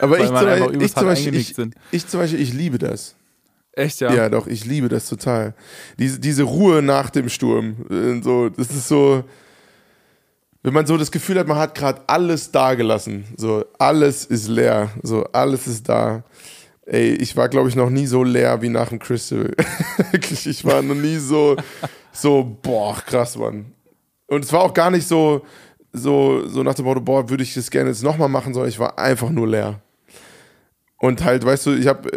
Aber 0.00 0.18
ich 0.18 0.26
zum, 0.26 0.34
Beispiel, 0.34 0.82
ich, 0.82 0.94
zum 0.94 1.06
Beispiel, 1.06 1.34
ich, 1.36 1.54
ich 1.92 2.06
zum 2.08 2.20
Beispiel, 2.20 2.40
ich 2.40 2.52
liebe 2.52 2.78
das. 2.78 3.14
Echt, 3.74 4.00
Ja. 4.00 4.12
ja? 4.12 4.28
doch, 4.28 4.46
ich 4.46 4.64
liebe 4.64 4.88
das 4.88 5.08
total. 5.08 5.54
Diese, 5.98 6.18
diese 6.20 6.42
Ruhe 6.42 6.82
nach 6.82 7.10
dem 7.10 7.28
Sturm. 7.28 7.76
äh, 7.90 8.22
So, 8.22 8.48
das 8.50 8.70
ist 8.70 8.88
so, 8.88 9.24
wenn 10.62 10.74
man 10.74 10.86
so 10.86 10.96
das 10.96 11.10
Gefühl 11.10 11.38
hat, 11.38 11.48
man 11.48 11.58
hat 11.58 11.74
gerade 11.74 12.02
alles 12.06 12.50
da 12.52 12.74
gelassen. 12.74 13.24
So, 13.36 13.64
alles 13.78 14.24
ist 14.26 14.48
leer. 14.48 14.90
So, 15.02 15.24
alles 15.32 15.66
ist 15.66 15.88
da. 15.88 16.22
Ey, 16.84 17.14
ich 17.14 17.36
war, 17.36 17.48
glaube 17.48 17.68
ich, 17.68 17.76
noch 17.76 17.90
nie 17.90 18.06
so 18.06 18.22
leer 18.24 18.60
wie 18.60 18.68
nach 18.68 18.88
dem 18.90 18.98
Crystal. 18.98 19.50
Wirklich, 20.12 20.46
ich 20.46 20.64
war 20.64 20.82
noch 20.82 20.94
nie 20.94 21.16
so, 21.16 21.56
so, 22.12 22.58
boah, 22.62 22.96
krass, 23.06 23.36
Mann. 23.36 23.72
Und 24.26 24.44
es 24.44 24.52
war 24.52 24.60
auch 24.62 24.74
gar 24.74 24.90
nicht 24.90 25.06
so, 25.06 25.42
so, 25.92 26.46
so 26.48 26.62
nach 26.62 26.74
dem 26.74 26.84
Motto, 26.84 27.00
boah, 27.00 27.28
würde 27.30 27.42
ich 27.42 27.54
das 27.54 27.70
gerne 27.70 27.90
jetzt 27.90 28.02
nochmal 28.02 28.28
machen, 28.28 28.52
sondern 28.52 28.68
ich 28.68 28.78
war 28.78 28.98
einfach 28.98 29.30
nur 29.30 29.46
leer. 29.48 29.80
Und 31.02 31.24
halt, 31.24 31.44
weißt 31.44 31.66
du, 31.66 31.72
ich 31.72 31.88
habe 31.88 32.08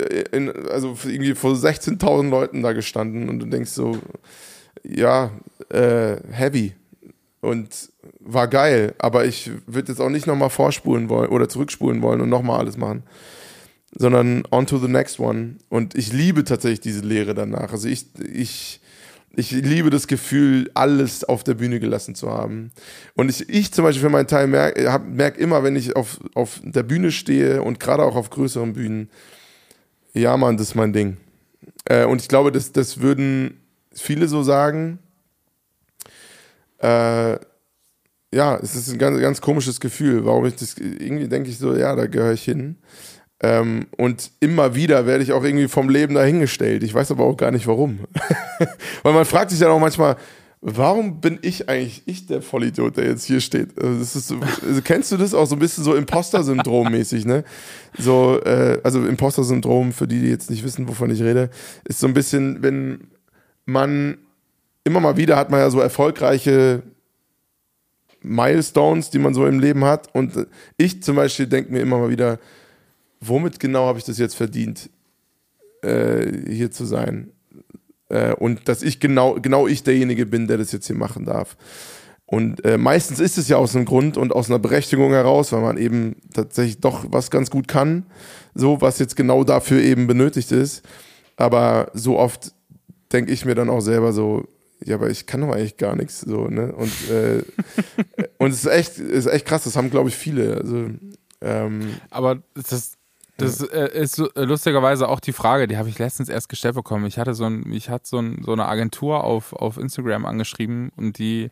also 0.72 0.96
irgendwie 1.06 1.34
vor 1.34 1.54
16.000 1.54 2.30
Leuten 2.30 2.62
da 2.62 2.72
gestanden 2.72 3.30
und 3.30 3.40
du 3.40 3.48
denkst 3.48 3.72
so, 3.72 3.98
ja, 4.84 5.32
äh, 5.70 6.18
heavy. 6.30 6.74
Und 7.42 7.90
war 8.20 8.48
geil, 8.48 8.94
aber 9.00 9.26
ich 9.26 9.50
würde 9.66 9.92
jetzt 9.92 10.00
auch 10.00 10.12
nicht 10.12 10.28
nochmal 10.28 10.52
vorspulen 10.52 11.10
wollen 11.10 11.32
oder 11.32 11.50
zurückspulen 11.50 12.04
wollen 12.04 12.22
und 12.22 12.30
nochmal 12.30 12.60
alles 12.60 12.78
machen. 12.78 13.02
Sondern 13.92 14.44
on 14.52 14.68
to 14.68 14.78
the 14.78 14.88
next 14.88 15.20
one. 15.20 15.56
Und 15.70 15.96
ich 15.96 16.14
liebe 16.14 16.44
tatsächlich 16.44 16.82
diese 16.82 17.02
Lehre 17.02 17.34
danach. 17.34 17.72
Also 17.72 17.88
ich, 17.88 18.06
ich, 18.32 18.82
ich 19.38 19.52
liebe 19.52 19.90
das 19.90 20.08
Gefühl, 20.08 20.70
alles 20.74 21.24
auf 21.24 21.44
der 21.44 21.56
Bühne 21.56 21.80
gelassen 21.80 22.16
zu 22.16 22.30
haben. 22.30 22.72
Und 23.16 23.30
ich, 23.30 23.50
ich 23.50 23.72
zum 23.72 23.84
Beispiel 23.84 24.04
für 24.04 24.10
meinen 24.10 24.28
Teil 24.28 24.48
merke 24.48 25.00
merk 25.00 25.38
immer, 25.38 25.64
wenn 25.64 25.76
ich 25.76 25.96
auf, 25.96 26.20
auf 26.34 26.62
der 26.64 26.84
Bühne 26.84 27.12
stehe 27.12 27.62
und 27.62 27.80
gerade 27.80 28.04
auch 28.04 28.16
auf 28.16 28.30
größeren 28.30 28.74
Bühnen, 28.74 29.10
ja, 30.14 30.36
Mann, 30.38 30.58
das 30.58 30.70
ist 30.70 30.76
mein 30.76 30.94
Ding. 30.94 31.18
Äh, 31.86 32.06
und 32.06 32.22
ich 32.22 32.28
glaube, 32.28 32.52
das, 32.52 32.72
das 32.72 33.02
würden 33.02 33.62
viele 33.94 34.28
so 34.28 34.44
sagen. 34.44 35.00
Äh, 36.80 37.38
ja, 38.34 38.58
es 38.62 38.76
ist 38.76 38.92
ein 38.92 38.98
ganz, 38.98 39.20
ganz 39.22 39.42
komisches 39.42 39.80
Gefühl, 39.80 40.26
warum 40.26 40.46
ich 40.46 40.56
das, 40.56 40.78
irgendwie 40.78 41.28
denke 41.28 41.50
ich 41.50 41.58
so, 41.58 41.76
ja, 41.76 41.96
da 41.96 42.08
gehöre 42.08 42.34
ich 42.34 42.44
hin. 42.44 42.78
Ähm, 43.46 43.86
und 43.96 44.32
immer 44.40 44.74
wieder 44.74 45.06
werde 45.06 45.24
ich 45.24 45.32
auch 45.32 45.44
irgendwie 45.44 45.68
vom 45.68 45.88
Leben 45.88 46.16
dahingestellt. 46.16 46.82
Ich 46.82 46.96
weiß 46.96 47.12
aber 47.12 47.26
auch 47.26 47.38
gar 47.38 47.52
nicht 47.52 47.68
warum. 47.68 48.00
Weil 49.04 49.14
man 49.14 49.26
fragt 49.26 49.52
sich 49.52 49.60
dann 49.60 49.70
auch 49.70 49.80
manchmal, 49.80 50.16
warum 50.62 51.22
bin 51.22 51.38
ich 51.44 51.70
eigentlich 51.70 52.02
ich 52.08 52.26
der 52.26 52.42
Vollidiot, 52.42 52.98
der 52.98 53.06
jetzt 53.06 53.24
hier 53.24 53.40
steht? 53.42 53.80
Also 53.80 54.00
das 54.00 54.16
ist 54.16 54.30
so, 54.30 54.40
also 54.68 54.82
kennst 54.82 55.12
du 55.12 55.18
das 55.18 55.36
auch 55.36 55.46
so 55.46 55.56
ein 55.56 55.60
bisschen 55.60 55.84
so 55.84 55.94
Imposter-Syndrom-mäßig, 55.94 57.28
ne? 57.28 57.44
So, 58.00 58.42
äh, 58.44 58.80
also 58.84 59.06
Imposter-Syndrom, 59.06 59.92
für 59.92 60.08
die, 60.08 60.22
die 60.22 60.30
jetzt 60.30 60.50
nicht 60.50 60.64
wissen, 60.64 60.88
wovon 60.88 61.12
ich 61.12 61.22
rede, 61.22 61.52
ist 61.84 62.00
so 62.00 62.08
ein 62.08 62.16
bisschen, 62.16 62.64
wenn 62.64 63.12
man 63.66 64.18
immer 64.86 65.02
mal 65.02 65.18
wieder 65.18 65.36
hat 65.38 65.52
man 65.52 65.60
ja 65.60 65.70
so 65.70 65.82
erfolgreiche 65.82 66.82
Milestones, 68.24 69.12
die 69.12 69.20
man 69.20 69.36
so 69.36 69.46
im 69.46 69.60
Leben 69.60 69.86
hat. 69.86 70.10
Und 70.16 70.48
ich 70.78 71.04
zum 71.04 71.16
Beispiel 71.16 71.46
denke 71.46 71.72
mir 71.72 71.82
immer 71.82 72.00
mal 72.00 72.10
wieder, 72.10 72.40
womit 73.28 73.60
genau 73.60 73.88
habe 73.88 74.00
ich 74.00 74.06
das 74.06 74.18
jetzt 74.18 74.36
verdient, 74.36 74.90
äh, 75.82 76.32
hier 76.48 76.72
zu 76.72 76.86
sein? 76.86 77.32
Äh, 78.10 78.34
und 78.34 78.68
dass 78.68 78.84
ich 78.84 79.00
genau, 79.00 79.36
genau 79.36 79.68
ich 79.68 79.84
derjenige 79.84 80.26
bin, 80.26 80.48
der 80.48 80.58
das 80.58 80.72
jetzt 80.72 80.88
hier 80.88 80.96
machen 80.96 81.26
darf. 81.26 81.58
Und 82.28 82.66
äh, 82.66 82.78
meistens 82.78 83.20
ist 83.20 83.38
es 83.38 83.48
ja 83.48 83.58
aus 83.58 83.76
einem 83.76 83.86
Grund 83.86 84.18
und 84.18 84.34
aus 84.34 84.50
einer 84.50 84.58
Berechtigung 84.60 85.12
heraus, 85.12 85.52
weil 85.52 85.62
man 85.62 85.78
eben 85.78 86.16
tatsächlich 86.34 86.80
doch 86.80 87.06
was 87.10 87.30
ganz 87.30 87.52
gut 87.52 87.68
kann, 87.68 88.06
so 88.56 88.82
was 88.82 88.98
jetzt 88.98 89.16
genau 89.16 89.44
dafür 89.44 89.82
eben 89.82 90.08
benötigt 90.08 90.52
ist. 90.52 90.84
Aber 91.38 91.92
so 91.94 92.18
oft 92.18 92.54
denke 93.12 93.32
ich 93.32 93.46
mir 93.46 93.54
dann 93.54 93.70
auch 93.70 93.82
selber 93.82 94.12
so, 94.12 94.48
ja, 94.84 94.96
aber 94.96 95.10
ich 95.10 95.26
kann 95.28 95.42
doch 95.42 95.50
eigentlich 95.54 95.78
gar 95.78 95.96
nichts 95.96 96.22
so, 96.22 96.48
ne? 96.48 96.74
Und, 96.74 96.92
äh, 97.10 97.44
und 98.40 98.52
es 98.52 98.66
ist 98.66 98.72
echt, 98.72 98.98
ist 98.98 99.28
echt 99.28 99.46
krass, 99.46 99.64
das 99.64 99.76
haben, 99.76 99.90
glaube 99.90 100.10
ich, 100.10 100.16
viele. 100.16 100.58
Also, 100.58 100.90
Ähm, 101.42 101.96
Aber 102.10 102.42
das, 102.56 102.94
das 103.38 103.62
äh, 103.62 103.90
ist 103.94 104.20
äh, 104.20 104.44
lustigerweise 104.44 105.10
auch 105.10 105.20
die 105.20 105.34
Frage, 105.34 105.68
die 105.68 105.78
habe 105.78 105.90
ich 105.90 106.00
letztens 106.00 106.30
erst 106.30 106.48
gestellt 106.48 106.76
bekommen. 106.76 107.06
Ich 107.06 107.18
hatte 107.18 107.34
so, 107.34 107.46
ein, 107.46 107.72
ich 107.72 107.90
hatte 107.90 108.08
so, 108.08 108.20
ein, 108.20 108.42
so 108.44 108.54
eine 108.54 108.66
Agentur 108.66 109.24
auf, 109.24 109.54
auf 109.54 109.78
Instagram 109.78 110.26
angeschrieben 110.26 110.92
und 110.96 111.18
die, 111.18 111.52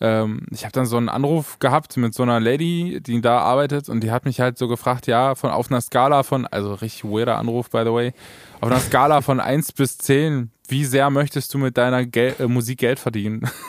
ähm, 0.00 0.46
ich 0.52 0.62
habe 0.64 0.72
dann 0.72 0.86
so 0.86 0.96
einen 0.96 1.08
Anruf 1.08 1.58
gehabt 1.58 1.96
mit 1.96 2.14
so 2.14 2.22
einer 2.22 2.38
Lady, 2.38 3.00
die 3.00 3.20
da 3.20 3.38
arbeitet 3.38 3.88
und 3.88 4.02
die 4.02 4.12
hat 4.12 4.24
mich 4.24 4.40
halt 4.40 4.56
so 4.56 4.68
gefragt, 4.68 5.08
ja, 5.08 5.34
von 5.34 5.50
auf 5.50 5.70
einer 5.70 5.80
Skala 5.80 6.22
von, 6.22 6.46
also 6.46 6.74
richtig 6.74 7.04
weirder 7.04 7.38
Anruf, 7.38 7.70
by 7.70 7.82
the 7.84 7.92
way, 7.92 8.12
auf 8.60 8.70
einer 8.70 8.80
Skala 8.80 9.20
von 9.20 9.40
1 9.40 9.72
bis 9.72 9.98
10, 9.98 10.52
wie 10.68 10.84
sehr 10.84 11.10
möchtest 11.10 11.52
du 11.52 11.58
mit 11.58 11.76
deiner 11.76 12.06
Gel 12.06 12.36
äh, 12.38 12.46
Musik 12.46 12.78
Geld 12.78 13.00
verdienen? 13.00 13.48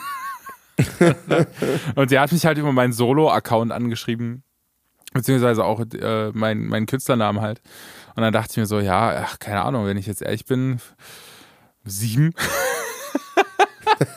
und 1.95 2.11
die 2.11 2.19
hat 2.19 2.31
mich 2.31 2.45
halt 2.45 2.59
über 2.59 2.71
meinen 2.71 2.93
Solo-Account 2.93 3.71
angeschrieben 3.71 4.43
beziehungsweise 5.13 5.63
auch 5.63 5.79
äh, 5.79 6.31
mein, 6.33 6.65
mein 6.67 6.85
Künstlernamen 6.85 7.41
halt. 7.41 7.61
Und 8.15 8.23
dann 8.23 8.33
dachte 8.33 8.51
ich 8.51 8.57
mir 8.57 8.65
so, 8.65 8.79
ja, 8.79 9.25
ach, 9.25 9.39
keine 9.39 9.63
Ahnung, 9.63 9.85
wenn 9.85 9.97
ich 9.97 10.07
jetzt 10.07 10.21
ehrlich 10.21 10.45
bin, 10.45 10.79
sieben. 11.83 12.33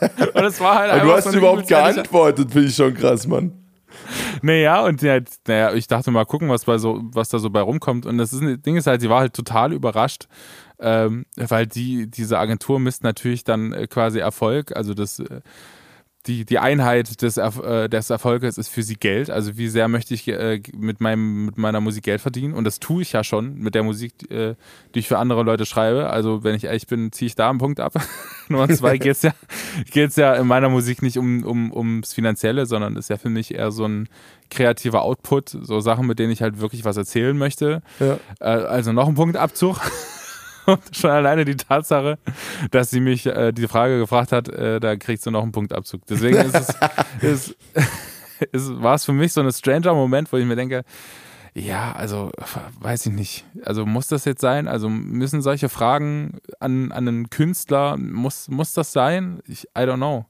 und 0.34 0.44
es 0.44 0.60
war 0.60 0.78
halt 0.78 1.02
du 1.02 1.12
hast 1.12 1.30
so 1.30 1.38
überhaupt 1.38 1.68
geantwortet, 1.68 2.50
finde 2.52 2.68
ich 2.68 2.74
schon 2.74 2.94
krass, 2.94 3.26
Mann. 3.26 3.52
Naja, 4.42 4.84
und 4.84 5.02
halt, 5.02 5.28
naja, 5.46 5.74
ich 5.74 5.86
dachte 5.86 6.10
mal 6.10 6.24
gucken, 6.24 6.48
was 6.48 6.64
bei 6.64 6.78
so, 6.78 7.02
was 7.12 7.28
da 7.28 7.38
so 7.38 7.50
bei 7.50 7.60
rumkommt. 7.60 8.06
Und 8.06 8.18
das 8.18 8.32
ist, 8.32 8.42
das 8.42 8.60
Ding 8.62 8.76
ist 8.76 8.86
halt, 8.86 9.00
sie 9.00 9.10
war 9.10 9.20
halt 9.20 9.34
total 9.34 9.72
überrascht, 9.72 10.28
ähm, 10.78 11.26
weil 11.36 11.66
die, 11.66 12.10
diese 12.10 12.38
Agentur 12.38 12.80
misst 12.80 13.02
natürlich 13.02 13.44
dann 13.44 13.72
äh, 13.72 13.86
quasi 13.86 14.18
Erfolg, 14.18 14.74
also 14.76 14.94
das, 14.94 15.18
äh, 15.18 15.40
die, 16.26 16.44
die 16.44 16.58
Einheit 16.58 17.22
des, 17.22 17.38
äh, 17.38 17.88
des 17.88 18.10
Erfolges 18.10 18.58
ist 18.58 18.68
für 18.68 18.82
sie 18.82 18.96
Geld. 18.96 19.30
Also 19.30 19.56
wie 19.56 19.68
sehr 19.68 19.88
möchte 19.88 20.12
ich 20.12 20.28
äh, 20.28 20.60
mit, 20.76 21.00
meinem, 21.00 21.46
mit 21.46 21.56
meiner 21.56 21.80
Musik 21.80 22.04
Geld 22.04 22.20
verdienen? 22.20 22.52
Und 22.52 22.64
das 22.64 22.78
tue 22.78 23.02
ich 23.02 23.12
ja 23.12 23.24
schon 23.24 23.54
mit 23.54 23.74
der 23.74 23.82
Musik, 23.82 24.30
äh, 24.30 24.54
die 24.94 24.98
ich 24.98 25.08
für 25.08 25.18
andere 25.18 25.42
Leute 25.42 25.64
schreibe. 25.64 26.10
Also 26.10 26.44
wenn 26.44 26.54
ich 26.54 26.64
ehrlich 26.64 26.86
bin, 26.86 27.10
ziehe 27.10 27.26
ich 27.26 27.36
da 27.36 27.48
einen 27.48 27.58
Punkt 27.58 27.80
ab. 27.80 27.94
Nummer 28.48 28.68
zwei 28.68 28.98
geht 28.98 29.12
es 29.12 29.22
ja, 29.22 29.32
geht's 29.90 30.16
ja 30.16 30.34
in 30.34 30.46
meiner 30.46 30.68
Musik 30.68 31.00
nicht 31.00 31.16
um, 31.16 31.42
um, 31.42 31.72
ums 31.72 32.12
Finanzielle, 32.12 32.66
sondern 32.66 32.96
ist 32.96 33.08
ja 33.08 33.16
für 33.16 33.30
mich 33.30 33.54
eher 33.54 33.70
so 33.70 33.86
ein 33.86 34.08
kreativer 34.50 35.02
Output, 35.02 35.48
so 35.48 35.80
Sachen, 35.80 36.06
mit 36.06 36.18
denen 36.18 36.32
ich 36.32 36.42
halt 36.42 36.60
wirklich 36.60 36.84
was 36.84 36.98
erzählen 36.98 37.36
möchte. 37.38 37.82
Ja. 37.98 38.18
Äh, 38.40 38.64
also 38.64 38.92
noch 38.92 39.08
ein 39.08 39.14
Punktabzug. 39.14 39.78
Und 39.78 40.19
schon 40.92 41.10
alleine 41.10 41.44
die 41.44 41.56
Tatsache, 41.56 42.18
dass 42.70 42.90
sie 42.90 43.00
mich 43.00 43.26
äh, 43.26 43.52
die 43.52 43.68
Frage 43.68 43.98
gefragt 43.98 44.32
hat, 44.32 44.48
äh, 44.48 44.80
da 44.80 44.96
kriegst 44.96 45.26
du 45.26 45.30
noch 45.30 45.42
einen 45.42 45.52
Punktabzug. 45.52 46.02
Deswegen 46.06 46.36
ist 46.36 46.54
es, 46.54 46.68
ist, 47.20 47.56
ist, 48.52 48.82
war 48.82 48.94
es 48.94 49.04
für 49.04 49.12
mich 49.12 49.32
so 49.32 49.40
ein 49.40 49.52
stranger 49.52 49.94
Moment, 49.94 50.32
wo 50.32 50.36
ich 50.36 50.46
mir 50.46 50.56
denke, 50.56 50.84
ja, 51.54 51.92
also 51.92 52.30
weiß 52.80 53.06
ich 53.06 53.12
nicht. 53.12 53.44
Also 53.64 53.84
muss 53.84 54.06
das 54.06 54.24
jetzt 54.24 54.40
sein? 54.40 54.68
Also 54.68 54.88
müssen 54.88 55.42
solche 55.42 55.68
Fragen 55.68 56.38
an, 56.60 56.92
an 56.92 57.08
einen 57.08 57.30
Künstler, 57.30 57.96
muss, 57.96 58.48
muss 58.48 58.72
das 58.72 58.92
sein? 58.92 59.40
Ich, 59.48 59.64
I 59.76 59.80
don't 59.80 59.96
know. 59.96 60.26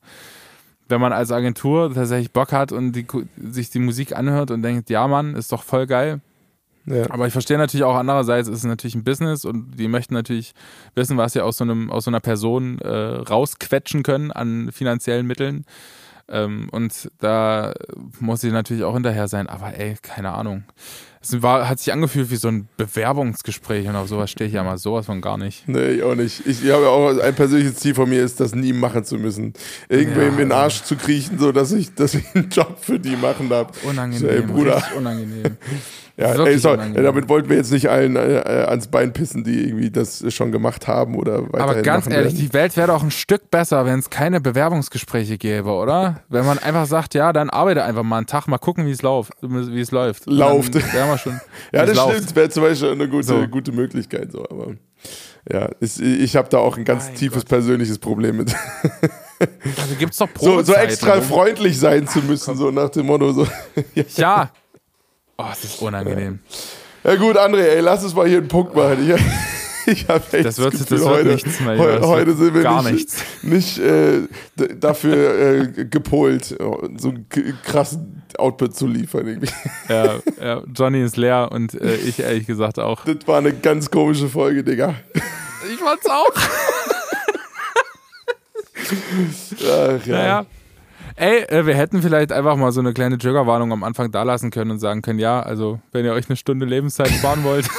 Wenn 0.89 1.01
man 1.01 1.13
als 1.13 1.31
Agentur 1.31 1.93
tatsächlich 1.95 2.33
Bock 2.33 2.53
hat 2.53 2.73
und 2.73 2.93
die, 2.93 3.07
sich 3.37 3.71
die 3.71 3.79
Musik 3.79 4.17
anhört 4.17 4.51
und 4.51 4.63
denkt, 4.63 4.91
ja 4.91 5.07
Mann, 5.07 5.37
ist 5.37 5.53
doch 5.53 5.63
voll 5.63 5.87
geil, 5.87 6.21
Ja. 6.87 7.11
aber 7.11 7.27
ich 7.27 7.33
verstehe 7.33 7.59
natürlich 7.59 7.85
auch 7.85 7.95
andererseits, 7.95 8.49
ist 8.49 8.59
es 8.59 8.65
natürlich 8.65 8.95
ein 8.95 9.05
Business 9.05 9.45
und 9.45 9.79
die 9.79 9.89
möchten 9.89 10.15
natürlich 10.15 10.55
wissen, 10.95 11.19
was 11.19 11.35
sie 11.35 11.41
aus 11.41 11.59
so, 11.59 11.65
einem, 11.65 11.91
aus 11.91 12.05
so 12.05 12.11
einer 12.11 12.21
Person 12.21 12.79
äh, 12.79 12.89
rausquetschen 12.89 14.03
können 14.03 14.33
an 14.33 14.73
finanziellen 14.73 15.27
Mitteln. 15.27 15.65
Ähm, 16.29 16.69
und 16.71 17.11
da 17.19 17.75
muss 18.19 18.41
sie 18.41 18.51
natürlich 18.51 18.85
auch 18.85 18.95
hinterher 18.95 19.29
sein. 19.29 19.49
Aber 19.49 19.75
ey, 19.77 19.97
keine 20.01 20.33
Ahnung. 20.33 20.65
Es 21.23 21.43
war, 21.43 21.69
hat 21.69 21.79
sich 21.79 21.93
angefühlt 21.93 22.31
wie 22.31 22.37
so 22.37 22.49
ein 22.49 22.67
Bewerbungsgespräch 22.79 23.87
und 23.89 23.95
auf 23.97 24.09
sowas 24.09 24.31
stehe 24.31 24.49
ich 24.49 24.55
ja 24.55 24.63
mal 24.65 24.79
sowas 24.79 25.05
von 25.07 25.21
gar 25.21 25.37
nicht. 25.37 25.69
Nee, 25.69 25.89
ich 25.97 26.03
auch 26.03 26.15
nicht. 26.15 26.47
Ich, 26.47 26.65
ich 26.65 26.71
habe 26.73 26.85
ja 26.85 26.89
auch 26.89 27.19
ein 27.19 27.35
persönliches 27.35 27.77
Ziel 27.77 27.95
von 27.95 28.09
mir, 28.09 28.23
ist 28.23 28.41
das 28.41 28.55
nie 28.55 28.73
machen 28.73 29.05
zu 29.05 29.17
müssen. 29.17 29.53
Irgendwem 29.91 30.23
Ja, 30.23 30.29
in 30.31 30.37
den 30.39 30.53
Arsch 30.53 30.83
zu 30.83 30.97
kriechen, 30.97 31.39
so 31.39 31.53
dass 31.53 31.73
ich, 31.73 31.95
dass 31.95 32.15
ich 32.15 32.25
einen 32.35 32.49
Job 32.49 32.79
für 32.81 32.99
die 32.99 33.17
machen 33.17 33.51
darf. 33.51 33.69
Unangenehm, 33.85 34.21
So, 34.21 34.27
ey, 34.29 34.41
Bruder. 34.43 34.83
unangenehm. 34.97 35.57
Ja, 36.17 36.33
ey, 36.45 36.59
sorry, 36.59 36.75
unangenehm. 36.75 37.05
damit 37.05 37.29
wollten 37.31 37.49
wir 37.49 37.57
jetzt 37.57 37.73
nicht 37.73 37.89
allen 37.89 38.17
äh, 38.17 38.41
äh, 38.41 38.65
ans 38.67 38.89
Bein 38.89 39.13
pissen, 39.15 39.43
die 39.43 39.69
irgendwie 39.69 39.91
das 39.91 40.23
schon 40.35 40.53
gemacht 40.53 40.87
haben 40.87 41.17
oder 41.17 41.45
weiterhin 41.45 41.61
Aber 41.61 41.83
ganz 41.83 42.07
ehrlich, 42.07 42.35
werden. 42.35 42.39
die 42.47 42.53
Welt 42.53 42.77
wäre 42.77 42.89
doch 42.89 43.03
ein 43.03 43.11
Stück 43.11 43.51
besser, 43.51 43.87
wenn 43.87 43.99
es 43.99 44.11
keine 44.11 44.41
Bewerbungsgespräche 44.41 45.39
gäbe, 45.39 45.71
oder? 45.71 46.21
Wenn 46.29 46.45
man 46.45 46.59
einfach 46.59 46.85
sagt, 46.87 47.15
ja, 47.15 47.33
dann 47.33 47.49
arbeite 47.49 47.85
einfach 47.85 48.03
mal 48.03 48.19
einen 48.19 48.27
Tag, 48.27 48.49
mal 48.49 48.59
gucken, 48.59 48.87
wie 48.87 48.91
es 48.91 49.01
läuft, 49.03 49.33
wie 49.41 49.81
es 49.81 49.91
läuft. 49.93 50.27
Lauft. 50.27 50.75
Dann 50.75 51.09
wir 51.11 51.19
schon. 51.19 51.41
Ja, 51.73 51.81
das 51.83 51.91
es 51.91 51.97
läuft. 51.97 52.17
stimmt. 52.17 52.37
Wäre 52.37 52.49
zum 52.51 52.63
Beispiel 52.63 52.91
eine 52.91 53.09
gute, 53.09 53.27
So. 53.27 53.47
gute 53.49 53.73
Möglichkeit. 53.73 54.33
So, 54.33 54.45
aber 54.49 54.75
ja, 55.51 55.67
ist, 55.81 56.01
ich 56.01 56.37
habe 56.37 56.49
da 56.49 56.59
auch 56.59 56.77
ein 56.77 56.85
ganz 56.85 57.07
Mein 57.07 57.15
tiefes 57.17 57.43
Gott. 57.43 57.49
persönliches 57.49 57.99
Problem 57.99 58.37
mit. 58.39 58.55
Also 59.81 59.95
gibt's 59.99 60.19
doch 60.19 60.29
So, 60.39 60.63
so 60.63 60.75
extra 60.75 61.21
freundlich 61.21 61.79
sein 61.79 62.07
zu 62.07 62.21
müssen, 62.21 62.57
so 62.57 62.71
nach 62.71 62.91
dem 62.91 63.07
Motto. 63.07 63.33
So. 63.33 63.47
Ja. 64.17 64.51
Oh, 65.39 65.45
das 65.49 65.65
ist 65.65 65.81
unangenehm. 65.81 66.41
Ja 67.03 67.15
gut, 67.17 67.39
André, 67.39 67.63
ey, 67.63 67.81
lass 67.81 68.05
uns 68.05 68.15
mal 68.15 68.29
hier 68.29 68.39
einen 68.39 68.49
Punkt 68.49 68.75
machen. 68.75 68.99
Ich, 69.09 69.21
ich 69.91 70.09
hab 70.09 70.33
echt 70.33 70.45
Das 70.45 70.59
wird, 70.59 70.75
das 70.75 70.81
das 70.81 70.91
wird 70.91 71.05
heute, 71.05 71.29
nichts 71.29 71.61
mehr. 71.61 71.79
heute 71.79 72.27
wird 72.27 72.39
sind 72.39 72.55
wir 72.55 72.63
gar 72.63 72.83
nicht, 72.83 72.95
nichts. 72.95 73.25
nicht 73.43 73.79
äh, 73.79 74.23
dafür 74.79 75.39
äh, 75.39 75.85
gepolt, 75.85 76.45
so 76.99 77.09
einen 77.09 77.27
krassen 77.65 78.23
Output 78.39 78.77
zu 78.77 78.87
liefern. 78.87 79.27
Irgendwie. 79.27 79.51
Ja, 79.89 80.15
ja, 80.41 80.63
Johnny 80.75 81.03
ist 81.03 81.17
leer 81.17 81.51
und 81.53 81.75
äh, 81.75 81.97
ich 81.97 82.21
ehrlich 82.21 82.47
gesagt 82.47 82.79
auch. 82.79 83.05
Das 83.05 83.27
war 83.27 83.39
eine 83.39 83.53
ganz 83.53 83.91
komische 83.91 84.29
Folge, 84.29 84.63
Digga. 84.65 84.95
Ich 85.73 85.79
fand's 85.79 86.07
auch. 86.07 86.33
Ach, 89.63 90.07
ja. 90.07 90.15
Naja. 90.17 90.47
Ey, 91.17 91.43
äh, 91.43 91.67
wir 91.67 91.75
hätten 91.75 92.01
vielleicht 92.03 92.33
einfach 92.33 92.57
mal 92.57 92.73
so 92.73 92.81
eine 92.81 92.95
kleine 92.95 93.19
Triggerwarnung 93.19 93.73
am 93.73 93.85
Anfang 93.85 94.11
da 94.11 94.23
lassen 94.23 94.51
können 94.51 94.71
und 94.71 94.79
sagen 94.79 95.03
können, 95.03 95.19
ja, 95.19 95.41
also 95.41 95.81
wenn 95.93 96.05
ihr 96.05 96.13
euch 96.13 96.29
eine 96.31 96.37
Stunde 96.37 96.65
Lebenszeit 96.65 97.11
sparen 97.11 97.45
wollt. 97.45 97.69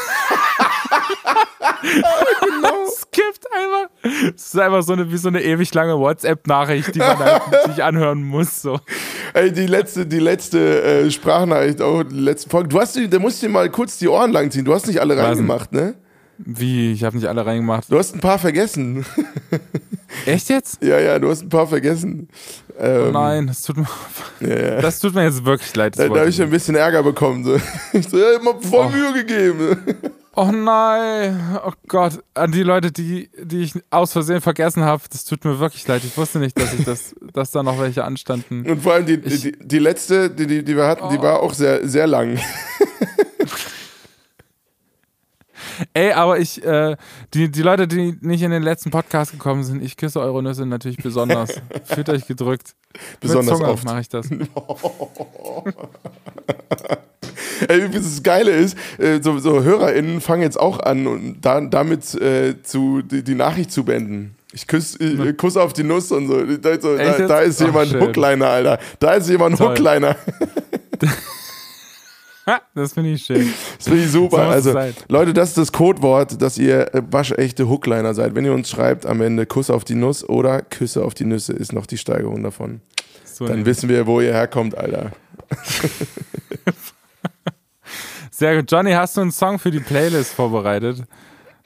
Skippt 3.02 3.46
einfach. 3.54 3.90
Es 4.36 4.46
ist 4.48 4.60
einfach 4.60 4.84
so 4.84 4.94
eine, 4.94 5.12
wie 5.12 5.18
so 5.18 5.28
eine 5.28 5.42
ewig 5.44 5.74
lange 5.74 5.98
WhatsApp-Nachricht, 5.98 6.96
die 6.96 7.00
man 7.00 7.18
halt 7.20 7.42
sich 7.68 7.84
anhören 7.84 8.24
muss. 8.24 8.62
So. 8.62 8.80
Ey, 9.34 9.52
die 9.52 9.66
letzte, 9.68 10.06
die 10.06 10.20
letzte 10.20 10.82
äh, 10.84 11.12
Sprachnachricht, 11.12 11.82
auch 11.82 12.04
die 12.04 12.16
letzte 12.20 12.50
Folge. 12.50 12.70
Du 12.70 12.80
hast, 12.80 12.98
da 12.98 13.20
musst 13.20 13.42
du 13.42 13.48
dir 13.48 13.52
mal 13.54 13.70
kurz 13.70 13.98
die 13.98 14.08
Ohren 14.08 14.32
langziehen. 14.32 14.66
Du 14.66 14.74
hast 14.74 14.88
nicht 14.88 15.00
alle 15.02 15.18
reingemacht, 15.18 15.72
ne? 15.72 15.96
Wie? 16.38 16.92
Ich 16.94 17.04
habe 17.04 17.16
nicht 17.16 17.28
alle 17.28 17.46
reingemacht. 17.46 17.92
Du 17.92 17.98
hast 18.00 18.16
ein 18.16 18.20
paar 18.20 18.40
vergessen. 18.40 19.06
Echt 20.26 20.50
jetzt? 20.50 20.84
ja, 20.84 21.00
ja, 21.00 21.20
du 21.20 21.30
hast 21.30 21.44
ein 21.44 21.50
paar 21.50 21.68
vergessen. 21.68 22.28
Ähm, 22.80 23.08
Oh 23.08 23.12
nein, 23.12 23.48
das 23.48 23.62
tut 23.64 23.78
mir, 23.78 23.88
Ja, 24.42 24.48
ja. 24.76 24.82
das 24.82 25.00
tut 25.00 25.14
mir 25.14 25.24
jetzt 25.24 25.46
wirklich 25.46 25.74
leid. 25.76 25.98
Da, 25.98 26.08
da 26.08 26.20
habe 26.20 26.30
ich 26.30 26.36
ich 26.38 26.42
ein 26.42 26.50
bisschen 26.50 26.76
Ärger 26.76 27.04
bekommen. 27.04 27.44
So. 27.44 27.58
Ich 27.94 28.10
so, 28.10 28.18
ja, 28.18 28.32
ich 28.40 28.46
hab 28.46 28.64
voll 28.66 28.88
Oh. 28.88 28.90
Mühe 28.90 29.14
gegeben. 29.14 29.78
Oh 30.34 30.50
nein, 30.50 31.60
oh 31.66 31.74
Gott, 31.90 32.24
an 32.36 32.54
die 32.54 32.64
Leute, 32.64 32.90
die, 32.92 33.30
die 33.44 33.64
ich 33.64 33.74
aus 33.90 34.14
Versehen 34.14 34.40
vergessen 34.40 34.84
habe, 34.86 35.04
das 35.12 35.26
tut 35.26 35.44
mir 35.44 35.60
wirklich 35.60 35.86
leid. 35.88 36.04
Ich 36.06 36.16
wusste 36.16 36.40
nicht, 36.40 36.58
dass 36.58 36.74
ich 36.74 36.86
das, 36.86 37.14
dass 37.34 37.52
da 37.52 37.64
noch 37.64 37.78
welche 37.80 38.06
anstanden. 38.06 38.66
Und 38.70 38.82
vor 38.82 38.94
allem 38.94 39.06
die, 39.06 39.16
Ich- 39.16 39.42
die, 39.42 39.52
die 39.60 39.80
letzte, 39.80 40.30
die, 40.30 40.48
die, 40.48 40.64
die 40.64 40.76
wir 40.78 40.88
hatten, 40.88 41.10
die 41.10 41.18
Oh. 41.18 41.24
war 41.24 41.42
auch 41.42 41.54
sehr, 41.54 41.86
sehr 41.88 42.08
lang. 42.08 42.40
Ey, 45.94 46.12
aber 46.14 46.38
ich, 46.40 46.64
äh, 46.64 46.96
die, 47.34 47.50
die 47.52 47.62
Leute, 47.62 47.88
die 47.88 48.18
nicht 48.22 48.42
in 48.44 48.52
den 48.52 48.64
letzten 48.64 48.90
Podcast 48.92 49.32
gekommen 49.32 49.64
sind, 49.64 49.84
ich 49.84 49.98
küsse 49.98 50.20
eure 50.22 50.42
Nüsse 50.44 50.66
natürlich 50.66 50.98
besonders. 50.98 51.60
Fühlt 51.86 52.08
euch 52.10 52.26
gedrückt. 52.28 52.76
Besonders 53.20 53.58
Mit 53.60 53.68
Zunge 53.68 53.70
oft. 53.74 53.84
mache 53.86 54.02
ich 54.02 54.10
das. 54.10 54.30
Ey, 57.68 57.80
übrigens, 57.80 58.16
das 58.16 58.24
Geile 58.24 58.52
ist, 58.52 58.78
äh, 58.98 59.20
so, 59.22 59.38
so 59.40 59.64
HörerInnen 59.64 60.22
fangen 60.22 60.44
jetzt 60.44 60.60
auch 60.60 60.80
an, 60.80 61.08
und 61.08 61.42
da, 61.42 61.62
damit 61.62 62.14
äh, 62.16 62.62
zu, 62.64 63.02
die, 63.02 63.24
die 63.24 63.36
Nachricht 63.36 63.72
zu 63.72 63.84
beenden. 63.84 64.36
Ich 64.54 64.68
küsse 64.68 64.98
ich, 65.02 65.38
Kuss 65.38 65.56
auf 65.56 65.74
die 65.74 65.84
Nuss 65.84 66.12
und 66.12 66.28
so. 66.28 66.44
Da, 66.58 66.80
so, 66.80 66.98
da, 66.98 67.28
da 67.28 67.40
ist 67.40 67.62
Ach, 67.62 67.68
jemand 67.68 67.90
schön. 67.90 68.02
Hookliner, 68.02 68.48
Alter. 68.48 68.80
Da 69.00 69.14
ist 69.14 69.30
jemand 69.30 69.58
Toll. 69.58 69.70
Hookliner. 69.70 70.16
Das 72.74 72.94
finde 72.94 73.12
ich 73.12 73.24
schön. 73.24 73.54
Das 73.78 73.88
finde 73.88 74.04
ich 74.04 74.12
super. 74.12 74.62
So 74.62 74.72
also. 74.78 74.94
Leute, 75.08 75.34
das 75.34 75.50
ist 75.50 75.58
das 75.58 75.72
Codewort, 75.72 76.42
dass 76.42 76.58
ihr 76.58 76.94
äh, 76.94 77.02
waschechte 77.10 77.70
Hookliner 77.70 78.14
seid. 78.14 78.36
Wenn 78.36 78.46
ihr 78.46 78.54
uns 78.54 78.70
schreibt 78.70 79.06
am 79.06 79.22
Ende 79.22 79.46
Kuss 79.46 79.70
auf 79.70 79.84
die 79.84 79.96
Nuss 79.96 80.28
oder 80.28 80.62
Küsse 80.62 81.06
auf 81.06 81.14
die 81.14 81.26
Nüsse, 81.26 81.54
ist 81.54 81.72
noch 81.72 81.86
die 81.86 81.98
Steigerung 81.98 82.44
davon. 82.44 82.82
So 83.24 83.48
Dann 83.48 83.66
wissen 83.66 83.90
wir, 83.90 84.08
wo 84.08 84.22
ihr 84.22 84.34
herkommt, 84.34 84.78
Alter. 84.78 85.12
Sehr 88.32 88.56
gut. 88.58 88.72
Johnny, 88.72 88.92
hast 88.92 89.18
du 89.18 89.22
einen 89.22 89.32
Song 89.32 89.60
für 89.60 89.72
die 89.72 89.80
Playlist 89.80 90.34
vorbereitet? 90.34 91.04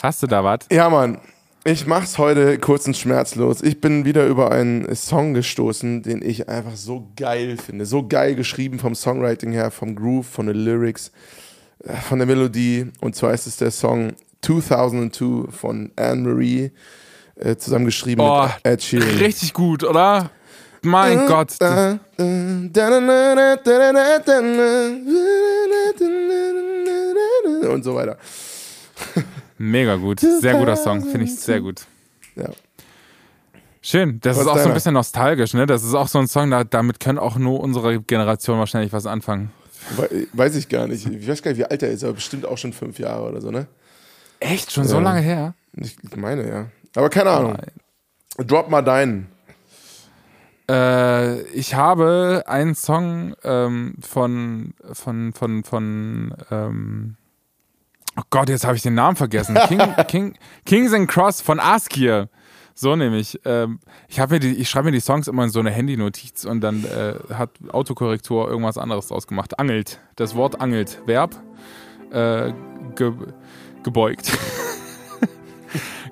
Hast 0.01 0.23
du 0.23 0.27
da 0.27 0.43
was? 0.43 0.59
Ja, 0.71 0.89
Mann. 0.89 1.19
Ich 1.63 1.87
mach's 1.87 2.17
heute 2.19 2.59
kurz 2.59 2.85
und 2.85 2.95
schmerzlos. 2.95 3.63
Ich 3.63 3.81
bin 3.81 4.05
wieder 4.05 4.27
über 4.27 4.51
einen 4.51 4.93
Song 4.95 5.33
gestoßen, 5.33 6.03
den 6.03 6.21
ich 6.21 6.47
einfach 6.47 6.75
so 6.75 7.07
geil 7.15 7.57
finde. 7.57 7.85
So 7.87 8.07
geil 8.07 8.35
geschrieben 8.35 8.77
vom 8.77 8.93
Songwriting 8.93 9.51
her, 9.51 9.71
vom 9.71 9.95
Groove, 9.95 10.27
von 10.27 10.45
den 10.47 10.57
Lyrics. 10.57 11.11
von 12.07 12.19
der 12.19 12.27
Melodie. 12.27 12.91
Und 13.01 13.15
zwar 13.15 13.33
ist 13.33 13.47
es 13.47 13.57
der 13.57 13.71
Song 13.71 14.13
2002 14.41 15.51
von 15.51 15.91
Anne-Marie, 15.95 16.71
äh, 17.35 17.55
zusammengeschrieben 17.55 18.23
Oh, 18.23 18.43
mit 18.43 18.51
Ed 18.63 18.83
Sheeran. 18.83 19.17
Richtig 19.17 19.53
gut, 19.53 19.83
oder? 19.83 20.29
Mein 20.85 21.25
Gott. 21.27 21.53
Und 27.69 27.83
so 27.83 27.95
weiter. 27.95 28.17
Mega 29.57 29.95
gut. 29.95 30.19
Sehr 30.19 30.55
guter 30.55 30.75
Song. 30.75 31.01
Finde 31.01 31.23
ich 31.23 31.35
sehr 31.35 31.61
gut. 31.61 31.81
Ja. 32.35 32.49
Schön. 33.81 34.19
Das 34.21 34.37
Was 34.37 34.43
ist 34.43 34.47
auch 34.47 34.53
so 34.53 34.59
deiner? 34.59 34.71
ein 34.71 34.73
bisschen 34.73 34.93
nostalgisch, 34.93 35.53
ne? 35.53 35.65
Das 35.65 35.83
ist 35.83 35.93
auch 35.93 36.07
so 36.07 36.19
ein 36.19 36.27
Song, 36.27 36.49
da, 36.51 36.63
damit 36.63 36.99
können 36.99 37.19
auch 37.19 37.37
nur 37.37 37.59
unsere 37.59 38.01
Generation 38.01 38.57
wahrscheinlich 38.59 38.91
was 38.93 39.05
anfangen. 39.05 39.51
We- 39.95 40.27
Weiß 40.33 40.55
ich 40.55 40.69
gar 40.69 40.87
nicht. 40.87 41.05
Ich 41.07 41.27
weiß 41.27 41.41
gar 41.43 41.51
nicht, 41.51 41.59
wie 41.59 41.65
alt 41.65 41.83
er 41.83 41.89
ist, 41.91 42.03
aber 42.03 42.13
bestimmt 42.13 42.45
auch 42.45 42.57
schon 42.57 42.73
fünf 42.73 42.97
Jahre 42.99 43.29
oder 43.29 43.41
so, 43.41 43.51
ne? 43.51 43.67
Echt? 44.39 44.71
Schon 44.71 44.85
so 44.85 44.95
Ja. 44.97 45.01
lange 45.01 45.21
her? 45.21 45.53
Ich 45.77 45.95
meine, 46.15 46.47
ja. 46.47 46.65
Aber 46.95 47.09
keine 47.09 47.29
Ahnung. 47.29 47.57
Drop 48.37 48.69
mal 48.69 48.81
deinen. 48.81 49.27
Äh, 50.69 51.41
ich 51.49 51.75
habe 51.75 52.43
einen 52.47 52.75
Song 52.75 53.35
ähm, 53.43 53.95
von, 54.01 54.73
von, 54.93 55.33
von, 55.33 55.63
von, 55.63 56.33
ähm, 56.49 57.15
oh 58.17 58.23
Gott, 58.29 58.49
jetzt 58.49 58.65
habe 58.65 58.75
ich 58.75 58.81
den 58.81 58.95
Namen 58.95 59.15
vergessen. 59.15 59.57
King, 59.67 59.81
King, 60.07 60.37
Kings 60.65 60.93
and 60.93 61.07
Cross 61.07 61.41
von 61.41 61.59
Askir. 61.59 62.29
So 62.73 62.95
nämlich. 62.95 63.39
Ähm, 63.45 63.79
ich 64.09 64.19
habe 64.19 64.35
mir 64.35 64.39
die, 64.39 64.53
ich 64.55 64.69
schreibe 64.69 64.85
mir 64.85 64.91
die 64.91 64.99
Songs 64.99 65.27
immer 65.27 65.45
in 65.45 65.49
so 65.49 65.59
eine 65.59 65.71
Handynotiz 65.71 66.43
und 66.43 66.61
dann 66.61 66.83
äh, 66.83 67.13
hat 67.33 67.51
Autokorrektur 67.71 68.49
irgendwas 68.49 68.77
anderes 68.77 69.07
draus 69.07 69.27
gemacht. 69.27 69.59
Angelt. 69.59 69.99
Das 70.17 70.35
Wort 70.35 70.59
angelt. 70.59 71.01
Verb. 71.05 71.35
Äh, 72.11 72.53
ge, 72.95 73.13
gebeugt. 73.83 74.37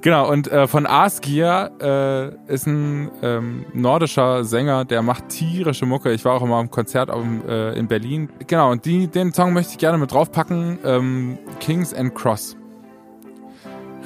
Genau, 0.01 0.29
und 0.29 0.51
äh, 0.51 0.67
von 0.67 0.85
Asgir 0.85 1.71
äh, 1.81 2.53
ist 2.53 2.67
ein 2.67 3.09
ähm, 3.21 3.65
nordischer 3.73 4.43
Sänger, 4.43 4.85
der 4.85 5.01
macht 5.01 5.29
tierische 5.29 5.85
Mucke. 5.85 6.11
Ich 6.11 6.25
war 6.25 6.33
auch 6.33 6.41
immer 6.43 6.57
am 6.57 6.69
Konzert 6.69 7.09
auf, 7.09 7.23
äh, 7.47 7.77
in 7.77 7.87
Berlin. 7.87 8.29
Genau, 8.47 8.71
und 8.71 8.85
die, 8.85 9.07
den 9.07 9.33
Song 9.33 9.53
möchte 9.53 9.71
ich 9.71 9.77
gerne 9.77 9.97
mit 9.97 10.11
draufpacken. 10.11 10.79
Ähm, 10.83 11.37
Kings 11.59 11.93
and 11.93 12.13
Cross. 12.15 12.57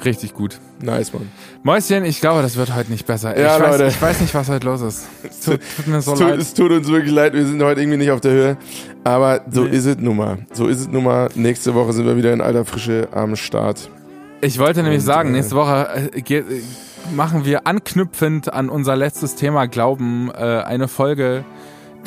Richtig 0.04 0.32
gut. 0.34 0.60
Nice, 0.80 1.12
Mann. 1.12 1.28
Mäuschen, 1.64 2.04
ich 2.04 2.20
glaube, 2.20 2.42
das 2.42 2.56
wird 2.56 2.72
heute 2.72 2.92
nicht 2.92 3.04
besser. 3.04 3.36
Ja, 3.36 3.56
ich, 3.56 3.62
weiß, 3.62 3.78
Leute. 3.78 3.86
ich 3.88 4.00
weiß 4.00 4.20
nicht, 4.20 4.32
was 4.32 4.48
heute 4.48 4.64
los 4.64 4.80
ist. 4.80 5.08
Es 5.28 5.40
tut, 5.40 5.60
tut 5.76 5.86
mir 5.88 6.00
so 6.00 6.12
es, 6.12 6.18
tut, 6.20 6.28
leid. 6.28 6.38
es 6.38 6.54
tut 6.54 6.70
uns 6.70 6.86
wirklich 6.88 7.12
leid, 7.12 7.32
wir 7.32 7.44
sind 7.44 7.60
heute 7.60 7.80
irgendwie 7.80 7.98
nicht 7.98 8.12
auf 8.12 8.20
der 8.20 8.30
Höhe. 8.32 8.56
Aber 9.02 9.40
so 9.50 9.64
Nee. 9.64 9.70
ist 9.76 9.86
es 9.86 9.96
nun 9.98 10.16
mal. 10.16 10.38
So 10.52 10.68
ist 10.68 10.78
es 10.80 10.88
nun 10.88 11.02
mal. 11.02 11.28
Nächste 11.34 11.74
Woche 11.74 11.92
sind 11.92 12.06
wir 12.06 12.16
wieder 12.16 12.32
in 12.32 12.40
alter 12.40 12.64
Frische 12.64 13.08
am 13.10 13.34
Start. 13.34 13.90
Ich 14.40 14.58
wollte 14.58 14.82
nämlich 14.82 15.00
Und, 15.00 15.06
sagen, 15.06 15.28
äh, 15.30 15.32
nächste 15.32 15.56
Woche 15.56 16.10
äh, 16.14 16.34
äh, 16.34 16.44
machen 17.14 17.44
wir 17.44 17.66
anknüpfend 17.66 18.52
an 18.52 18.68
unser 18.68 18.96
letztes 18.96 19.34
Thema 19.34 19.66
Glauben 19.66 20.30
eine 20.30 20.88
Folge, 20.88 21.44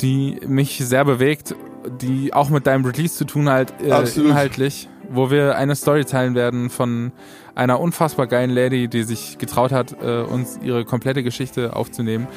die 0.00 0.38
mich 0.46 0.78
sehr 0.78 1.04
bewegt, 1.04 1.54
die 2.00 2.32
auch 2.32 2.50
mit 2.50 2.66
deinem 2.66 2.84
Release 2.84 3.14
zu 3.16 3.24
tun 3.24 3.48
hat, 3.48 3.72
Absolut. 3.90 4.30
inhaltlich, 4.30 4.88
wo 5.10 5.30
wir 5.30 5.56
eine 5.56 5.74
Story 5.74 6.04
teilen 6.04 6.36
werden 6.36 6.70
von 6.70 7.10
einer 7.56 7.80
unfassbar 7.80 8.28
geilen 8.28 8.50
Lady, 8.50 8.86
die 8.86 9.02
sich 9.02 9.38
getraut 9.38 9.72
hat, 9.72 10.00
uns 10.00 10.60
ihre 10.62 10.84
komplette 10.84 11.24
Geschichte 11.24 11.74
aufzunehmen. 11.74 12.28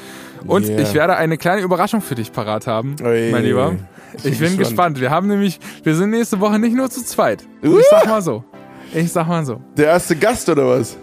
Und 0.48 0.68
Yeah. 0.68 0.80
ich 0.80 0.92
werde 0.94 1.16
eine 1.16 1.38
kleine 1.38 1.62
Überraschung 1.62 2.00
für 2.00 2.16
dich 2.16 2.32
parat 2.32 2.66
haben, 2.66 2.96
Ey, 3.02 3.30
mein 3.30 3.44
Lieber. 3.44 3.76
Ich 4.24 4.40
bin 4.40 4.56
gespannt. 4.58 5.00
Wir 5.00 5.10
haben 5.10 5.28
nämlich, 5.28 5.60
wir 5.84 5.94
sind 5.94 6.10
nächste 6.10 6.40
Woche 6.40 6.58
nicht 6.58 6.74
nur 6.74 6.90
zu 6.90 7.04
zweit. 7.04 7.44
Uh. 7.64 7.78
Ich 7.78 7.86
sag 7.90 8.06
mal 8.06 8.22
so. 8.22 8.42
Ich 8.94 9.12
sag 9.12 9.26
mal 9.28 9.44
so. 9.44 9.60
Der 9.76 9.86
erste 9.86 10.16
Gast 10.16 10.48
oder 10.48 10.66
was? 10.68 10.96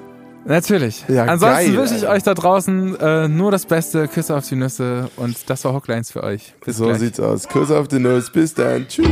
Natürlich. 0.45 1.05
Ja, 1.07 1.23
Ansonsten 1.23 1.67
geil, 1.71 1.77
wünsche 1.77 1.95
ich 1.95 2.01
Alter. 2.03 2.13
euch 2.15 2.23
da 2.23 2.33
draußen 2.33 2.99
äh, 2.99 3.27
nur 3.29 3.51
das 3.51 3.65
Beste. 3.65 4.07
Küsse 4.09 4.35
auf 4.35 4.47
die 4.47 4.55
Nüsse. 4.55 5.09
Und 5.15 5.49
das 5.49 5.63
war 5.63 5.73
Hooklines 5.73 6.11
für 6.11 6.21
euch. 6.23 6.53
Bis 6.65 6.77
so 6.77 6.85
gleich. 6.85 6.99
sieht's 6.99 7.19
aus. 7.19 7.47
Kuss 7.47 7.71
auf 7.71 7.87
die 7.87 7.99
Nuss. 7.99 8.29
Bis 8.29 8.53
dann. 8.53 8.85
Tschüss. 8.87 9.07